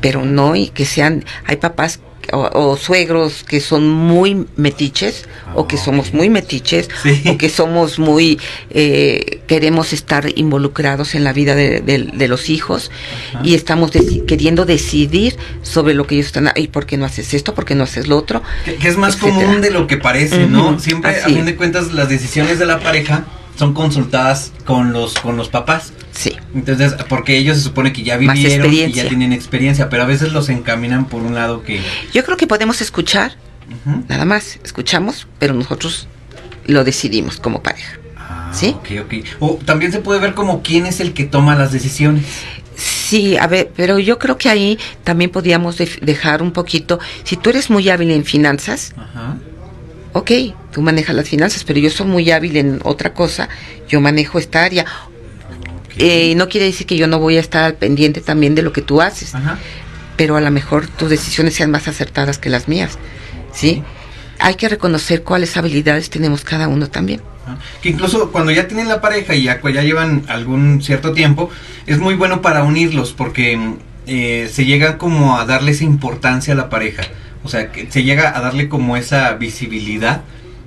pero 0.01 0.25
no 0.25 0.55
y 0.55 0.69
que 0.69 0.85
sean. 0.85 1.23
Hay 1.45 1.57
papás 1.57 1.99
o, 2.31 2.49
o 2.53 2.77
suegros 2.77 3.43
que 3.43 3.59
son 3.61 3.89
muy 3.89 4.45
metiches 4.55 5.25
o 5.55 5.67
que 5.67 5.75
Ah, 5.75 5.79
somos 5.85 6.13
muy 6.13 6.29
metiches 6.29 6.87
Sí. 7.03 7.23
o 7.27 7.37
que 7.37 7.49
somos 7.49 7.99
muy 7.99 8.39
eh, 8.69 9.41
queremos 9.47 9.93
estar 9.93 10.27
involucrados 10.37 11.15
en 11.15 11.23
la 11.23 11.33
vida 11.33 11.55
de, 11.55 11.81
de- 11.81 12.09
de 12.13 12.27
los 12.27 12.49
hijos 12.49 12.91
Ajá. 13.33 13.41
y 13.43 13.55
estamos 13.55 13.91
deci- 13.91 14.25
queriendo 14.25 14.65
decidir 14.65 15.35
sobre 15.61 15.93
lo 15.93 16.07
que 16.07 16.15
ellos 16.15 16.27
están 16.27 16.51
y 16.55 16.67
por 16.67 16.85
qué 16.85 16.97
no 16.97 17.05
haces 17.05 17.33
esto 17.33 17.53
por 17.53 17.65
qué 17.65 17.75
no 17.75 17.83
haces 17.83 18.07
lo 18.07 18.17
otro 18.17 18.41
Que, 18.65 18.75
que 18.75 18.87
es 18.87 18.97
más 18.97 19.15
etcétera. 19.15 19.35
común 19.45 19.61
de 19.61 19.71
lo 19.71 19.87
que 19.87 19.97
parece, 19.97 20.47
¿no? 20.47 20.79
Siempre, 20.79 21.11
a 21.19 21.25
así. 21.25 21.33
fin 21.35 21.45
de 21.45 21.55
cuentas, 21.55 21.91
las 21.93 22.09
decisiones 22.09 22.59
de 22.59 22.65
la 22.65 22.79
pareja 22.79 23.25
son 23.61 23.75
consultadas 23.75 24.53
con 24.65 24.91
los, 24.91 25.13
con 25.19 25.37
los 25.37 25.49
papás. 25.49 25.93
sí 26.13 26.35
Entonces, 26.55 26.95
porque 27.07 27.37
ellos 27.37 27.57
se 27.57 27.63
supone 27.63 27.93
que 27.93 28.01
ya 28.01 28.17
vivieron 28.17 28.73
y 28.73 28.91
ya 28.91 29.07
tienen 29.07 29.33
experiencia, 29.33 29.87
pero 29.87 30.01
a 30.01 30.07
veces 30.07 30.33
los 30.33 30.49
encaminan 30.49 31.05
por 31.05 31.21
un 31.21 31.35
lado 31.35 31.61
que... 31.61 31.79
yo 32.11 32.25
creo 32.25 32.37
que 32.37 32.47
podemos 32.47 32.81
escuchar 32.81 33.37
nada 34.09 34.25
más 34.25 34.59
escuchamos 34.63 35.27
pero 35.37 35.53
nosotros 35.53 36.07
lo 36.65 36.83
decidimos 36.83 37.39
como 37.39 37.61
pareja 37.61 37.99
Ah, 38.17 38.49
¿Sí? 38.51 38.75
Ok, 38.79 38.87
ok. 39.05 39.13
O 39.39 39.59
también 39.63 39.91
se 39.91 39.99
puede 39.99 40.19
ver 40.19 40.33
como 40.33 40.63
quién 40.63 40.87
es 40.87 40.99
el 40.99 41.13
que 41.13 41.25
toma 41.25 41.55
las 41.55 41.71
decisiones. 41.71 42.25
Sí, 42.75 43.37
a 43.37 43.45
ver, 43.45 43.71
pero 43.75 43.99
yo 43.99 44.17
creo 44.17 44.37
que 44.37 44.49
ahí 44.49 44.79
también 45.03 45.29
podríamos 45.29 45.77
dejar 45.77 46.41
un 46.41 46.51
poquito, 46.51 46.99
si 47.23 47.35
tú 47.35 47.49
eres 47.51 47.69
muy 47.69 47.89
hábil 47.89 48.09
en 48.11 48.23
finanzas, 48.23 48.93
Ajá. 48.97 49.37
Ok, 50.13 50.31
tú 50.71 50.81
manejas 50.81 51.15
las 51.15 51.29
finanzas, 51.29 51.63
pero 51.63 51.79
yo 51.79 51.89
soy 51.89 52.07
muy 52.07 52.29
hábil 52.31 52.57
en 52.57 52.79
otra 52.83 53.13
cosa, 53.13 53.49
yo 53.87 54.01
manejo 54.01 54.39
esta 54.39 54.63
área. 54.63 54.85
Eh, 55.97 56.33
no 56.35 56.47
quiere 56.47 56.67
decir 56.67 56.87
que 56.87 56.95
yo 56.95 57.07
no 57.07 57.19
voy 57.19 57.37
a 57.37 57.39
estar 57.39 57.75
pendiente 57.75 58.21
también 58.21 58.55
de 58.55 58.61
lo 58.61 58.71
que 58.71 58.81
tú 58.81 59.01
haces, 59.01 59.35
Ajá. 59.35 59.57
pero 60.15 60.37
a 60.37 60.41
lo 60.41 60.49
mejor 60.49 60.87
tus 60.87 61.09
decisiones 61.09 61.53
sean 61.53 61.69
más 61.69 61.87
acertadas 61.87 62.37
que 62.37 62.49
las 62.49 62.67
mías, 62.67 62.97
¿sí? 63.53 63.83
Hay 64.39 64.55
que 64.55 64.69
reconocer 64.69 65.23
cuáles 65.23 65.55
habilidades 65.57 66.09
tenemos 66.09 66.43
cada 66.43 66.67
uno 66.67 66.89
también. 66.89 67.21
Ajá. 67.45 67.57
Que 67.81 67.89
incluso 67.89 68.31
cuando 68.31 68.51
ya 68.51 68.67
tienen 68.67 68.87
la 68.87 69.01
pareja 69.01 69.35
y 69.35 69.43
ya, 69.43 69.61
ya 69.61 69.83
llevan 69.83 70.23
algún 70.27 70.81
cierto 70.81 71.11
tiempo, 71.11 71.49
es 71.85 71.99
muy 71.99 72.15
bueno 72.15 72.41
para 72.41 72.63
unirlos 72.63 73.11
porque 73.11 73.57
mm, 73.57 73.75
eh, 74.07 74.49
se 74.51 74.65
llega 74.65 74.97
como 74.97 75.37
a 75.37 75.45
darle 75.45 75.71
esa 75.71 75.83
importancia 75.83 76.53
a 76.53 76.57
la 76.57 76.69
pareja. 76.69 77.03
O 77.43 77.49
sea, 77.49 77.71
que 77.71 77.89
se 77.91 78.03
llega 78.03 78.37
a 78.37 78.41
darle 78.41 78.69
como 78.69 78.97
esa 78.97 79.33
visibilidad 79.33 80.21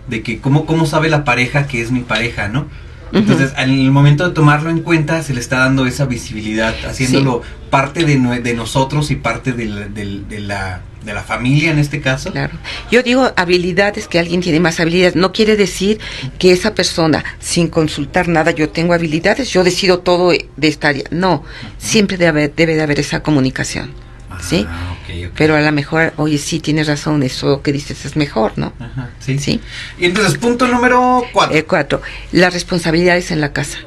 de 0.08 0.22
que 0.22 0.40
cómo, 0.40 0.66
cómo 0.66 0.86
sabe 0.86 1.08
la 1.08 1.24
pareja 1.24 1.66
que 1.66 1.80
es 1.80 1.90
mi 1.90 2.00
pareja, 2.00 2.48
¿no? 2.48 2.66
Entonces, 3.12 3.52
en 3.56 3.70
el 3.70 3.92
momento 3.92 4.28
de 4.28 4.34
tomarlo 4.34 4.70
en 4.70 4.80
cuenta, 4.80 5.22
se 5.22 5.34
le 5.34 5.40
está 5.40 5.58
dando 5.58 5.86
esa 5.86 6.04
visibilidad, 6.04 6.74
haciéndolo 6.84 7.42
parte 7.70 8.04
de, 8.04 8.54
nosotros 8.54 9.10
y 9.12 9.16
parte 9.16 9.52
de 9.52 9.66
la, 9.66 10.80
de 11.04 11.14
la, 11.14 11.22
familia 11.22 11.70
en 11.70 11.78
este 11.78 12.00
caso. 12.00 12.32
Claro. 12.32 12.54
Yo 12.90 13.04
digo 13.04 13.32
habilidades, 13.36 14.08
que 14.08 14.18
alguien 14.18 14.40
tiene 14.40 14.58
más 14.58 14.80
habilidades. 14.80 15.14
No 15.14 15.32
quiere 15.32 15.56
decir 15.56 16.00
que 16.40 16.50
esa 16.50 16.74
persona, 16.74 17.24
sin 17.38 17.68
consultar 17.68 18.26
nada, 18.26 18.50
yo 18.50 18.70
tengo 18.70 18.94
habilidades, 18.94 19.48
yo 19.50 19.62
decido 19.62 20.00
todo 20.00 20.30
de 20.30 20.68
esta 20.68 20.88
área. 20.88 21.04
No, 21.10 21.44
siempre 21.78 22.16
debe, 22.16 22.48
debe 22.48 22.74
de 22.74 22.82
haber 22.82 22.98
esa 22.98 23.22
comunicación. 23.22 24.03
¿Sí? 24.40 24.66
Ah. 24.68 24.94
Pero 25.36 25.56
a 25.56 25.60
lo 25.60 25.72
mejor, 25.72 26.12
oye, 26.16 26.38
sí, 26.38 26.60
tienes 26.60 26.86
razón, 26.86 27.22
eso 27.22 27.62
que 27.62 27.72
dices 27.72 28.04
es 28.04 28.16
mejor, 28.16 28.52
¿no? 28.56 28.72
Ajá, 28.78 29.10
sí. 29.20 29.38
Sí. 29.38 29.60
Y 29.98 30.06
entonces, 30.06 30.38
punto 30.38 30.66
número 30.66 31.24
cuatro. 31.32 31.56
Eh, 31.56 31.64
cuatro, 31.64 32.02
las 32.32 32.52
responsabilidades 32.52 33.30
en 33.30 33.40
la 33.40 33.52
casa. 33.52 33.78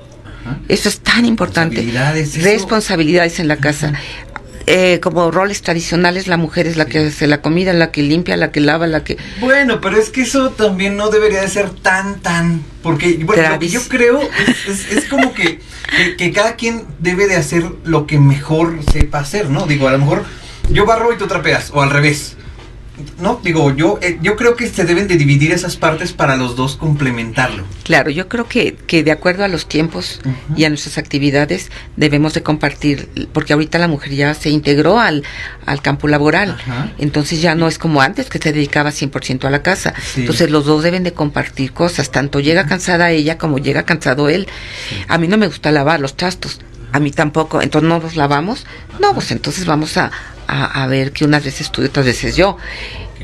Ajá. 0.45 0.59
Eso 0.67 0.89
es 0.89 0.99
tan 0.99 1.25
importante. 1.25 1.85
Responsabilidades 2.41 3.39
en 3.39 3.47
la 3.47 3.57
casa. 3.57 3.93
Eh, 4.69 4.99
como 5.01 5.31
roles 5.31 5.61
tradicionales, 5.61 6.27
la 6.27 6.35
mujer 6.35 6.67
es 6.67 6.75
la 6.75 6.85
que 6.87 6.99
hace 7.07 7.25
la 7.25 7.41
comida, 7.41 7.71
la 7.71 7.89
que 7.89 8.01
limpia, 8.03 8.35
la 8.35 8.51
que 8.51 8.59
lava, 8.59 8.85
la 8.85 9.01
que... 9.01 9.17
Bueno, 9.39 9.79
pero 9.79 9.97
es 9.97 10.09
que 10.09 10.23
eso 10.23 10.49
también 10.49 10.97
no 10.97 11.09
debería 11.09 11.39
de 11.39 11.47
ser 11.47 11.69
tan, 11.69 12.19
tan. 12.19 12.61
Porque, 12.83 13.17
bueno, 13.23 13.41
lo 13.49 13.59
que 13.59 13.69
yo 13.69 13.81
creo 13.87 14.19
es, 14.21 14.67
es- 14.67 14.91
es 14.97 15.05
como 15.05 15.33
que, 15.33 15.61
que, 15.95 16.17
que 16.17 16.33
cada 16.33 16.57
quien 16.57 16.83
debe 16.99 17.27
de 17.27 17.37
hacer 17.37 17.63
lo 17.85 18.05
que 18.07 18.19
mejor 18.19 18.77
sepa 18.91 19.19
hacer, 19.19 19.49
¿no? 19.49 19.65
Digo, 19.67 19.87
a 19.87 19.93
lo 19.93 19.99
mejor 19.99 20.25
yo 20.69 20.85
barro 20.85 21.13
y 21.13 21.17
tú 21.17 21.27
trapeas, 21.27 21.71
o 21.73 21.81
al 21.81 21.89
revés. 21.89 22.35
No, 23.21 23.39
digo, 23.43 23.75
yo, 23.75 23.99
eh, 24.01 24.17
yo 24.21 24.35
creo 24.35 24.55
que 24.55 24.67
se 24.67 24.83
deben 24.83 25.07
de 25.07 25.17
dividir 25.17 25.51
esas 25.51 25.75
partes 25.75 26.13
para 26.13 26.35
los 26.35 26.55
dos 26.55 26.75
complementarlo. 26.75 27.63
Claro, 27.83 28.09
yo 28.09 28.27
creo 28.27 28.47
que, 28.47 28.75
que 28.75 29.03
de 29.03 29.11
acuerdo 29.11 29.43
a 29.43 29.47
los 29.47 29.67
tiempos 29.67 30.19
y 30.55 30.65
a 30.65 30.69
nuestras 30.69 30.97
actividades 30.97 31.69
debemos 31.95 32.33
de 32.33 32.41
compartir, 32.43 33.09
porque 33.33 33.53
ahorita 33.53 33.77
la 33.77 33.87
mujer 33.87 34.13
ya 34.13 34.33
se 34.33 34.49
integró 34.49 34.99
al, 34.99 35.23
al 35.65 35.81
campo 35.81 36.07
laboral, 36.07 36.57
entonces 36.97 37.41
ya 37.41 37.53
no 37.55 37.67
es 37.67 37.77
como 37.77 38.01
antes 38.01 38.29
que 38.29 38.39
se 38.39 38.51
dedicaba 38.51 38.89
100% 38.91 39.45
a 39.45 39.49
la 39.49 39.61
casa, 39.61 39.93
Sí. 40.13 40.21
entonces 40.21 40.49
los 40.49 40.65
dos 40.65 40.83
deben 40.83 41.03
de 41.03 41.13
compartir 41.13 41.73
cosas, 41.73 42.11
tanto 42.11 42.39
llega 42.39 42.65
cansada 42.65 43.11
ella 43.11 43.37
como 43.37 43.57
llega 43.59 43.83
cansado 43.83 44.29
él. 44.29 44.47
A 45.07 45.17
mí 45.17 45.27
no 45.27 45.37
me 45.37 45.47
gusta 45.47 45.71
lavar 45.71 45.99
los 45.99 46.15
trastos, 46.15 46.59
a 46.91 46.99
mí 46.99 47.11
tampoco, 47.11 47.61
entonces 47.61 47.87
no 47.87 47.99
los 47.99 48.15
lavamos, 48.15 48.65
no, 48.99 49.13
pues 49.13 49.31
entonces 49.31 49.65
vamos 49.65 49.97
a, 49.97 50.11
a, 50.47 50.83
a 50.83 50.87
ver 50.87 51.11
que 51.11 51.25
unas 51.25 51.43
veces 51.43 51.71
tú 51.71 51.81
y 51.81 51.85
otras 51.85 52.05
veces 52.05 52.35
yo. 52.35 52.57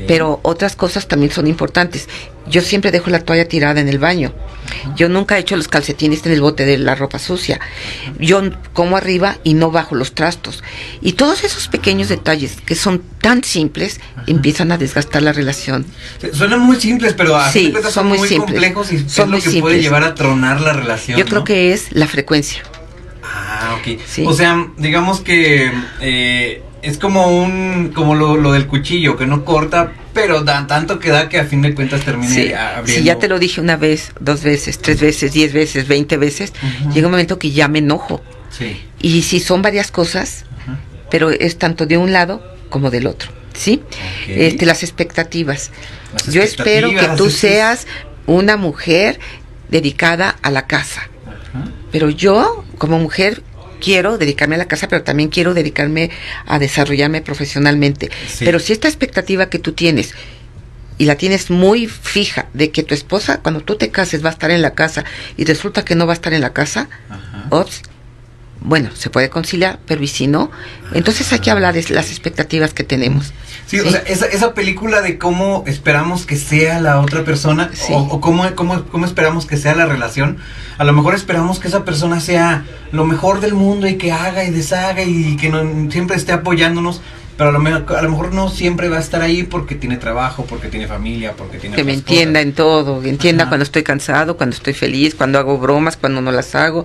pero 0.08 0.40
otras 0.42 0.74
cosas 0.74 1.06
también 1.06 1.30
son 1.32 1.46
importantes. 1.46 2.08
Yo 2.48 2.60
siempre 2.62 2.90
dejo 2.90 3.10
la 3.10 3.20
toalla 3.20 3.46
tirada 3.48 3.80
en 3.80 3.88
el 3.88 3.98
baño. 4.00 4.34
Yo 4.96 5.08
nunca 5.08 5.36
he 5.36 5.40
hecho 5.40 5.56
los 5.56 5.68
calcetines 5.68 6.26
en 6.26 6.32
el 6.32 6.40
bote 6.40 6.64
de 6.66 6.76
la 6.78 6.96
ropa 6.96 7.20
sucia. 7.20 7.60
Yo 8.18 8.42
como 8.72 8.96
arriba 8.96 9.36
y 9.44 9.54
no 9.54 9.70
bajo 9.70 9.94
los 9.94 10.12
trastos. 10.12 10.64
Y 11.00 11.12
todos 11.12 11.44
esos 11.44 11.68
pequeños 11.68 12.08
detalles 12.08 12.56
que 12.66 12.74
son 12.74 13.02
tan 13.20 13.44
simples 13.44 14.00
empiezan 14.26 14.72
a 14.72 14.78
desgastar 14.78 15.22
la 15.22 15.32
relación. 15.32 15.86
Suenan 16.32 16.58
muy 16.60 16.80
simples, 16.80 17.14
pero 17.14 17.36
a 17.36 17.50
Sí, 17.52 17.70
cuentas 17.70 17.92
son 17.94 18.08
muy 18.08 18.18
simples. 18.18 18.50
complejos 18.52 18.92
y 18.92 18.98
Son 18.98 19.06
es 19.08 19.18
lo 19.18 19.26
muy 19.28 19.40
que 19.40 19.44
puede 19.44 19.52
simples. 19.52 19.82
llevar 19.82 20.02
a 20.02 20.14
tronar 20.16 20.60
la 20.60 20.72
relación. 20.72 21.16
Yo 21.18 21.24
creo 21.24 21.38
¿no? 21.38 21.44
que 21.44 21.72
es 21.72 21.92
la 21.92 22.08
frecuencia. 22.08 22.62
Ah, 23.22 23.78
ok. 23.78 24.00
Sí. 24.06 24.24
O 24.26 24.32
sea, 24.34 24.66
digamos 24.76 25.20
que 25.20 25.70
eh, 26.00 26.62
es 26.84 26.98
como 26.98 27.26
un, 27.42 27.92
como 27.94 28.14
lo, 28.14 28.36
lo 28.36 28.52
del 28.52 28.66
cuchillo, 28.66 29.16
que 29.16 29.26
no 29.26 29.44
corta, 29.44 29.92
pero 30.12 30.42
da 30.44 30.66
tanto 30.66 30.98
que 30.98 31.10
da 31.10 31.28
que 31.28 31.38
a 31.38 31.44
fin 31.44 31.62
de 31.62 31.74
cuentas 31.74 32.02
termine 32.04 32.32
Sí, 32.32 32.52
abriendo. 32.52 32.92
si 32.92 33.02
ya 33.04 33.18
te 33.18 33.28
lo 33.28 33.38
dije 33.38 33.60
una 33.60 33.76
vez, 33.76 34.12
dos 34.20 34.42
veces, 34.42 34.78
tres 34.78 35.00
veces, 35.00 35.32
diez 35.32 35.52
veces, 35.52 35.88
veinte 35.88 36.16
veces, 36.16 36.52
llega 36.92 37.06
un 37.06 37.12
momento 37.12 37.38
que 37.38 37.50
ya 37.50 37.68
me 37.68 37.78
enojo. 37.80 38.22
Sí. 38.50 38.80
Y 39.00 39.22
si 39.22 39.40
son 39.40 39.62
varias 39.62 39.90
cosas, 39.90 40.44
pero 41.10 41.30
es 41.30 41.58
tanto 41.58 41.86
de 41.86 41.96
un 41.96 42.12
lado 42.12 42.42
como 42.70 42.90
del 42.90 43.06
otro, 43.06 43.30
¿sí? 43.54 43.82
Este, 44.28 44.66
las 44.66 44.82
expectativas. 44.82 45.70
Las 46.12 46.32
Yo 46.32 46.42
espero 46.42 46.90
que 46.90 47.08
tú 47.16 47.30
seas 47.44 47.86
una 48.26 48.56
mujer 48.56 49.18
dedicada 49.70 50.36
a 50.42 50.50
la 50.50 50.66
casa, 50.66 51.08
pero 51.90 52.10
yo 52.10 52.64
como 52.78 52.98
mujer 52.98 53.42
quiero 53.84 54.16
dedicarme 54.16 54.54
a 54.54 54.58
la 54.58 54.68
casa, 54.68 54.88
pero 54.88 55.02
también 55.02 55.28
quiero 55.28 55.52
dedicarme 55.52 56.10
a 56.46 56.58
desarrollarme 56.58 57.20
profesionalmente. 57.20 58.10
Sí. 58.26 58.44
Pero 58.44 58.58
si 58.58 58.72
esta 58.72 58.88
expectativa 58.88 59.50
que 59.50 59.58
tú 59.58 59.72
tienes 59.72 60.14
y 60.96 61.04
la 61.04 61.16
tienes 61.16 61.50
muy 61.50 61.86
fija 61.86 62.46
de 62.54 62.70
que 62.70 62.82
tu 62.82 62.94
esposa 62.94 63.40
cuando 63.42 63.60
tú 63.60 63.76
te 63.76 63.90
cases 63.90 64.24
va 64.24 64.30
a 64.30 64.32
estar 64.32 64.50
en 64.50 64.62
la 64.62 64.74
casa 64.74 65.04
y 65.36 65.44
resulta 65.44 65.84
que 65.84 65.96
no 65.96 66.06
va 66.06 66.14
a 66.14 66.14
estar 66.14 66.32
en 66.32 66.40
la 66.40 66.54
casa, 66.54 66.88
Ajá. 67.10 67.46
Ops, 67.50 67.82
bueno, 68.64 68.90
se 68.94 69.10
puede 69.10 69.28
conciliar, 69.30 69.78
pero 69.86 70.02
y 70.02 70.08
si 70.08 70.26
no, 70.26 70.50
entonces 70.92 71.32
hay 71.32 71.38
que 71.38 71.50
hablar 71.50 71.74
de 71.74 71.84
las 71.90 72.10
expectativas 72.10 72.74
que 72.74 72.82
tenemos. 72.82 73.26
Sí, 73.66 73.78
Sí. 73.78 73.86
o 73.86 73.90
sea, 73.90 74.00
esa, 74.06 74.26
esa 74.26 74.52
película 74.54 75.00
de 75.00 75.16
cómo 75.18 75.64
esperamos 75.66 76.26
que 76.26 76.36
sea 76.36 76.80
la 76.80 77.00
otra 77.00 77.24
persona 77.24 77.70
Sí. 77.74 77.92
o, 77.92 77.98
o 77.98 78.20
cómo, 78.20 78.44
cómo, 78.54 78.84
cómo 78.86 79.06
esperamos 79.06 79.46
que 79.46 79.56
sea 79.56 79.74
la 79.74 79.86
relación, 79.86 80.38
a 80.78 80.84
lo 80.84 80.92
mejor 80.92 81.14
esperamos 81.14 81.60
que 81.60 81.68
esa 81.68 81.84
persona 81.84 82.20
sea 82.20 82.64
lo 82.92 83.04
mejor 83.06 83.40
del 83.40 83.54
mundo 83.54 83.86
y 83.86 83.96
que 83.96 84.12
haga 84.12 84.44
y 84.44 84.50
deshaga 84.50 85.02
y 85.02 85.36
que 85.36 85.48
no- 85.48 85.90
siempre 85.90 86.16
esté 86.16 86.32
apoyándonos, 86.32 87.00
pero 87.36 87.50
a 87.50 87.52
lo, 87.52 87.58
me- 87.58 87.72
a 87.72 88.02
lo 88.02 88.10
mejor 88.10 88.32
no 88.32 88.48
siempre 88.48 88.88
va 88.88 88.98
a 88.98 89.00
estar 89.00 89.20
ahí 89.22 89.42
porque 89.42 89.74
tiene 89.74 89.96
trabajo, 89.96 90.44
porque 90.48 90.68
tiene 90.68 90.86
familia, 90.86 91.32
porque 91.36 91.58
tiene... 91.58 91.74
Que 91.74 91.82
me 91.84 91.92
entienda 91.94 92.38
cosas. 92.40 92.46
en 92.48 92.52
todo, 92.54 93.00
que 93.02 93.08
entienda 93.08 93.42
Ajá. 93.44 93.50
cuando 93.50 93.64
estoy 93.64 93.82
cansado, 93.82 94.36
cuando 94.36 94.54
estoy 94.54 94.72
feliz, 94.74 95.14
cuando 95.16 95.38
hago 95.38 95.58
bromas, 95.58 95.96
cuando 95.96 96.20
no 96.20 96.30
las 96.30 96.54
hago. 96.54 96.84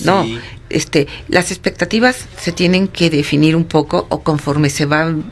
No, 0.00 0.24
Sí. 0.24 0.38
este, 0.70 1.06
las 1.28 1.50
expectativas 1.50 2.26
se 2.40 2.52
tienen 2.52 2.88
que 2.88 3.10
definir 3.10 3.56
un 3.56 3.64
poco 3.64 4.06
o 4.10 4.22
conforme 4.22 4.70
se 4.70 4.84
van 4.86 5.24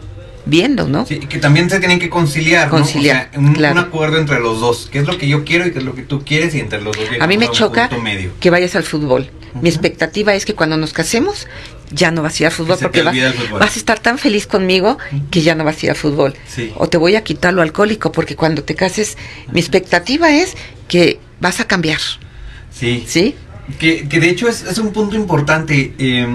viendo, 0.46 0.87
¿no? 0.88 1.07
Sí, 1.07 1.20
que 1.20 1.38
también 1.38 1.70
se 1.70 1.79
tienen 1.79 1.98
que 1.98 2.11
conciliar, 2.11 2.66
¿no? 2.66 2.72
Conciliar, 2.72 3.29
O 3.31 3.33
sea, 3.33 3.40
un, 3.40 3.55
claro. 3.55 3.74
un 3.81 3.87
acuerdo 3.87 4.18
entre 4.18 4.40
los 4.40 4.61
dos, 4.61 4.88
qué 4.92 4.98
es 4.98 5.07
lo 5.07 5.16
que 5.16 5.27
yo 5.27 5.42
quiero 5.44 5.66
y 5.66 5.72
qué 5.72 5.79
es 5.79 5.85
lo 5.85 5.94
que 5.94 6.03
tú 6.03 6.22
quieres 6.22 6.55
y 6.55 6.61
entre 6.61 6.83
los 6.83 6.94
dos 6.96 7.07
A 7.20 7.27
mí 7.27 7.37
me 7.38 7.46
llegamos 7.46 7.48
un 7.48 7.66
choca 7.66 7.88
medio. 8.03 8.31
que 8.40 8.50
vayas 8.50 8.77
al 8.77 8.83
fútbol. 8.85 9.31
Mi 9.62 9.68
expectativa 9.68 10.35
es 10.35 10.44
que 10.44 10.55
cuando 10.55 10.77
nos 10.77 10.92
casemos 10.92 11.46
ya 11.92 12.11
no 12.11 12.22
vas 12.22 12.35
a 12.38 12.42
ir 12.42 12.46
al 12.48 12.53
fútbol 12.53 12.77
porque 12.81 13.03
fútbol. 13.05 13.61
vas 13.61 13.77
a 13.77 13.79
estar 13.79 14.00
tan 14.00 14.18
feliz 14.18 14.46
conmigo 14.48 14.98
que 15.31 15.42
ya 15.42 15.55
no 15.55 15.64
vas 15.64 15.81
a 15.83 15.87
ir 15.87 15.90
al 15.90 15.96
fútbol. 15.96 16.35
Sí. 16.48 16.72
O 16.77 16.88
te 16.88 16.98
voy 16.98 17.14
a 17.16 17.22
quitar 17.24 17.55
lo 17.55 17.62
alcohólico 17.62 18.11
porque 18.12 18.35
cuando 18.37 18.64
te 18.64 18.74
cases 18.74 19.16
mi 19.53 19.61
expectativa 19.61 20.31
es 20.35 20.55
que 20.88 21.20
vas 21.40 21.61
a 21.61 21.66
cambiar, 21.68 22.00
Sí. 22.72 23.05
¿sí? 23.07 23.35
Que, 23.79 24.09
que 24.09 24.20
de 24.20 24.29
hecho 24.31 24.48
es, 24.48 24.62
es 24.64 24.79
un 24.79 24.92
punto 24.92 25.16
importante. 25.16 25.92
eh, 25.98 26.27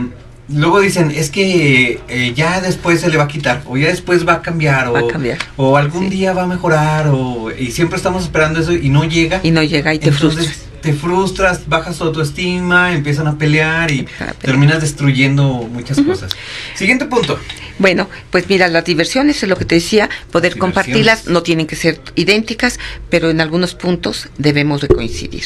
luego 0.51 0.79
dicen, 0.81 1.11
es 1.11 1.29
que 1.29 2.01
eh, 2.09 2.33
ya 2.35 2.59
después 2.59 3.01
se 3.01 3.09
le 3.09 3.17
va 3.17 3.25
a 3.25 3.27
quitar, 3.27 3.61
o 3.67 3.77
ya 3.77 3.87
después 3.89 4.27
va 4.27 4.33
a 4.33 4.41
cambiar, 4.41 4.87
o, 4.87 4.93
Va 4.93 4.99
a 5.01 5.07
cambiar. 5.07 5.37
o 5.57 5.77
algún 5.77 6.05
Sí. 6.05 6.09
día 6.09 6.33
va 6.33 6.43
a 6.43 6.47
mejorar, 6.47 7.07
o, 7.09 7.51
y 7.51 7.69
siempre 7.71 7.97
estamos 7.97 8.23
esperando 8.23 8.59
eso 8.59 8.73
y 8.73 8.89
no 8.89 9.03
llega. 9.05 9.41
Y 9.43 9.51
no 9.51 9.61
llega 9.61 9.93
y 9.93 9.99
te 9.99 10.09
Entonces, 10.09 10.45
frustras. 10.47 10.65
Te 10.81 10.93
frustras, 10.93 11.67
bajas 11.67 11.97
tu 11.97 12.05
autoestima, 12.05 12.93
empiezan 12.93 13.27
a 13.27 13.37
pelear 13.37 13.91
y 13.91 13.99
Empiezan 13.99 14.29
a 14.29 14.31
pelear. 14.31 14.35
terminas 14.41 14.81
destruyendo 14.81 15.43
muchas 15.71 15.99
cosas. 15.99 16.31
Siguiente 16.73 17.05
punto. 17.05 17.37
Bueno, 17.79 18.07
pues 18.31 18.47
mira, 18.49 18.67
las 18.69 18.85
diversiones 18.85 19.43
es 19.43 19.49
lo 19.49 19.57
que 19.57 19.65
te 19.65 19.75
decía, 19.75 20.09
poder 20.31 20.57
compartirlas, 20.57 21.27
no 21.27 21.43
tienen 21.43 21.67
que 21.67 21.75
ser 21.75 21.99
idénticas, 22.15 22.79
pero 23.09 23.29
en 23.29 23.41
algunos 23.41 23.75
puntos 23.75 24.29
debemos 24.37 24.79
de 24.81 24.87
coincidir. 24.87 25.43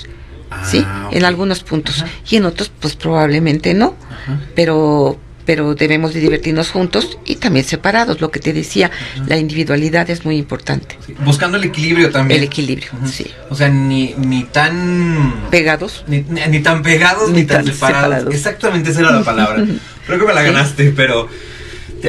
¿Sí? 0.66 0.84
Ah, 0.88 1.10
En 1.12 1.26
algunos 1.26 1.64
puntos. 1.64 2.02
Ajá. 2.04 2.12
Y 2.30 2.36
en 2.38 2.46
otros, 2.46 2.72
pues 2.80 2.96
probablemente 2.96 3.74
no. 3.74 3.96
Ajá. 4.10 4.40
pero 4.56 5.20
pero 5.46 5.76
debemos 5.76 6.14
de 6.14 6.22
divertirnos 6.22 6.70
juntos 6.72 7.18
y 7.26 7.36
también 7.36 7.66
separados. 7.66 8.22
Lo 8.22 8.32
que 8.32 8.40
te 8.40 8.54
decía, 8.54 8.92
la 9.28 9.36
individualidad 9.36 10.10
es 10.10 10.24
muy 10.24 10.38
importante. 10.38 10.98
Sí, 11.06 11.14
Buscando 11.26 11.58
el 11.58 11.66
equilibrio 11.66 12.12
también. 12.12 12.38
El 12.40 12.46
equilibrio, 12.46 12.88
sí. 13.04 13.30
O 13.50 13.56
sea, 13.56 13.68
ni, 13.68 14.16
ni 14.18 14.46
tan 14.46 15.34
Pegados. 15.52 16.06
Ni, 16.08 16.22
ni- 16.30 16.46
ni 16.48 16.60
tan 16.62 16.82
pegados 16.82 17.30
ni, 17.32 17.42
Ni 17.42 17.46
tan, 17.46 17.66
tan 17.66 17.74
separados. 17.74 18.04
separados. 18.04 18.34
Exactamente 18.34 18.92
esa 18.92 19.02
era 19.02 19.12
la 19.12 19.24
palabra. 19.24 19.66
Creo 20.08 20.18
que 20.20 20.26
me 20.26 20.34
la 20.34 20.44
Sí. 20.44 20.48
ganaste, 20.48 20.94
pero 20.96 21.28
¿te- 21.28 21.34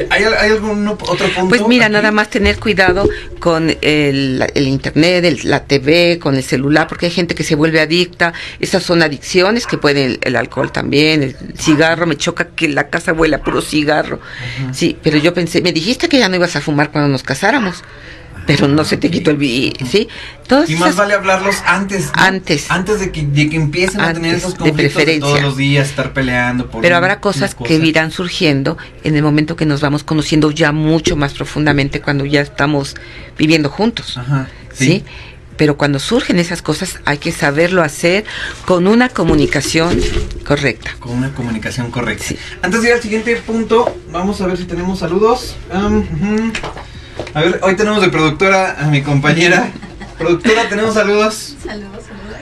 ¿hay, 0.09 0.23
hay 0.23 0.51
algún 0.51 0.87
otro 0.87 1.15
punto? 1.35 1.47
Pues 1.49 1.67
mira, 1.67 1.85
aquí? 1.85 1.93
nada 1.93 2.11
más 2.11 2.29
tener 2.29 2.59
cuidado 2.59 3.07
con 3.39 3.69
el, 3.81 4.45
el 4.53 4.67
internet, 4.67 5.23
el- 5.25 5.39
la 5.43 5.63
TV, 5.63 6.19
con 6.19 6.35
el 6.35 6.43
celular, 6.43 6.87
porque 6.87 7.05
hay 7.07 7.11
gente 7.11 7.35
que 7.35 7.43
se 7.43 7.55
vuelve 7.55 7.79
adicta. 7.79 8.33
Esas 8.59 8.83
son 8.83 9.01
adicciones 9.01 9.67
que 9.67 9.77
puede 9.77 10.05
el, 10.05 10.19
el 10.23 10.35
alcohol 10.35 10.71
también, 10.71 11.23
el 11.23 11.35
cigarro. 11.57 12.05
Me 12.07 12.17
choca 12.17 12.47
que 12.55 12.67
la 12.67 12.89
casa 12.89 13.13
huela 13.13 13.37
a 13.37 13.41
puro 13.41 13.61
cigarro. 13.61 14.19
Sí, 14.73 14.97
pero 15.01 15.17
yo 15.17 15.33
pensé, 15.33 15.61
me 15.61 15.71
dijiste 15.71 16.09
que 16.09 16.19
ya 16.19 16.29
no 16.29 16.35
ibas 16.35 16.55
a 16.55 16.61
fumar 16.61 16.91
cuando 16.91 17.09
nos 17.09 17.23
casáramos, 17.23 17.83
pero 18.45 18.67
no 18.67 18.83
se 18.83 18.97
te 18.97 19.09
quitó 19.09 19.31
el 19.31 19.37
vi, 19.37 19.73
¿sí? 19.89 20.07
Todas 20.47 20.69
Y 20.69 20.73
más 20.75 20.89
esas- 20.89 20.97
vale 20.97 21.13
hablarlos 21.15 21.55
antes. 21.65 22.05
¿no? 22.15 22.21
Antes. 22.21 22.69
Antes 22.69 22.99
de 22.99 23.11
que, 23.11 23.23
de 23.23 23.49
que 23.49 23.55
empiecen 23.55 24.01
a 24.01 24.13
tener 24.13 24.35
esos 24.35 24.55
conflictos 24.55 25.05
de, 25.05 25.19
todos 25.19 25.41
los 25.41 25.57
días, 25.57 25.89
estar 25.89 26.13
peleando 26.13 26.69
por 26.69 26.81
Pero 26.81 26.95
un- 26.95 26.97
habrá 26.97 27.19
cosas 27.19 27.55
que 27.55 27.75
irán 27.75 28.11
surgiendo 28.11 28.77
en 29.03 29.15
el 29.15 29.23
momento 29.23 29.55
que 29.55 29.65
nos 29.65 29.81
vamos 29.81 30.03
conociendo 30.03 30.51
ya 30.51 30.71
mucho 30.71 31.15
más 31.15 31.33
profundamente 31.33 32.01
cuando 32.01 32.25
ya 32.25 32.41
estamos 32.41 32.95
viviendo 33.37 33.69
juntos. 33.69 34.17
Ajá, 34.17 34.47
¿sí? 34.73 34.85
sí. 34.85 35.03
Pero 35.57 35.77
cuando 35.77 35.99
surgen 35.99 36.37
esas 36.37 36.61
cosas 36.61 36.99
hay 37.05 37.17
que 37.17 37.31
saberlo 37.31 37.81
hacer 37.81 38.25
con 38.65 38.87
una 38.87 39.07
comunicación 39.07 40.01
correcta. 40.45 40.91
Con 40.99 41.13
una 41.13 41.31
comunicación 41.33 41.91
correcta. 41.91 42.25
Sí. 42.25 42.37
Antes 42.61 42.81
de 42.81 42.89
ir 42.89 42.93
al 42.95 43.01
siguiente 43.01 43.35
punto, 43.37 43.97
vamos 44.11 44.41
a 44.41 44.47
ver 44.47 44.57
si 44.57 44.65
tenemos 44.65 44.99
saludos. 44.99 45.55
Um. 45.73 46.51
A 47.33 47.41
ver, 47.41 47.59
hoy 47.63 47.75
tenemos 47.75 48.01
de 48.01 48.09
productora 48.09 48.75
a 48.79 48.87
mi 48.87 49.01
compañera. 49.01 49.69
productora, 50.17 50.67
¿tenemos 50.69 50.93
saludos? 50.93 51.55
Saludos, 51.63 52.03
saludos. 52.05 52.35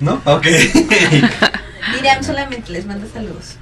No. 0.00 0.20
Ok. 0.24 0.46
Miriam 1.94 2.22
solamente 2.22 2.72
les 2.72 2.86
manda 2.86 3.06
saludos. 3.12 3.56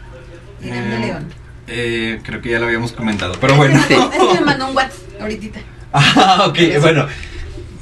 Miriam 0.60 0.88
de 0.90 0.96
Eh, 0.96 1.00
León. 1.00 1.28
eh, 1.66 2.20
creo 2.24 2.40
que 2.40 2.50
ya 2.50 2.58
lo 2.60 2.66
habíamos 2.66 2.92
comentado, 2.92 3.34
pero 3.40 3.56
bueno. 3.56 3.78
Mandó- 3.78 4.12
es 4.12 4.18
que 4.18 4.34
me 4.40 4.46
mandó 4.46 4.68
un 4.68 4.76
WhatsApp 4.76 5.20
ahorita. 5.20 5.60
ah, 5.92 6.44
ok, 6.48 6.58
bueno. 6.80 7.06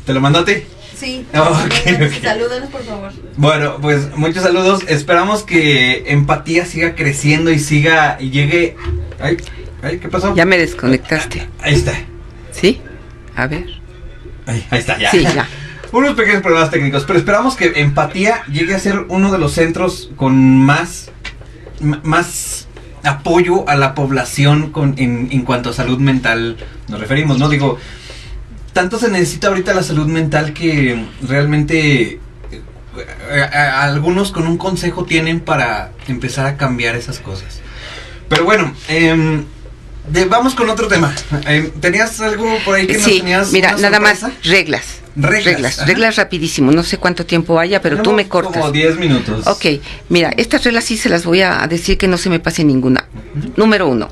¿Te 0.07 0.14
lo 0.14 0.21
mandó 0.21 0.38
a 0.40 0.45
ti? 0.45 0.55
Sí. 0.97 1.27
Ah, 1.35 1.51
ok, 1.51 1.85
Vengan, 1.85 2.09
ok. 2.09 2.23
Salúdenos, 2.23 2.71
por 2.71 2.83
favor. 2.85 3.12
Bueno, 3.37 3.77
pues 3.83 4.16
muchos 4.16 4.42
saludos. 4.42 4.83
Esperamos 4.88 5.42
que 5.42 6.05
empatía 6.07 6.64
siga 6.64 6.95
creciendo 6.95 7.51
y 7.51 7.59
siga 7.59 8.16
y 8.19 8.31
llegue. 8.31 8.77
Ay, 9.21 9.37
ay, 9.87 9.99
¿qué 9.99 10.09
pasó? 10.09 10.35
Ya 10.35 10.44
me 10.44 10.59
desconectaste. 10.59 11.49
Ahí 11.61 11.75
está. 11.75 11.92
¿Sí? 12.53 12.81
A 13.35 13.46
ver. 13.46 13.66
Ahí, 14.46 14.66
ahí 14.70 14.79
está, 14.79 14.99
ya. 14.99 15.11
Sí, 15.11 15.22
ya. 15.22 15.49
Unos 15.92 16.14
pequeños 16.14 16.42
problemas 16.42 16.70
técnicos, 16.70 17.05
pero 17.07 17.18
esperamos 17.18 17.57
que 17.57 17.72
empatía 17.77 18.42
llegue 18.46 18.75
a 18.75 18.79
ser 18.79 19.07
uno 19.09 19.31
de 19.31 19.38
los 19.38 19.53
centros 19.53 20.11
con 20.16 20.61
más, 20.62 21.11
más 21.81 22.66
apoyo 23.05 23.68
a 23.68 23.77
la 23.77 23.94
población 23.94 24.72
con, 24.72 24.94
en, 24.99 25.29
en 25.31 25.42
cuanto 25.42 25.70
a 25.70 25.72
salud 25.72 25.99
mental 25.99 26.57
nos 26.88 27.01
referimos, 27.01 27.38
¿no? 27.38 27.48
Digo, 27.48 27.79
tanto 28.73 28.98
se 28.98 29.10
necesita 29.10 29.48
ahorita 29.48 29.73
la 29.75 29.83
salud 29.83 30.06
mental 30.06 30.52
que 30.52 31.06
realmente 31.23 32.21
eh, 33.31 33.40
algunos 33.40 34.33
con 34.33 34.46
un 34.46 34.58
consejo 34.58 35.04
tienen 35.04 35.40
para 35.40 35.92
empezar 36.08 36.46
a 36.46 36.56
cambiar 36.56 36.96
esas 36.96 37.21
cosas. 37.21 37.60
Pero 38.29 38.44
bueno, 38.44 38.75
em, 38.88 39.44
de- 40.09 40.25
vamos 40.27 40.54
con 40.54 40.69
otro 40.71 40.88
tema. 40.88 41.15
Em, 41.46 41.71
¿Tenías 41.73 42.21
algo 42.21 42.46
por 42.65 42.75
ahí 42.77 42.87
que 42.87 42.94
nos 42.94 43.02
Sí, 43.02 43.19
tenías? 43.19 43.52
mira, 43.52 43.77
nada 43.79 44.00
más 44.00 44.23
reglas. 44.44 45.00
Reglas, 45.19 45.44
Reglas, 45.46 45.79
ajá. 45.79 45.87
reglas 45.87 46.17
rapidísimo. 46.17 46.73
No 46.73 46.83
sé 46.83 46.98
cuánto 46.98 47.25
tiempo 47.25 47.59
haya, 47.59 47.81
pero 47.81 48.02
tú 48.02 48.13
me 48.13 48.29
cortas. 48.29 48.59
Como 48.61 48.71
10 48.71 48.98
minutos. 48.98 49.46
Ok, 49.46 49.81
mira, 50.11 50.31
estas 50.37 50.63
reglas 50.65 50.85
sí 50.85 50.98
se 50.98 51.09
las 51.09 51.25
voy 51.25 51.40
a 51.40 51.67
decir 51.67 51.96
que 51.96 52.07
no 52.07 52.19
se 52.19 52.29
me 52.29 52.38
pase 52.38 52.65
ninguna. 52.65 53.07
Número 53.57 53.88
uno, 53.88 54.11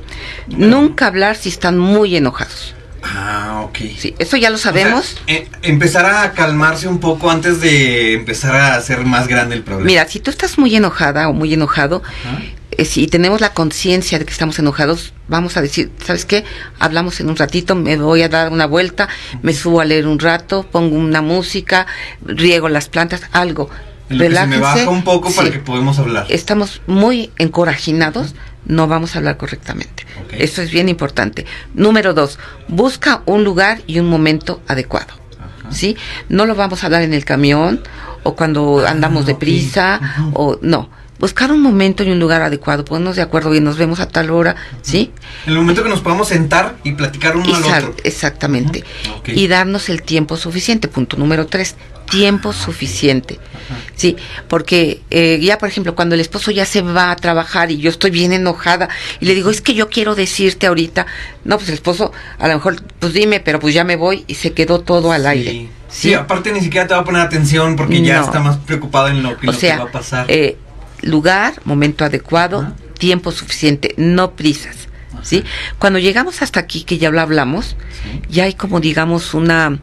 nunca 0.48 1.06
hablar 1.06 1.36
si 1.36 1.50
están 1.50 1.78
muy 1.78 2.16
enojados. 2.16 2.74
Ah, 3.04 3.62
ok. 3.64 3.78
Sí, 3.98 4.14
eso 4.18 4.36
ya 4.36 4.48
lo 4.50 4.56
O 4.56 4.58
sea, 4.58 4.72
sabemos. 4.72 5.16
eh, 5.26 5.48
empezar 5.62 6.06
a 6.06 6.32
calmarse 6.32 6.88
un 6.88 7.00
poco 7.00 7.30
antes 7.30 7.60
de 7.60 8.14
empezar 8.14 8.54
a 8.56 8.74
hacer 8.76 9.04
más 9.04 9.28
grande 9.28 9.54
el 9.54 9.62
problema. 9.62 9.86
Mira, 9.86 10.08
si 10.08 10.20
tú 10.20 10.30
estás 10.30 10.58
muy 10.58 10.74
enojada 10.74 11.28
o 11.28 11.32
muy 11.32 11.52
enojado, 11.52 12.02
Ajá. 12.24 12.42
eh, 12.70 12.84
si 12.84 13.06
tenemos 13.06 13.40
la 13.40 13.52
conciencia 13.52 14.18
de 14.18 14.24
que 14.24 14.32
estamos 14.32 14.58
enojados, 14.58 15.12
vamos 15.28 15.56
a 15.56 15.62
decir, 15.62 15.90
¿sabes 16.04 16.24
qué? 16.24 16.44
Hablamos 16.78 17.20
en 17.20 17.28
un 17.28 17.36
ratito, 17.36 17.74
me 17.74 17.96
voy 17.96 18.22
a 18.22 18.28
dar 18.28 18.50
una 18.52 18.66
vuelta, 18.66 19.08
me 19.42 19.52
subo 19.52 19.80
a 19.80 19.84
leer 19.84 20.06
un 20.06 20.18
rato, 20.18 20.66
pongo 20.70 20.96
una 20.96 21.20
música, 21.22 21.86
riego 22.24 22.68
las 22.68 22.88
plantas, 22.88 23.22
algo. 23.32 23.68
En 24.10 24.18
lo 24.18 24.24
que 24.28 24.34
se 24.36 24.46
me 24.46 24.58
baja 24.58 24.90
un 24.90 25.02
poco 25.02 25.30
para 25.32 25.46
Sí. 25.48 25.52
que 25.54 25.58
podamos 25.60 25.98
hablar. 25.98 26.26
Estamos 26.28 26.82
muy 26.86 27.30
encorajinados, 27.38 28.34
no 28.66 28.86
vamos 28.86 29.14
a 29.14 29.18
hablar 29.18 29.36
correctamente. 29.36 30.04
Eso 30.32 30.62
es 30.62 30.70
bien 30.70 30.88
importante. 30.88 31.46
Número 31.74 32.14
dos, 32.14 32.38
busca 32.68 33.22
un 33.26 33.44
lugar 33.44 33.82
y 33.86 33.98
un 33.98 34.08
momento 34.08 34.60
adecuado. 34.66 35.14
Ajá. 35.38 35.70
¿sí? 35.72 35.96
No 36.28 36.46
lo 36.46 36.54
vamos 36.54 36.82
a 36.82 36.86
hablar 36.86 37.02
en 37.02 37.14
el 37.14 37.24
camión 37.24 37.80
o 38.22 38.34
cuando 38.34 38.84
Ah, 38.86 38.90
andamos 38.90 39.22
ok. 39.22 39.28
deprisa 39.28 40.00
o 40.32 40.58
no. 40.62 40.88
Buscar 41.20 41.52
un 41.52 41.62
momento 41.62 42.02
y 42.02 42.10
un 42.10 42.18
lugar 42.18 42.42
adecuado, 42.42 42.84
ponernos 42.84 43.14
de 43.16 43.22
acuerdo 43.22 43.54
y 43.54 43.60
nos 43.60 43.78
vemos 43.78 44.00
a 44.00 44.08
tal 44.08 44.30
hora, 44.30 44.56
¿sí? 44.82 45.12
En 45.46 45.52
el 45.52 45.58
momento 45.58 45.82
que 45.84 45.88
nos 45.88 46.00
podamos 46.00 46.28
sentar 46.28 46.74
y 46.82 46.92
platicar 46.92 47.36
uno 47.36 47.54
al 47.54 47.62
otro. 47.84 47.94
exactamente. 48.02 48.82
Y 49.26 49.46
darnos 49.46 49.88
el 49.88 50.02
tiempo 50.02 50.36
suficiente. 50.36 50.88
Punto 50.88 51.16
número 51.16 51.46
tres, 51.46 51.76
tiempo 52.18 52.52
suficiente. 52.52 53.38
Ajá. 53.66 53.76
Sí, 53.96 54.16
porque 54.48 55.00
eh, 55.10 55.38
ya, 55.42 55.58
por 55.58 55.68
ejemplo, 55.68 55.94
cuando 55.94 56.14
el 56.14 56.20
esposo 56.20 56.50
ya 56.50 56.64
se 56.66 56.82
va 56.82 57.10
a 57.10 57.16
trabajar 57.16 57.70
y 57.70 57.78
yo 57.78 57.90
estoy 57.90 58.10
bien 58.10 58.32
enojada 58.32 58.88
y 59.20 59.24
le 59.26 59.34
digo, 59.34 59.50
es 59.50 59.60
que 59.60 59.74
yo 59.74 59.88
quiero 59.88 60.14
decirte 60.14 60.66
ahorita, 60.66 61.06
no, 61.44 61.56
pues 61.56 61.68
el 61.68 61.74
esposo, 61.74 62.12
a 62.38 62.48
lo 62.48 62.54
mejor, 62.54 62.82
pues 62.98 63.12
dime, 63.14 63.40
pero 63.40 63.58
pues 63.60 63.74
ya 63.74 63.84
me 63.84 63.96
voy 63.96 64.24
y 64.26 64.34
se 64.34 64.52
quedó 64.52 64.80
todo 64.80 65.12
al 65.12 65.22
Sí. 65.22 65.28
aire. 65.28 65.68
Sí. 65.88 66.12
aparte 66.12 66.50
ni 66.52 66.60
siquiera 66.60 66.88
te 66.88 66.94
va 66.94 67.00
a 67.00 67.04
poner 67.04 67.22
atención 67.22 67.76
porque 67.76 68.02
ya 68.02 68.20
está 68.20 68.40
más 68.40 68.56
preocupada 68.58 69.10
en 69.10 69.22
lo, 69.22 69.38
que- 69.38 69.48
o 69.48 69.52
lo 69.52 69.58
sea, 69.58 69.76
que 69.76 69.82
va 69.84 69.88
a 69.88 69.92
pasar. 69.92 70.26
eh, 70.28 70.56
lugar, 71.02 71.54
momento 71.64 72.04
adecuado, 72.04 72.60
Ajá. 72.62 72.74
tiempo 72.98 73.30
suficiente, 73.32 73.94
no 73.96 74.32
prisas. 74.32 74.76
¿sí? 75.22 75.42
Cuando 75.78 75.98
llegamos 76.00 76.42
hasta 76.42 76.60
aquí, 76.60 76.82
que 76.82 76.98
ya 76.98 77.10
lo 77.10 77.20
hablamos, 77.20 77.76
Sí. 78.02 78.20
ya 78.28 78.44
hay 78.44 78.54
como 78.54 78.80
digamos 78.80 79.32
una 79.34 79.78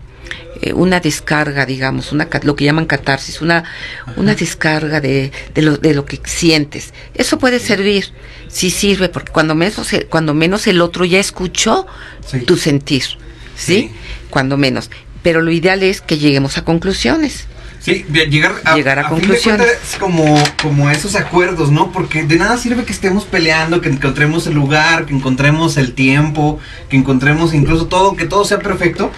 eh, 0.61 0.73
una 0.73 0.99
descarga, 0.99 1.65
digamos, 1.65 2.11
una 2.11 2.27
lo 2.43 2.55
que 2.55 2.65
llaman 2.65 2.85
catarsis, 2.85 3.41
una 3.41 3.63
una 4.15 4.35
descarga 4.35 5.01
de, 5.01 5.31
de 5.53 5.61
lo 5.61 5.77
de 5.77 5.93
lo 5.93 6.05
que 6.05 6.19
sientes. 6.25 6.93
Eso 7.13 7.37
puede 7.39 7.59
servir, 7.59 8.11
sí 8.47 8.69
sirve, 8.69 9.09
porque 9.09 9.31
cuando 9.31 9.55
menos 9.55 9.91
el- 9.93 10.07
cuando 10.07 10.33
menos 10.33 10.67
el 10.67 10.81
otro 10.81 11.05
ya 11.05 11.19
escuchó 11.19 11.85
Sí. 12.25 12.39
tu 12.41 12.55
sentir, 12.57 13.03
¿sí? 13.55 13.75
Sí. 13.89 13.91
Cuando 14.29 14.57
menos. 14.57 14.89
Pero 15.23 15.41
lo 15.41 15.51
ideal 15.51 15.83
es 15.83 16.01
que 16.01 16.17
lleguemos 16.17 16.57
a 16.57 16.63
conclusiones. 16.65 17.45
Sí, 17.79 18.05
llegar 18.29 18.53
a, 18.63 18.75
Llegar 18.75 18.99
a 18.99 19.05
fin 19.09 19.15
de 19.15 19.21
conclusiones. 19.21 19.65
cuentas, 19.67 19.97
como, 19.99 20.43
como 20.61 20.91
esos 20.91 21.15
acuerdos, 21.15 21.71
¿no? 21.71 21.91
Porque 21.91 22.23
de 22.23 22.35
nada 22.35 22.55
sirve 22.57 22.83
que 22.85 22.91
estemos 22.93 23.25
peleando, 23.25 23.81
que 23.81 23.89
encontremos 23.89 24.45
el 24.45 24.53
lugar, 24.53 25.07
que 25.07 25.13
encontremos 25.15 25.77
el 25.77 25.93
tiempo, 25.93 26.59
que 26.89 26.97
encontremos 26.97 27.55
incluso 27.55 27.87
todo, 27.87 28.15
que 28.15 28.25
todo 28.25 28.45
sea 28.45 28.59
perfecto, 28.59 29.11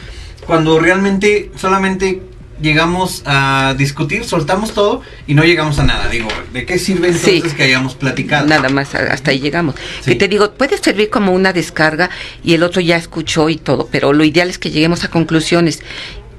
cuando 0.46 0.80
realmente 0.80 1.52
solamente 1.56 2.22
llegamos 2.62 3.24
a 3.26 3.76
discutir, 3.78 4.24
soltamos 4.24 4.74
todo 4.74 5.02
y 5.28 5.34
no 5.34 5.44
llegamos 5.44 5.80
a 5.80 5.84
nada. 5.84 6.08
Digo, 6.08 6.30
¿de 6.54 6.66
qué 6.66 6.80
sirve 6.80 7.08
entonces 7.08 7.44
Sí. 7.52 7.56
que 7.58 7.64
hayamos 7.64 7.96
platicado? 7.96 8.48
Nada 8.48 8.70
más, 8.70 8.96
hasta 8.96 9.32
ahí 9.32 9.40
llegamos. 9.40 9.76
Sí. 10.02 10.12
Que 10.12 10.16
te 10.16 10.28
digo, 10.28 10.52
puede 10.54 10.78
servir 10.78 11.10
como 11.10 11.34
una 11.34 11.52
descarga 11.52 12.10
y 12.44 12.54
el 12.54 12.64
otro 12.64 12.80
ya 12.82 12.96
escuchó 12.96 13.50
y 13.50 13.58
todo, 13.58 13.90
pero 13.92 14.14
lo 14.14 14.24
ideal 14.24 14.50
es 14.50 14.58
que 14.60 14.72
lleguemos 14.72 15.04
a 15.04 15.10
conclusiones. 15.10 15.82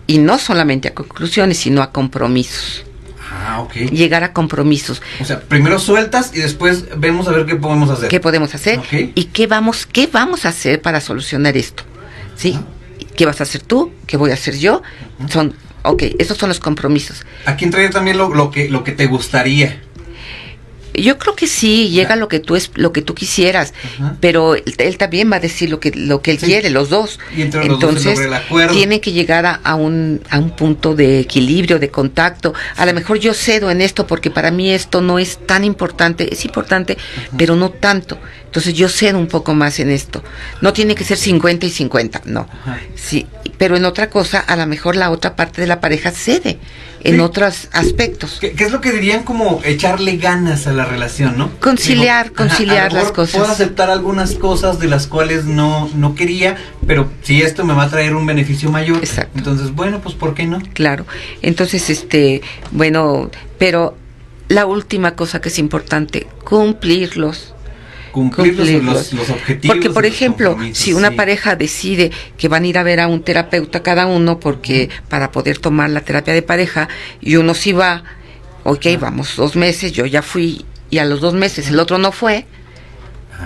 Y 0.06 0.18
no 0.18 0.38
solamente 0.38 0.88
a 0.88 0.94
conclusiones, 0.94 1.58
sino 1.58 1.82
a 1.82 1.90
compromisos. 1.90 2.84
Ah, 3.46 3.60
ok. 3.60 3.72
Llegar 3.90 4.22
a 4.22 4.32
compromisos. 4.32 5.02
O 5.20 5.24
sea, 5.24 5.40
primero 5.40 5.78
sueltas 5.78 6.30
y 6.34 6.40
después 6.40 6.84
vemos 6.98 7.26
a 7.26 7.32
ver 7.32 7.46
qué 7.46 7.56
podemos 7.56 7.90
hacer. 7.90 8.08
¿Qué 8.08 8.20
podemos 8.20 8.54
hacer? 8.54 8.78
Ok. 8.78 9.12
¿Y 9.14 9.24
qué 9.32 9.46
vamos, 9.46 9.86
qué 9.86 10.06
vamos 10.06 10.44
a 10.44 10.50
hacer 10.50 10.80
para 10.82 11.00
solucionar 11.00 11.56
esto? 11.56 11.82
¿Sí? 12.36 12.58
¿Qué 13.16 13.26
vas 13.26 13.40
a 13.40 13.44
hacer 13.44 13.62
tú? 13.62 13.92
¿Qué 14.06 14.16
voy 14.16 14.30
a 14.30 14.34
hacer 14.34 14.58
yo? 14.58 14.82
Son, 15.30 15.54
ok, 15.82 16.02
esos 16.18 16.36
son 16.36 16.48
los 16.48 16.60
compromisos. 16.60 17.24
Aquí 17.46 17.64
entraría 17.64 17.90
también 17.90 18.18
lo, 18.18 18.34
lo 18.34 18.50
que, 18.50 18.68
lo 18.68 18.84
que 18.84 18.92
te 18.92 19.06
gustaría. 19.06 19.80
Yo 20.96 21.18
creo 21.18 21.34
que 21.34 21.48
sí, 21.48 21.88
llega 21.90 22.14
lo 22.14 22.28
que 22.28 22.38
tú 22.38 22.54
es 22.54 22.70
lo 22.76 22.92
que 22.92 23.02
tú 23.02 23.16
quisieras, 23.16 23.74
Ajá. 23.98 24.16
pero 24.20 24.54
él, 24.54 24.62
él 24.78 24.96
también 24.96 25.28
va 25.30 25.36
a 25.36 25.40
decir 25.40 25.68
lo 25.68 25.80
que 25.80 25.90
lo 25.90 26.22
que 26.22 26.30
él 26.30 26.38
Sí. 26.38 26.46
quiere, 26.46 26.70
los 26.70 26.88
dos. 26.88 27.18
Y 27.36 27.42
entre 27.42 27.64
los 27.66 27.80
dos 27.80 27.90
Entonces, 27.96 28.30
acuerdo. 28.32 28.72
tienen 28.72 29.00
que 29.00 29.10
llegar 29.10 29.44
a, 29.44 29.54
a 29.64 29.74
un 29.74 30.20
a 30.30 30.38
un 30.38 30.50
punto 30.54 30.94
de 30.94 31.18
equilibrio, 31.18 31.80
de 31.80 31.90
contacto. 31.90 32.54
A 32.76 32.86
lo 32.86 32.94
mejor 32.94 33.18
yo 33.18 33.34
cedo 33.34 33.72
en 33.72 33.80
esto 33.80 34.06
porque 34.06 34.30
para 34.30 34.52
mí 34.52 34.70
esto 34.70 35.00
no 35.00 35.18
es 35.18 35.44
tan 35.44 35.64
importante, 35.64 36.32
es 36.32 36.44
importante, 36.44 36.96
pero 37.36 37.56
no 37.56 37.70
tanto. 37.70 38.16
Entonces 38.54 38.74
yo 38.74 38.88
cedo 38.88 39.18
un 39.18 39.26
poco 39.26 39.52
más 39.52 39.80
en 39.80 39.90
esto. 39.90 40.22
No 40.60 40.72
tiene 40.72 40.94
que 40.94 41.02
ser 41.02 41.16
50 41.18 41.66
y 41.66 41.70
50, 41.70 42.22
no. 42.26 42.46
Ajá. 42.62 42.78
Sí, 42.94 43.26
pero 43.58 43.76
en 43.76 43.84
otra 43.84 44.10
cosa, 44.10 44.38
a 44.38 44.54
lo 44.54 44.64
mejor 44.68 44.94
la 44.94 45.10
otra 45.10 45.34
parte 45.34 45.60
de 45.60 45.66
la 45.66 45.80
pareja 45.80 46.12
cede 46.12 46.60
en 47.02 47.16
Sí. 47.16 47.20
otros 47.20 47.68
aspectos. 47.72 48.38
¿Qué, 48.40 48.52
qué 48.52 48.62
es 48.62 48.70
lo 48.70 48.80
que 48.80 48.92
dirían 48.92 49.24
como 49.24 49.60
echarle 49.64 50.18
ganas 50.18 50.68
a 50.68 50.72
la 50.72 50.84
relación, 50.84 51.36
no? 51.36 51.50
Conciliar, 51.58 52.26
Digo, 52.26 52.36
conciliar 52.36 52.92
a 52.92 52.94
lo 52.94 53.02
las 53.02 53.10
cosas. 53.10 53.40
Puedo 53.40 53.50
aceptar 53.52 53.90
algunas 53.90 54.36
cosas 54.36 54.78
de 54.78 54.86
las 54.86 55.08
cuales 55.08 55.46
no, 55.46 55.90
no 55.96 56.14
quería, 56.14 56.56
pero 56.86 57.10
si 57.24 57.42
esto 57.42 57.64
me 57.64 57.74
va 57.74 57.82
a 57.82 57.90
traer 57.90 58.14
un 58.14 58.24
beneficio 58.24 58.70
mayor, 58.70 58.98
Exacto. 58.98 59.36
entonces, 59.36 59.72
bueno, 59.74 60.00
pues 60.00 60.14
¿por 60.14 60.32
qué 60.34 60.46
no? 60.46 60.62
Claro. 60.74 61.06
Entonces, 61.42 61.90
este, 61.90 62.40
bueno, 62.70 63.32
pero 63.58 63.96
la 64.46 64.64
última 64.64 65.16
cosa 65.16 65.40
que 65.40 65.48
es 65.48 65.58
importante, 65.58 66.28
cumplirlos. 66.44 67.50
Cumplir 68.14 68.82
los, 68.84 69.12
los- 69.12 69.28
objetivos. 69.30 69.74
Porque, 69.76 69.90
por 69.90 70.06
ejemplo, 70.06 70.56
si 70.72 70.92
una 70.94 71.10
sí. 71.10 71.16
pareja 71.16 71.56
decide 71.56 72.12
que 72.38 72.46
van 72.48 72.62
a 72.62 72.66
ir 72.68 72.78
a 72.78 72.82
ver 72.84 73.00
a 73.00 73.08
un 73.08 73.22
terapeuta 73.22 73.82
cada 73.82 74.06
uno, 74.06 74.38
porque 74.38 74.88
para 75.08 75.32
poder 75.32 75.58
tomar 75.58 75.90
la 75.90 76.00
terapia 76.00 76.32
de 76.32 76.42
pareja, 76.42 76.88
y 77.20 77.36
uno 77.36 77.54
sí 77.54 77.72
va, 77.72 78.04
ok, 78.62 78.86
vamos 79.00 79.34
dos 79.36 79.56
meses, 79.56 79.92
yo 79.92 80.06
ya 80.06 80.22
fui, 80.22 80.64
y 80.90 80.98
a 80.98 81.04
los 81.04 81.20
dos 81.20 81.34
meses 81.34 81.68
el 81.68 81.78
otro 81.80 81.98
no 81.98 82.12
fue, 82.12 82.46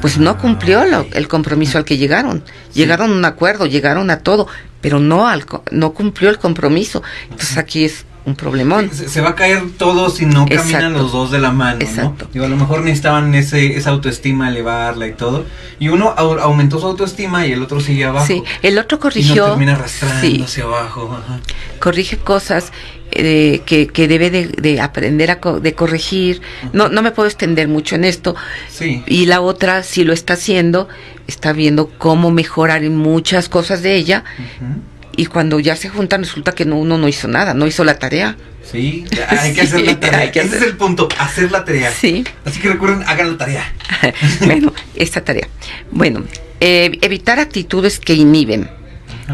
pues 0.02 0.18
no 0.18 0.36
cumplió 0.38 0.84
lo- 0.84 1.06
el 1.12 1.28
compromiso 1.28 1.78
al 1.78 1.84
que 1.86 1.96
llegaron. 1.96 2.44
Llegaron 2.74 3.10
a 3.10 3.14
un 3.14 3.24
acuerdo, 3.24 3.64
llegaron 3.64 4.10
a 4.10 4.18
todo, 4.20 4.46
pero 4.82 5.00
no 5.00 5.26
al, 5.26 5.46
no 5.72 5.94
cumplió 5.94 6.28
el 6.28 6.38
compromiso. 6.38 7.02
Entonces 7.30 7.56
aquí 7.56 7.84
es 7.84 8.04
un 8.28 8.36
problemón. 8.36 8.90
Se, 8.92 9.08
se 9.08 9.20
va 9.20 9.30
a 9.30 9.34
caer 9.34 9.62
todo 9.76 10.10
si 10.10 10.26
no 10.26 10.46
caminan 10.46 10.66
Exacto. 10.68 10.98
los 10.98 11.12
dos 11.12 11.30
de 11.30 11.38
la 11.40 11.50
mano, 11.50 11.80
Exacto. 11.80 12.26
¿no? 12.26 12.30
Digo, 12.32 12.44
a 12.44 12.48
lo 12.48 12.56
mejor 12.56 12.82
necesitaban 12.82 13.34
ese, 13.34 13.76
esa 13.76 13.90
autoestima, 13.90 14.48
elevarla 14.48 15.06
y 15.06 15.12
todo. 15.14 15.44
Y 15.80 15.88
uno 15.88 16.14
au- 16.16 16.40
aumentó 16.40 16.78
su 16.78 16.86
autoestima 16.86 17.46
y 17.46 17.52
el 17.52 17.62
otro 17.62 17.80
sigue 17.80 18.04
abajo. 18.04 18.26
Sí, 18.26 18.42
el 18.62 18.78
otro 18.78 18.98
Y 18.98 19.00
corrigió. 19.00 19.44
no 19.44 19.50
termina 19.52 19.74
arrastrando 19.74 20.20
sí, 20.20 20.42
hacia 20.44 20.64
abajo. 20.64 21.18
ajá. 21.24 21.40
corrige 21.80 22.16
cosas 22.18 22.72
eh, 23.10 23.62
que, 23.64 23.86
que 23.86 24.06
debe 24.06 24.30
de, 24.30 24.48
de 24.48 24.80
aprender 24.80 25.30
a 25.30 25.40
co- 25.40 25.60
de 25.60 25.74
corregir. 25.74 26.42
No, 26.72 26.88
no 26.88 27.00
me 27.02 27.10
puedo 27.10 27.26
extender 27.28 27.66
mucho 27.68 27.94
en 27.94 28.04
esto. 28.04 28.36
Sí. 28.68 29.02
Y 29.06 29.26
la 29.26 29.40
otra, 29.40 29.82
si 29.82 30.04
lo 30.04 30.12
está 30.12 30.34
haciendo, 30.34 30.88
está 31.26 31.52
viendo 31.52 31.90
cómo 31.98 32.30
mejorar 32.30 32.84
en 32.84 32.96
muchas 32.96 33.48
cosas 33.48 33.80
de 33.82 33.94
ella. 33.96 34.24
Ujú. 34.38 34.82
Y 35.18 35.26
cuando 35.26 35.58
ya 35.58 35.74
se 35.74 35.88
juntan, 35.88 36.22
resulta 36.22 36.52
que 36.52 36.64
no, 36.64 36.78
uno 36.78 36.96
no 36.96 37.08
hizo 37.08 37.26
nada, 37.26 37.52
no 37.52 37.66
hizo 37.66 37.82
la 37.82 37.98
tarea. 37.98 38.36
Sí, 38.70 39.04
hay 39.28 39.52
que 39.52 39.62
hacer 39.62 39.80
la 39.80 39.98
tarea. 40.00 40.20
hay 40.20 40.30
que 40.30 40.38
Ese 40.38 40.48
hacer. 40.50 40.62
es 40.62 40.68
el 40.68 40.76
punto, 40.76 41.08
hacer 41.18 41.50
la 41.50 41.64
tarea. 41.64 41.90
Sí. 41.90 42.22
Así 42.44 42.60
que 42.60 42.68
recuerden, 42.68 43.02
hagan 43.02 43.32
la 43.32 43.36
tarea. 43.36 43.74
bueno, 44.46 44.72
esta 44.94 45.24
tarea. 45.24 45.48
Bueno, 45.90 46.22
eh, 46.60 46.96
evitar 47.02 47.40
actitudes 47.40 47.98
que 47.98 48.14
inhiben. 48.14 48.70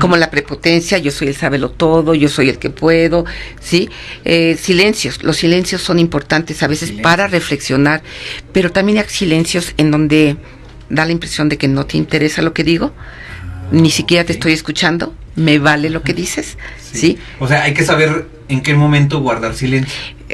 Como 0.00 0.16
la 0.16 0.30
prepotencia, 0.30 0.96
yo 0.96 1.10
soy 1.10 1.28
el 1.28 1.36
sábelo 1.36 1.70
todo, 1.70 2.14
yo 2.14 2.30
soy 2.30 2.48
el 2.48 2.58
que 2.58 2.70
puedo, 2.70 3.26
¿sí? 3.60 3.90
Eh, 4.24 4.56
silencios, 4.58 5.22
los 5.22 5.36
silencios 5.36 5.82
son 5.82 5.98
importantes 5.98 6.62
a 6.62 6.66
veces 6.66 6.92
para 6.92 7.28
reflexionar, 7.28 8.02
pero 8.52 8.72
también 8.72 8.96
hay 8.96 9.04
silencios 9.08 9.74
en 9.76 9.90
donde 9.90 10.36
da 10.88 11.04
la 11.04 11.12
impresión 11.12 11.50
de 11.50 11.58
que 11.58 11.68
no 11.68 11.84
te 11.84 11.98
interesa 11.98 12.40
lo 12.40 12.54
que 12.54 12.64
digo, 12.64 12.92
ni 13.70 13.90
siquiera 13.90 14.24
te 14.24 14.32
estoy 14.32 14.52
escuchando, 14.54 15.14
me 15.36 15.58
vale 15.58 15.90
lo 15.90 16.02
que 16.02 16.14
dices, 16.14 16.56
¿sí? 16.92 17.18
O 17.40 17.48
sea, 17.48 17.62
hay 17.64 17.74
que 17.74 17.84
saber 17.84 18.28
en 18.48 18.62
qué 18.62 18.74
momento 18.74 19.20
guardar 19.20 19.54
silencio. 19.54 19.92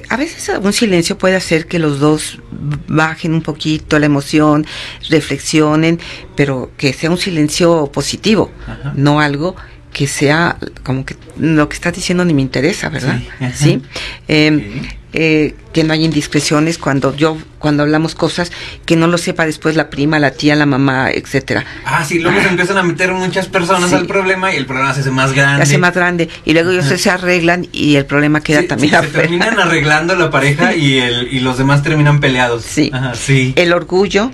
A 0.09 0.17
veces 0.17 0.51
un 0.63 0.73
silencio 0.73 1.17
puede 1.19 1.37
hacer 1.37 1.67
que 1.67 1.79
los 1.79 1.99
dos 2.01 2.39
bajen 2.87 3.35
un 3.35 3.43
poquito 3.43 3.99
la 3.99 4.07
emoción, 4.07 4.67
reflexionen, 5.09 5.99
pero 6.37 6.71
que 6.77 6.93
sea 6.93 7.11
un 7.11 7.19
silencio 7.19 7.91
positivo, 7.93 8.51
Ajá. 8.67 8.93
no 8.97 9.21
algo 9.21 9.57
que 9.93 10.07
sea 10.07 10.57
como 10.85 11.05
que 11.05 11.17
lo 11.39 11.69
que 11.69 11.75
estás 11.75 11.93
diciendo 11.95 12.25
ni 12.25 12.33
me 12.35 12.43
interesa, 12.43 12.89
¿verdad? 12.89 13.19
Sí. 13.41 13.55
Sí. 13.55 13.83
Eh, 14.29 14.83
Ok. 14.87 15.00
Eh, 15.13 15.55
que 15.73 15.85
no 15.85 15.93
hay 15.93 16.05
indiscreciones 16.05 16.79
cuando 16.79 17.15
yo 17.17 17.37
cuando 17.59 17.83
hablamos 17.83 18.15
cosas 18.15 18.53
que 18.87 18.97
no 18.97 19.07
lo 19.07 19.19
sepa 19.19 19.45
después 19.45 19.77
la 19.77 19.91
prima, 19.91 20.19
la 20.19 20.31
tía, 20.31 20.57
la 20.57 20.67
mamá, 20.67 21.11
etcétera. 21.11 21.65
Ah, 21.85 22.05
sí, 22.05 22.21
luego 22.21 22.41
se 22.41 22.49
empiezan 22.49 22.79
a 22.79 22.83
meter 22.83 23.13
muchas 23.13 23.49
personas 23.49 23.93
al 23.93 24.07
problema 24.07 24.53
y 24.55 24.57
el 24.57 24.67
problema 24.67 24.95
se 24.95 25.01
hace 25.01 25.11
más 25.11 25.33
grande. 25.33 25.67
Se 25.67 25.73
hace 25.73 25.79
más 25.79 25.95
grande 25.95 26.29
y 26.45 26.53
luego 26.53 26.71
ellos 26.71 26.87
se 26.87 27.11
arreglan 27.11 27.69
y 27.73 27.97
el 27.97 28.07
problema 28.07 28.41
queda 28.41 28.67
también. 28.67 28.93
se 29.01 29.09
terminan 29.09 29.59
arreglando 29.59 30.15
la 30.15 30.31
pareja 30.31 30.75
y 30.75 30.99
el 30.99 31.29
y 31.33 31.41
los 31.41 31.59
demás 31.59 31.83
terminan 31.83 32.21
peleados. 32.21 32.65
Sí. 32.65 32.91
sí. 33.15 33.53
El 33.57 33.73
orgullo, 33.73 34.31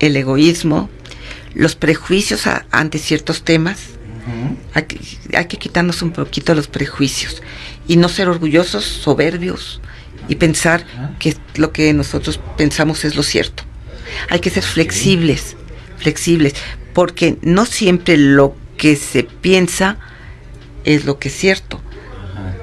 el 0.00 0.16
egoísmo, 0.16 0.88
los 1.54 1.76
prejuicios 1.76 2.44
ante 2.70 2.98
ciertos 2.98 3.42
temas. 3.42 3.78
hay, 4.74 4.84
que, 4.84 5.00
hay 5.36 5.46
que 5.46 5.56
quitarnos 5.58 6.02
un 6.02 6.12
poquito 6.12 6.54
los 6.54 6.68
prejuicios 6.68 7.42
y 7.86 7.96
no 7.96 8.08
ser 8.08 8.28
orgullosos, 8.28 8.84
soberbios, 8.84 9.80
y 10.28 10.36
pensar 10.36 10.84
que 11.18 11.36
lo 11.56 11.72
que 11.72 11.92
nosotros 11.92 12.40
pensamos 12.56 13.04
es 13.04 13.16
lo 13.16 13.22
cierto. 13.22 13.64
Hay 14.30 14.40
que 14.40 14.50
ser 14.50 14.62
flexibles, 14.62 15.56
flexibles, 15.98 16.54
porque 16.92 17.38
no 17.42 17.66
siempre 17.66 18.16
lo 18.16 18.56
que 18.76 18.96
se 18.96 19.24
piensa 19.24 19.98
es 20.84 21.04
lo 21.04 21.18
que 21.18 21.28
es 21.28 21.36
cierto. 21.36 21.80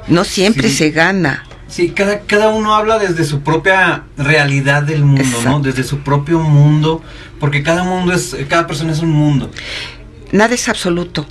No 0.07 0.24
siempre 0.24 0.70
se 0.70 0.91
gana. 0.91 1.45
Sí, 1.68 1.91
cada, 1.91 2.20
cada 2.22 2.49
uno 2.49 2.76
habla 2.76 2.99
desde 2.99 3.24
su 3.24 3.41
propia 3.41 4.03
realidad 4.18 4.84
del 4.84 5.05
mundo, 5.05 5.38
¿no? 5.45 5.59
Desde 5.62 5.84
su 5.84 5.99
propio 5.99 6.39
mundo, 6.39 7.01
porque 7.39 7.64
cada 7.64 7.84
mundo 7.84 8.14
es, 8.14 8.36
cada 8.49 8.68
persona 8.68 8.91
es 8.91 8.99
un 8.99 9.12
mundo. 9.12 9.49
Nada 10.32 10.56
es 10.56 10.70
absoluto. 10.70 11.28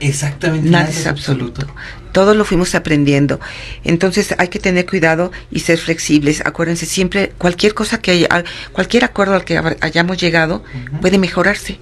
exactamente. 0.00 0.68
Nada, 0.68 0.88
es 0.88 1.06
absoluto. 1.06 1.66
Todo 2.12 2.34
lo 2.34 2.44
fuimos 2.44 2.74
aprendiendo. 2.74 3.40
Entonces 3.84 4.34
hay 4.38 4.48
que 4.48 4.58
tener 4.58 4.86
cuidado 4.86 5.32
y 5.50 5.60
ser 5.60 5.78
flexibles. 5.78 6.42
Acuérdense, 6.44 6.86
siempre 6.86 7.32
cualquier 7.38 7.74
cosa 7.74 7.98
que 7.98 8.10
haya, 8.10 8.44
cualquier 8.72 9.04
acuerdo 9.04 9.34
al 9.34 9.44
que 9.44 9.60
hayamos 9.80 10.18
llegado 10.18 10.62
puede 11.00 11.18
mejorarse. 11.18 11.78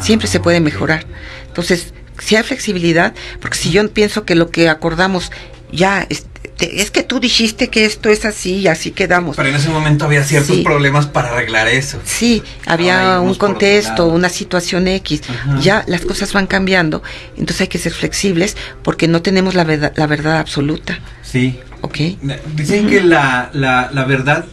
Siempre 0.00 0.28
se 0.28 0.40
puede 0.40 0.60
mejorar. 0.60 1.06
Entonces, 1.46 1.92
si 2.18 2.36
hay 2.36 2.42
flexibilidad, 2.42 3.14
porque 3.40 3.56
si 3.56 3.70
yo 3.70 3.86
pienso 3.92 4.24
que 4.24 4.34
lo 4.34 4.50
que 4.50 4.68
acordamos 4.68 5.30
ya 5.72 6.06
es 6.08 6.26
que 6.68 7.02
tú 7.02 7.20
dijiste 7.20 7.68
que 7.68 7.84
esto 7.84 8.08
es 8.08 8.24
así 8.24 8.56
y 8.56 8.68
así 8.68 8.90
quedamos. 8.90 9.36
Pero 9.36 9.48
en 9.48 9.56
ese 9.56 9.68
momento 9.68 10.04
había 10.04 10.24
ciertos 10.24 10.58
problemas 10.58 11.06
para 11.06 11.30
arreglar 11.30 11.68
eso. 11.68 11.98
Sí, 12.04 12.42
había 12.66 13.20
un 13.20 13.34
contexto, 13.34 14.06
una 14.06 14.28
situación 14.28 14.88
X. 14.88 15.22
Ya 15.60 15.84
las 15.86 16.02
cosas 16.02 16.32
van 16.32 16.46
cambiando, 16.46 17.02
entonces 17.36 17.62
hay 17.62 17.68
que 17.68 17.78
ser 17.78 17.92
flexibles 17.92 18.56
porque 18.82 19.08
no 19.08 19.22
tenemos 19.22 19.54
la 19.54 19.64
verdad, 19.64 19.92
la 19.96 20.06
verdad 20.06 20.38
absoluta. 20.38 20.98
Sí. 21.22 21.58
Ok. 21.82 21.98
Dicen 22.54 22.88
que 22.88 23.00
la, 23.00 23.50
la, 23.54 23.90
la 23.92 24.04
verdad 24.04 24.44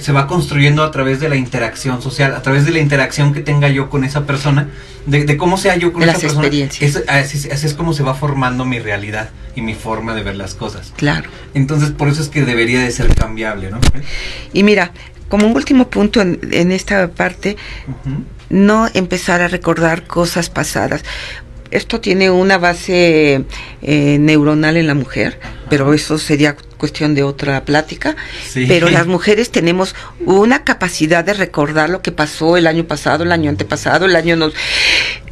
se 0.00 0.12
va 0.12 0.26
construyendo 0.26 0.82
a 0.82 0.90
través 0.90 1.20
de 1.20 1.28
la 1.28 1.36
interacción 1.36 2.02
social, 2.02 2.34
a 2.34 2.42
través 2.42 2.64
de 2.64 2.72
la 2.72 2.78
interacción 2.78 3.32
que 3.32 3.40
tenga 3.40 3.68
yo 3.68 3.90
con 3.90 4.04
esa 4.04 4.26
persona, 4.26 4.68
de, 5.06 5.36
cómo 5.36 5.56
sea 5.56 5.76
yo 5.76 5.92
con 5.92 6.02
esa 6.02 6.18
persona. 6.18 6.48
Es, 6.48 7.02
así, 7.08 7.50
así, 7.50 7.66
es 7.66 7.74
como 7.74 7.92
se 7.92 8.02
va 8.02 8.14
formando 8.14 8.64
mi 8.64 8.78
realidad 8.78 9.30
y 9.54 9.62
mi 9.62 9.74
forma 9.74 10.14
de 10.14 10.22
ver 10.22 10.36
las 10.36 10.54
cosas. 10.54 10.92
Claro. 10.96 11.30
Entonces, 11.54 11.90
por 11.90 12.08
eso 12.08 12.22
es 12.22 12.28
que 12.28 12.44
debería 12.44 12.80
de 12.80 12.90
ser 12.90 13.14
cambiable, 13.14 13.70
¿no? 13.70 13.80
Y 14.52 14.62
mira, 14.62 14.92
como 15.28 15.46
un 15.46 15.56
último 15.56 15.88
punto 15.88 16.20
en, 16.20 16.72
esta 16.72 17.08
parte, 17.08 17.56
no 18.50 18.88
empezar 18.94 19.42
a 19.42 19.48
recordar 19.48 20.06
cosas 20.06 20.50
pasadas. 20.50 21.04
Esto 21.70 22.00
tiene 22.00 22.30
una 22.30 22.56
base 22.56 23.44
eh, 23.82 24.18
neuronal 24.20 24.76
en 24.76 24.86
la 24.86 24.94
mujer, 24.94 25.40
pero 25.68 25.92
eso 25.92 26.18
sería 26.18 26.56
cuestión 26.84 27.14
de 27.14 27.22
otra 27.22 27.64
plática, 27.64 28.14
pero 28.52 28.90
las 28.90 29.06
mujeres 29.16 29.50
tenemos 29.50 29.94
una 30.26 30.64
capacidad 30.64 31.24
de 31.24 31.32
recordar 31.32 31.88
lo 31.88 32.02
que 32.02 32.12
pasó 32.12 32.58
el 32.58 32.66
año 32.66 32.84
pasado, 32.84 33.24
el 33.24 33.32
año 33.32 33.48
antepasado, 33.48 34.04
el 34.04 34.14
año 34.14 34.36
no... 34.36 34.50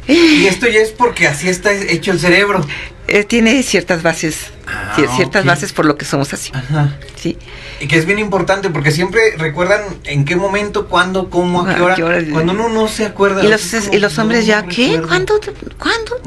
Y 0.07 0.47
esto 0.47 0.67
ya 0.67 0.79
es 0.79 0.89
porque 0.89 1.27
así 1.27 1.47
está 1.47 1.71
hecho 1.71 2.11
el 2.11 2.19
cerebro. 2.19 2.65
Eh, 3.07 3.23
tiene 3.23 3.61
ciertas 3.61 4.01
bases, 4.01 4.47
ah, 4.65 4.95
ciertas 5.15 5.45
bases 5.45 5.73
por 5.73 5.85
lo 5.85 5.95
que 5.95 6.05
somos 6.05 6.33
así. 6.33 6.51
Ajá. 6.55 6.97
Sí. 7.15 7.37
Y 7.79 7.87
que 7.87 7.97
es 7.97 8.05
bien 8.05 8.17
importante 8.17 8.69
porque 8.71 8.91
siempre 8.91 9.37
recuerdan 9.37 9.81
en 10.05 10.25
qué 10.25 10.35
momento, 10.35 10.87
cuándo, 10.87 11.29
cómo, 11.29 11.67
a 11.67 11.75
qué 11.75 12.03
hora. 12.03 12.21
Cuando 12.31 12.53
uno 12.53 12.67
no 12.69 12.87
se 12.87 13.05
acuerda. 13.05 13.43
Y 13.43 13.47
los, 13.47 13.73
y 13.93 13.99
los 13.99 14.17
hombres 14.17 14.47
ya, 14.47 14.65
¿qué? 14.65 14.99
¿Cuándo? 15.07 15.39
¿Cuándo? 15.77 16.19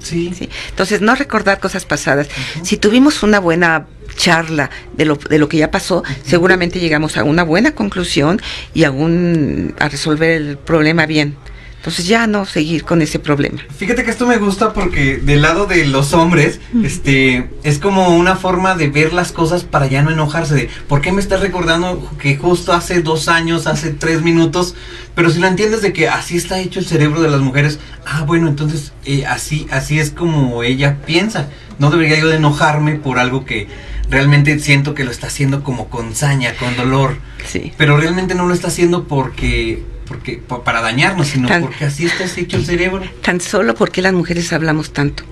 sí. 0.00 0.34
sí. 0.36 0.50
Entonces, 0.70 1.00
no 1.00 1.14
recordar 1.14 1.60
cosas 1.60 1.84
pasadas. 1.84 2.28
Si 2.62 2.76
tuvimos 2.76 3.22
una 3.22 3.38
buena 3.38 3.86
charla 4.14 4.70
de 4.96 5.04
lo, 5.04 5.16
de 5.16 5.38
lo 5.38 5.48
que 5.48 5.58
ya 5.58 5.70
pasó, 5.70 6.02
seguramente 6.24 6.80
llegamos 6.80 7.16
a 7.16 7.24
una 7.24 7.42
buena 7.42 7.72
conclusión 7.72 8.40
y 8.72 8.84
a, 8.84 8.90
un, 8.90 9.74
a 9.78 9.88
resolver 9.88 10.30
el 10.30 10.56
problema 10.58 11.06
bien. 11.06 11.36
Entonces 11.84 12.06
ya 12.06 12.26
no 12.26 12.46
seguir 12.46 12.82
con 12.84 13.02
ese 13.02 13.18
problema. 13.18 13.60
Fíjate 13.76 14.04
que 14.04 14.10
esto 14.10 14.26
me 14.26 14.38
gusta 14.38 14.72
porque 14.72 15.18
del 15.18 15.42
lado 15.42 15.66
de 15.66 15.84
los 15.84 16.14
hombres, 16.14 16.58
este, 16.82 17.50
es 17.62 17.78
como 17.78 18.16
una 18.16 18.36
forma 18.36 18.74
de 18.74 18.88
ver 18.88 19.12
las 19.12 19.32
cosas 19.32 19.64
para 19.64 19.86
ya 19.86 20.00
no 20.00 20.10
enojarse 20.10 20.54
de, 20.54 20.70
¿por 20.88 21.02
qué 21.02 21.12
me 21.12 21.20
estás 21.20 21.40
recordando 21.40 22.10
que 22.18 22.38
justo 22.38 22.72
hace 22.72 23.02
dos 23.02 23.28
años, 23.28 23.66
hace 23.66 23.90
tres 23.90 24.22
minutos? 24.22 24.74
Pero 25.14 25.28
si 25.28 25.40
lo 25.40 25.46
entiendes 25.46 25.82
de 25.82 25.92
que 25.92 26.08
así 26.08 26.38
está 26.38 26.58
hecho 26.58 26.80
el 26.80 26.86
cerebro 26.86 27.20
de 27.20 27.28
las 27.28 27.42
mujeres, 27.42 27.78
ah, 28.06 28.22
bueno, 28.26 28.48
entonces 28.48 28.94
eh, 29.04 29.26
así, 29.26 29.66
así 29.70 29.98
es 29.98 30.10
como 30.10 30.62
ella 30.62 30.96
piensa. 31.04 31.50
No 31.78 31.90
debería 31.90 32.18
yo 32.18 32.28
de 32.28 32.36
enojarme 32.36 32.94
por 32.94 33.18
algo 33.18 33.44
que 33.44 33.68
realmente 34.08 34.58
siento 34.58 34.94
que 34.94 35.04
lo 35.04 35.10
está 35.10 35.28
haciendo 35.28 35.62
como 35.62 35.88
con 35.88 36.14
saña, 36.14 36.54
con 36.54 36.76
dolor. 36.76 37.16
Sí. 37.46 37.72
Pero 37.76 37.96
realmente 37.96 38.34
no 38.34 38.46
lo 38.46 38.54
está 38.54 38.68
haciendo 38.68 39.04
porque 39.04 39.82
porque 40.06 40.36
para 40.36 40.82
dañarnos, 40.82 41.28
sino 41.28 41.48
porque 41.60 41.86
así 41.86 42.06
está 42.06 42.24
hecho 42.24 42.56
el 42.56 42.66
cerebro. 42.66 43.02
Tan 43.22 43.40
solo 43.40 43.74
porque 43.74 44.02
las 44.02 44.12
mujeres 44.12 44.52
hablamos 44.52 44.92
tanto. 44.92 45.24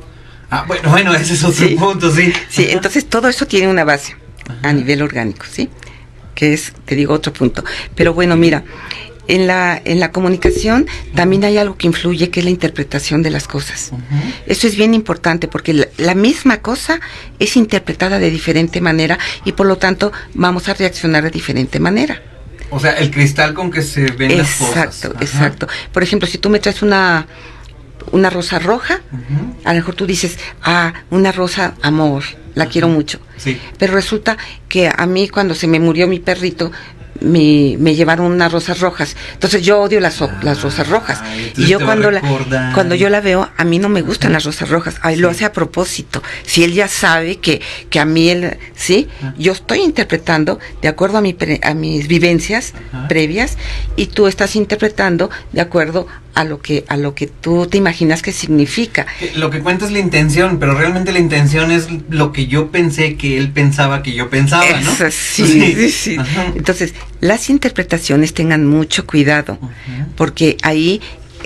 Ah, 0.51 0.65
bueno, 0.67 0.91
bueno, 0.91 1.15
ese 1.15 1.35
es 1.35 1.45
otro 1.45 1.67
punto, 1.77 2.11
sí. 2.11 2.33
Sí, 2.49 2.67
entonces 2.71 3.07
todo 3.07 3.29
eso 3.29 3.47
tiene 3.47 3.69
una 3.69 3.85
base 3.85 4.17
a 4.63 4.73
nivel 4.73 5.03
orgánico, 5.03 5.47
¿sí? 5.51 5.71
Que 6.35 6.53
es, 6.53 6.73
te 6.85 6.95
digo, 6.95 7.15
otro 7.15 7.33
punto. 7.33 7.65
Pero 7.95 8.13
bueno, 8.13 8.37
mira, 8.37 8.65
en 9.33 9.47
la, 9.47 9.81
en 9.83 9.99
la 9.99 10.13
comunicación 10.13 10.87
también 11.15 11.43
hay 11.45 11.57
algo 11.57 11.79
que 11.79 11.87
influye, 11.87 12.29
que 12.29 12.41
es 12.41 12.45
la 12.45 12.51
interpretación 12.51 13.23
de 13.23 13.31
las 13.31 13.49
cosas. 13.49 13.91
Eso 14.47 14.67
es 14.67 14.77
bien 14.77 14.93
importante 14.93 15.49
porque 15.49 15.87
la, 15.97 16.15
misma 16.15 16.59
cosa 16.59 17.01
es 17.39 17.57
interpretada 17.57 18.19
de 18.19 18.31
diferente 18.31 18.83
manera 18.83 19.19
y 19.47 19.53
por 19.53 19.67
lo 19.67 19.79
tanto 19.79 20.13
vamos 20.35 20.69
a 20.69 20.75
reaccionar 20.75 21.25
de 21.25 21.31
diferente 21.31 21.81
manera. 21.81 22.21
O 22.69 22.79
sea, 22.79 22.93
el 22.93 23.11
cristal 23.11 23.55
con 23.55 23.71
que 23.71 23.81
se 23.81 24.11
ven 24.11 24.37
las 24.37 24.55
cosas. 24.57 25.03
Exacto, 25.03 25.15
exacto. 25.23 25.69
Por 25.93 26.03
ejemplo, 26.03 26.29
si 26.29 26.37
tú 26.37 26.51
me 26.51 26.59
traes 26.59 26.83
una, 26.83 27.27
una 28.11 28.29
rosa 28.29 28.59
roja, 28.59 29.01
a 29.65 29.73
lo 29.73 29.79
mejor 29.79 29.95
tú 29.95 30.05
dices, 30.05 30.39
ah, 30.63 30.93
una 31.09 31.33
rosa 31.33 31.75
amor, 31.81 32.23
la 32.55 32.67
quiero 32.67 32.89
mucho. 32.89 33.19
Sí. 33.39 33.59
Pero 33.79 33.95
resulta 33.95 34.37
que 34.69 34.93
a 34.95 35.07
mí 35.07 35.31
cuando 35.31 35.55
se 35.55 35.67
me 35.67 35.81
murió 35.81 36.07
mi 36.07 36.19
perrito, 36.19 36.71
me, 37.23 37.77
me, 37.79 37.95
llevaron 37.95 38.27
unas 38.27 38.53
rosas 38.53 38.81
rojas. 38.81 39.17
Entonces 39.33 39.63
yo 39.63 39.81
odio 39.81 40.01
las, 40.01 40.23
las 40.43 40.63
rosas 40.63 40.89
rojas. 40.89 41.23
Y 41.57 41.67
yo 41.67 41.81
cuando 41.81 42.11
la, 42.11 42.21
cuando 42.75 42.95
yo 42.95 43.09
la 43.09 43.21
veo, 43.21 43.49
a 43.57 43.65
mí 43.65 43.79
no 43.79 43.89
me 43.89 44.03
gustan 44.03 44.33
las 44.33 44.45
rosas 44.45 44.69
rojas. 44.69 44.97
Ahí 45.03 45.17
lo 45.17 45.31
hace 45.31 45.45
a 45.45 45.53
propósito. 45.53 46.23
Si 46.45 46.65
él 46.65 46.73
ya 46.73 46.89
sabe 46.89 47.37
que, 47.37 47.61
que 47.91 48.01
a 48.01 48.05
mí 48.05 48.29
él, 48.29 48.59
sí, 48.75 49.09
yo 49.39 49.53
estoy 49.53 49.81
interpretando 49.81 50.59
de 50.81 50.89
acuerdo 50.89 51.19
a, 51.19 51.21
mi, 51.21 51.37
a 51.63 51.75
mis 51.75 52.09
vivencias 52.09 52.75
previas 53.09 53.59
y 53.97 54.07
tú 54.07 54.27
estás 54.27 54.57
interpretando 54.57 55.31
de 55.53 55.61
acuerdo 55.61 56.07
a 56.35 56.45
lo 56.45 56.61
que 56.61 56.85
a 56.89 56.97
lo 56.97 57.15
que 57.15 57.27
tú 57.27 57.67
te 57.67 57.79
imaginas 57.79 58.23
que 58.23 58.33
significa. 58.33 59.07
Eh, 59.21 59.33
lo 59.37 59.51
que 59.51 59.61
cuenta 59.61 59.85
es 59.85 59.93
la 59.93 59.99
intención, 59.99 60.59
pero 60.59 60.75
realmente 60.75 61.13
la 61.13 61.19
intención 61.19 61.71
es 61.71 61.89
lo 62.09 62.33
que 62.33 62.47
yo 62.47 62.71
pensé 62.71 63.17
que 63.17 63.39
él 63.39 63.51
pensaba 63.51 64.03
que 64.03 64.13
yo 64.13 64.31
pensaba, 64.31 64.81
¿no? 64.81 64.91
sí, 65.11 65.47
sí, 65.47 65.91
sí. 65.91 66.17
Entonces, 66.55 66.95
las 67.21 67.51
interpretaciones 67.51 68.35
tengan 68.35 68.67
mucho 68.67 69.07
cuidado, 69.07 69.59
porque 70.17 70.57
ahí 70.63 71.01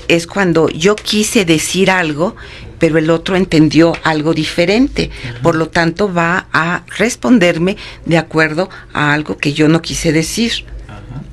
es 0.09 0.27
cuando 0.27 0.69
yo 0.69 0.95
quise 0.97 1.45
decir 1.45 1.91
algo, 1.91 2.37
pero 2.79 2.99
el 2.99 3.11
otro 3.11 3.37
entendió 3.37 3.95
algo 4.05 4.35
diferente. 4.35 5.11
Por 5.43 5.55
lo 5.55 5.69
tanto, 5.69 6.13
va 6.13 6.47
a 6.53 6.85
responderme 6.99 7.77
de 8.05 8.19
acuerdo 8.19 8.69
a 8.93 9.13
algo 9.13 9.39
que 9.39 9.53
yo 9.53 9.69
no 9.69 9.83
quise 9.83 10.13
decir, 10.13 10.65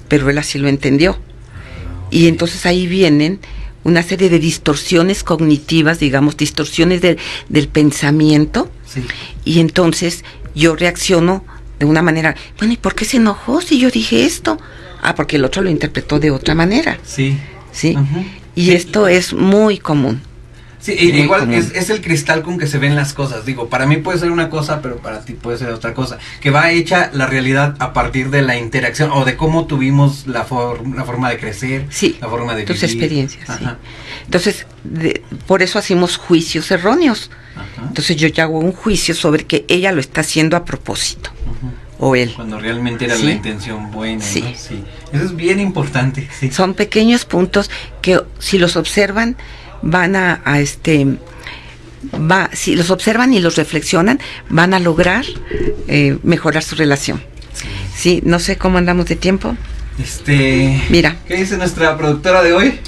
pero 0.07 0.29
él 0.29 0.37
así 0.37 0.57
lo 0.59 0.67
entendió. 0.67 1.17
Y 2.13 2.27
entonces 2.27 2.67
ahí 2.67 2.85
vienen 2.85 3.39
una 3.83 4.03
serie 4.03 4.29
de 4.29 4.37
distorsiones 4.37 5.23
cognitivas, 5.23 5.99
digamos, 5.99 6.37
distorsiones 6.37 7.01
del 7.01 7.67
pensamiento. 7.67 8.69
Y 9.43 9.59
entonces 9.59 10.23
yo 10.53 10.75
reacciono 10.75 11.43
de 11.79 11.87
una 11.87 12.03
manera, 12.03 12.35
bueno, 12.59 12.73
¿y 12.73 12.77
por 12.77 12.93
qué 12.93 13.03
se 13.03 13.17
enojó 13.17 13.61
si 13.61 13.79
yo 13.79 13.89
dije 13.89 14.25
esto? 14.25 14.59
Ah, 15.01 15.15
porque 15.15 15.37
el 15.37 15.43
otro 15.43 15.63
lo 15.63 15.71
interpretó 15.71 16.19
de 16.19 16.29
otra 16.29 16.53
manera. 16.53 16.99
Sí. 17.03 17.35
Sí. 17.71 17.97
Y 18.53 18.71
esto 18.71 19.07
es 19.07 19.33
muy 19.33 19.79
común. 19.79 20.21
Sí, 20.83 20.91
igual 20.91 21.53
es, 21.53 21.71
es 21.73 21.89
el 21.89 22.01
cristal 22.01 22.43
con 22.43 22.57
que 22.57 22.67
se 22.67 22.77
ven 22.77 22.93
las 22.95 23.13
cosas. 23.13 23.45
Digo, 23.45 23.69
para 23.69 23.85
mí 23.85 23.95
puede 23.97 24.19
ser 24.19 24.31
una 24.31 24.49
cosa, 24.49 24.81
pero 24.81 24.97
para 24.97 25.23
ti 25.23 25.31
puede 25.31 25.57
ser 25.57 25.69
otra 25.69 25.93
cosa. 25.93 26.17
Que 26.41 26.49
va 26.51 26.71
hecha 26.71 27.09
la 27.13 27.25
realidad 27.25 27.75
a 27.79 27.93
partir 27.93 28.29
de 28.31 28.41
la 28.41 28.57
interacción 28.57 29.09
o 29.13 29.23
de 29.23 29.37
cómo 29.37 29.65
tuvimos 29.65 30.27
la, 30.27 30.43
for- 30.43 30.85
la 30.93 31.05
forma 31.05 31.29
de 31.29 31.37
crecer, 31.39 31.85
Sí, 31.89 32.17
la 32.19 32.27
forma 32.27 32.53
de 32.53 32.63
tus 32.63 32.81
vivir. 32.81 32.95
experiencias, 32.95 33.47
sí. 33.57 33.65
Entonces, 34.25 34.67
de- 34.83 35.23
por 35.47 35.61
eso 35.63 35.79
hacemos 35.79 36.17
juicios 36.17 36.69
erróneos. 36.69 37.31
ajá, 37.55 37.87
Entonces 37.87 38.17
yo 38.17 38.27
ya 38.27 38.43
hago 38.43 38.59
un 38.59 38.73
juicio 38.73 39.15
sobre 39.15 39.45
que 39.45 39.63
ella 39.69 39.93
lo 39.93 40.01
está 40.01 40.19
haciendo 40.19 40.57
a 40.57 40.65
propósito, 40.65 41.29
o 41.97 42.15
él. 42.17 42.33
Cuando 42.35 42.59
realmente 42.59 43.05
era 43.05 43.15
Sí. 43.15 43.23
la 43.23 43.31
intención 43.31 43.89
buena. 43.91 44.21
Sí. 44.21 44.41
¿no? 44.41 44.49
sí. 44.57 44.83
Eso 45.13 45.23
es 45.23 45.35
bien 45.35 45.61
importante. 45.61 46.27
Son 46.51 46.73
pequeños 46.73 47.23
puntos 47.23 47.69
que 48.01 48.19
si 48.39 48.57
los 48.57 48.75
observan 48.75 49.37
van 49.83 50.15
a, 50.15 50.41
a, 50.45 50.59
este 50.59 51.05
va 52.13 52.49
si 52.53 52.75
los 52.75 52.89
observan 52.89 53.33
y 53.33 53.39
los 53.39 53.55
reflexionan 53.55 54.19
van 54.49 54.73
a 54.73 54.79
lograr 54.79 55.25
eh, 55.87 56.17
mejorar 56.23 56.63
su 56.63 56.75
relación. 56.75 57.21
Sí, 57.95 58.21
no 58.25 58.39
sé 58.39 58.57
cómo 58.57 58.77
andamos 58.79 59.05
de 59.05 59.15
tiempo. 59.15 59.55
Este. 60.01 60.81
Mira. 60.89 61.17
¿Qué 61.27 61.35
dice 61.35 61.57
nuestra 61.57 61.95
productora 61.97 62.41
de 62.41 62.53
hoy? 62.53 62.79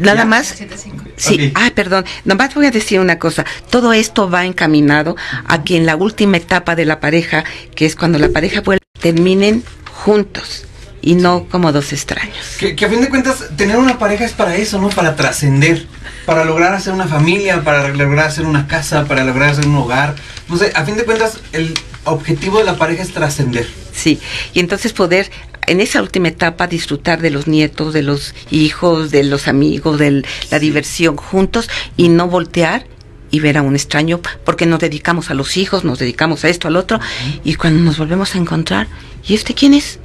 Nada 0.00 0.18
Ya. 0.18 0.24
más 0.24 0.60
7.5. 0.60 0.92
Sí, 1.16 1.34
Ok. 1.48 1.52
ah, 1.54 1.70
perdón, 1.74 2.04
nomás 2.24 2.54
voy 2.54 2.66
a 2.66 2.70
decir 2.70 3.00
una 3.00 3.18
cosa. 3.18 3.44
Todo 3.70 3.92
esto 3.92 4.28
va 4.30 4.44
encaminado 4.46 5.16
a 5.46 5.62
que 5.64 5.76
en 5.76 5.86
la 5.86 5.96
última 5.96 6.36
etapa 6.36 6.74
de 6.76 6.84
la 6.84 7.00
pareja, 7.00 7.44
que 7.74 7.86
es 7.86 7.96
cuando 7.96 8.18
la 8.18 8.28
pareja 8.28 8.60
vuelve, 8.60 8.82
terminen 9.00 9.62
juntos 9.92 10.64
y 11.02 11.14
no 11.14 11.46
como 11.48 11.72
dos 11.72 11.92
extraños. 11.92 12.56
Que, 12.58 12.76
que 12.76 12.84
a 12.84 12.88
fin 12.88 13.00
de 13.00 13.08
cuentas, 13.08 13.44
tener 13.56 13.76
una 13.76 13.98
pareja 13.98 14.24
es 14.24 14.32
para 14.32 14.56
eso, 14.56 14.80
¿no? 14.80 14.88
Para 14.90 15.16
trascender, 15.16 15.86
para 16.26 16.44
lograr 16.44 16.74
hacer 16.74 16.92
una 16.92 17.06
familia, 17.06 17.62
para 17.62 17.88
lograr 17.88 18.26
hacer 18.26 18.46
una 18.46 18.66
casa, 18.66 19.06
para 19.06 19.24
lograr 19.24 19.50
hacer 19.50 19.66
un 19.66 19.76
hogar. 19.76 20.14
No 20.48 20.56
sé, 20.56 20.72
a 20.74 20.84
fin 20.84 20.96
de 20.96 21.04
cuentas, 21.04 21.38
el 21.52 21.74
objetivo 22.04 22.58
de 22.58 22.64
la 22.64 22.76
pareja 22.76 23.02
es 23.02 23.12
trascender. 23.12 23.68
Sí, 23.92 24.20
y 24.54 24.60
entonces 24.60 24.92
poder 24.92 25.30
en 25.66 25.80
esa 25.80 26.02
última 26.02 26.28
etapa 26.28 26.66
disfrutar 26.66 27.20
de 27.20 27.30
los 27.30 27.46
nietos, 27.46 27.92
de 27.92 28.02
los 28.02 28.34
hijos, 28.50 29.10
de 29.10 29.24
los 29.24 29.46
amigos, 29.46 29.98
de 29.98 30.24
la 30.50 30.58
diversión 30.58 31.16
juntos 31.16 31.68
y 31.96 32.08
no 32.08 32.26
voltear 32.26 32.86
y 33.30 33.40
ver 33.40 33.58
a 33.58 33.62
un 33.62 33.76
extraño 33.76 34.20
porque 34.44 34.66
nos 34.66 34.80
dedicamos 34.80 35.30
a 35.30 35.34
los 35.34 35.56
hijos, 35.56 35.84
nos 35.84 35.98
dedicamos 35.98 36.44
a 36.44 36.48
esto, 36.48 36.66
al 36.66 36.76
otro 36.76 36.98
y 37.44 37.54
cuando 37.54 37.80
nos 37.82 37.98
volvemos 37.98 38.34
a 38.34 38.38
encontrar, 38.38 38.88
¿y 39.26 39.34
este 39.34 39.54
quién 39.54 39.74
es? 39.74 40.00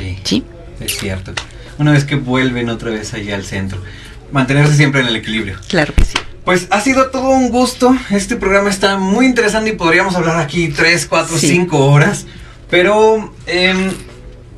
Sí, 0.00 0.18
¿Sí? 0.24 0.44
es 0.80 0.98
cierto. 0.98 1.32
Una 1.78 1.92
vez 1.92 2.04
que 2.04 2.16
vuelven 2.16 2.68
otra 2.68 2.90
vez 2.90 3.14
allá 3.14 3.34
al 3.36 3.44
centro. 3.44 3.80
Mantenerse 4.32 4.76
siempre 4.76 5.00
en 5.00 5.06
el 5.08 5.16
equilibrio. 5.16 5.58
Claro 5.68 5.94
que 5.94 6.04
sí. 6.04 6.14
Pues 6.44 6.66
ha 6.70 6.80
sido 6.80 7.10
todo 7.10 7.30
un 7.30 7.50
gusto. 7.50 7.96
Este 8.10 8.36
programa 8.36 8.70
está 8.70 8.96
muy 8.96 9.26
interesante 9.26 9.70
y 9.70 9.72
podríamos 9.74 10.14
hablar 10.14 10.38
aquí 10.38 10.68
3, 10.68 11.06
4, 11.06 11.38
Sí. 11.38 11.48
5 11.48 11.78
horas. 11.86 12.26
Pero 12.70 13.34
em, 13.46 13.90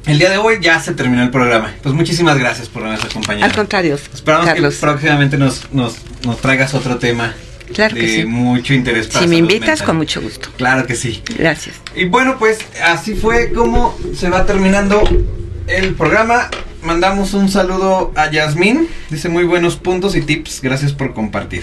el 0.06 0.18
día 0.18 0.30
de 0.30 0.36
hoy 0.38 0.58
ya 0.60 0.80
se 0.80 0.92
terminó 0.94 1.22
el 1.22 1.30
programa. 1.30 1.72
Pues 1.82 1.94
muchísimas 1.94 2.38
gracias 2.38 2.68
por 2.68 2.82
habernos 2.84 3.04
acompañado. 3.04 3.46
Al 3.46 3.52
contrario, 3.56 3.94
Esperamos 4.14 4.46
Carlos. 4.46 4.74
que 4.74 4.80
próximamente 4.80 5.38
nos, 5.38 5.72
nos, 5.72 5.94
nos 6.24 6.40
traigas 6.40 6.74
otro 6.74 6.96
tema 6.98 7.34
Claro 7.72 7.94
que 7.94 8.08
sí. 8.08 8.24
mucho 8.26 8.74
interés 8.74 9.08
para 9.08 9.20
Si 9.20 9.26
me 9.28 9.36
invitas, 9.36 9.68
mental. 9.68 9.86
con 9.86 9.96
mucho 9.96 10.20
gusto. 10.20 10.48
Claro 10.56 10.86
que 10.86 10.94
sí. 10.96 11.22
Gracias. 11.38 11.76
Y 11.94 12.04
bueno, 12.06 12.36
pues 12.38 12.58
así 12.84 13.14
fue 13.14 13.52
como 13.52 13.96
se 14.16 14.28
va 14.30 14.46
terminando 14.46 15.02
el 15.66 15.94
programa. 15.94 16.50
Mandamos 16.82 17.34
un 17.34 17.48
saludo 17.48 18.12
a 18.16 18.30
Yasmín. 18.30 18.88
Dice 19.10 19.28
muy 19.28 19.44
buenos 19.44 19.76
puntos 19.76 20.16
y 20.16 20.22
tips. 20.22 20.60
Gracias 20.62 20.92
por 20.92 21.14
compartir. 21.14 21.62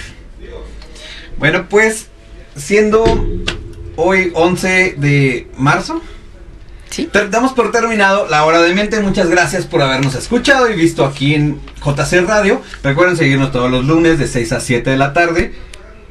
Bueno, 1.38 1.68
pues 1.70 2.08
siendo 2.56 3.04
hoy 3.96 4.32
11 4.34 4.96
de 4.98 5.48
marzo, 5.58 6.02
¿Sí? 6.90 7.10
damos 7.30 7.54
por 7.54 7.72
terminado 7.72 8.28
la 8.30 8.46
hora 8.46 8.62
de 8.62 8.74
mente. 8.74 9.00
Muchas 9.00 9.30
gracias 9.30 9.66
por 9.66 9.82
habernos 9.82 10.16
escuchado 10.16 10.70
y 10.70 10.76
visto 10.76 11.06
aquí 11.06 11.36
en 11.36 11.60
JC 11.86 12.26
Radio. 12.28 12.62
Recuerden 12.84 13.16
seguirnos 13.16 13.52
todos 13.52 13.70
los 13.72 13.86
lunes 13.86 14.20
de 14.20 14.28
6 14.28 14.52
a 14.54 14.60
7 14.60 14.90
de 14.90 14.98
la 14.98 15.14
tarde. 15.14 15.54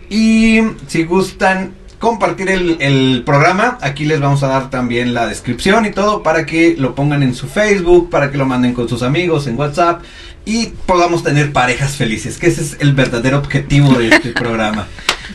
Y 0.08 0.60
si 0.86 1.04
gustan 1.04 1.74
compartir 1.98 2.50
el, 2.50 2.76
el 2.80 3.22
programa, 3.26 3.78
aquí 3.80 4.04
les 4.04 4.20
vamos 4.20 4.42
a 4.42 4.48
dar 4.48 4.70
también 4.70 5.14
la 5.14 5.26
descripción 5.26 5.84
y 5.86 5.90
todo 5.90 6.22
para 6.22 6.46
que 6.46 6.76
lo 6.78 6.94
pongan 6.94 7.22
en 7.22 7.34
su 7.34 7.48
Facebook, 7.48 8.08
para 8.08 8.30
que 8.30 8.38
lo 8.38 8.46
manden 8.46 8.72
con 8.72 8.88
sus 8.88 9.02
amigos 9.02 9.46
en 9.46 9.58
WhatsApp 9.58 10.02
y 10.44 10.68
podamos 10.86 11.22
tener 11.22 11.52
parejas 11.52 11.96
felices, 11.96 12.38
que 12.38 12.46
ese 12.46 12.62
es 12.62 12.76
el 12.80 12.94
verdadero 12.94 13.38
objetivo 13.38 13.92
de 13.94 14.08
este 14.08 14.30
programa. 14.32 14.88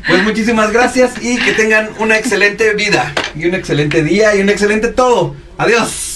Pues 0.08 0.24
muchísimas 0.24 0.72
gracias 0.72 1.14
y 1.22 1.38
que 1.38 1.54
tengan 1.54 1.90
una 2.00 2.18
excelente 2.18 2.74
vida 2.74 3.14
y 3.36 3.46
un 3.46 3.54
excelente 3.54 4.04
día 4.04 4.36
y 4.36 4.42
un 4.42 4.50
excelente 4.50 4.88
todo. 4.88 5.36
Adiós. 5.58 6.13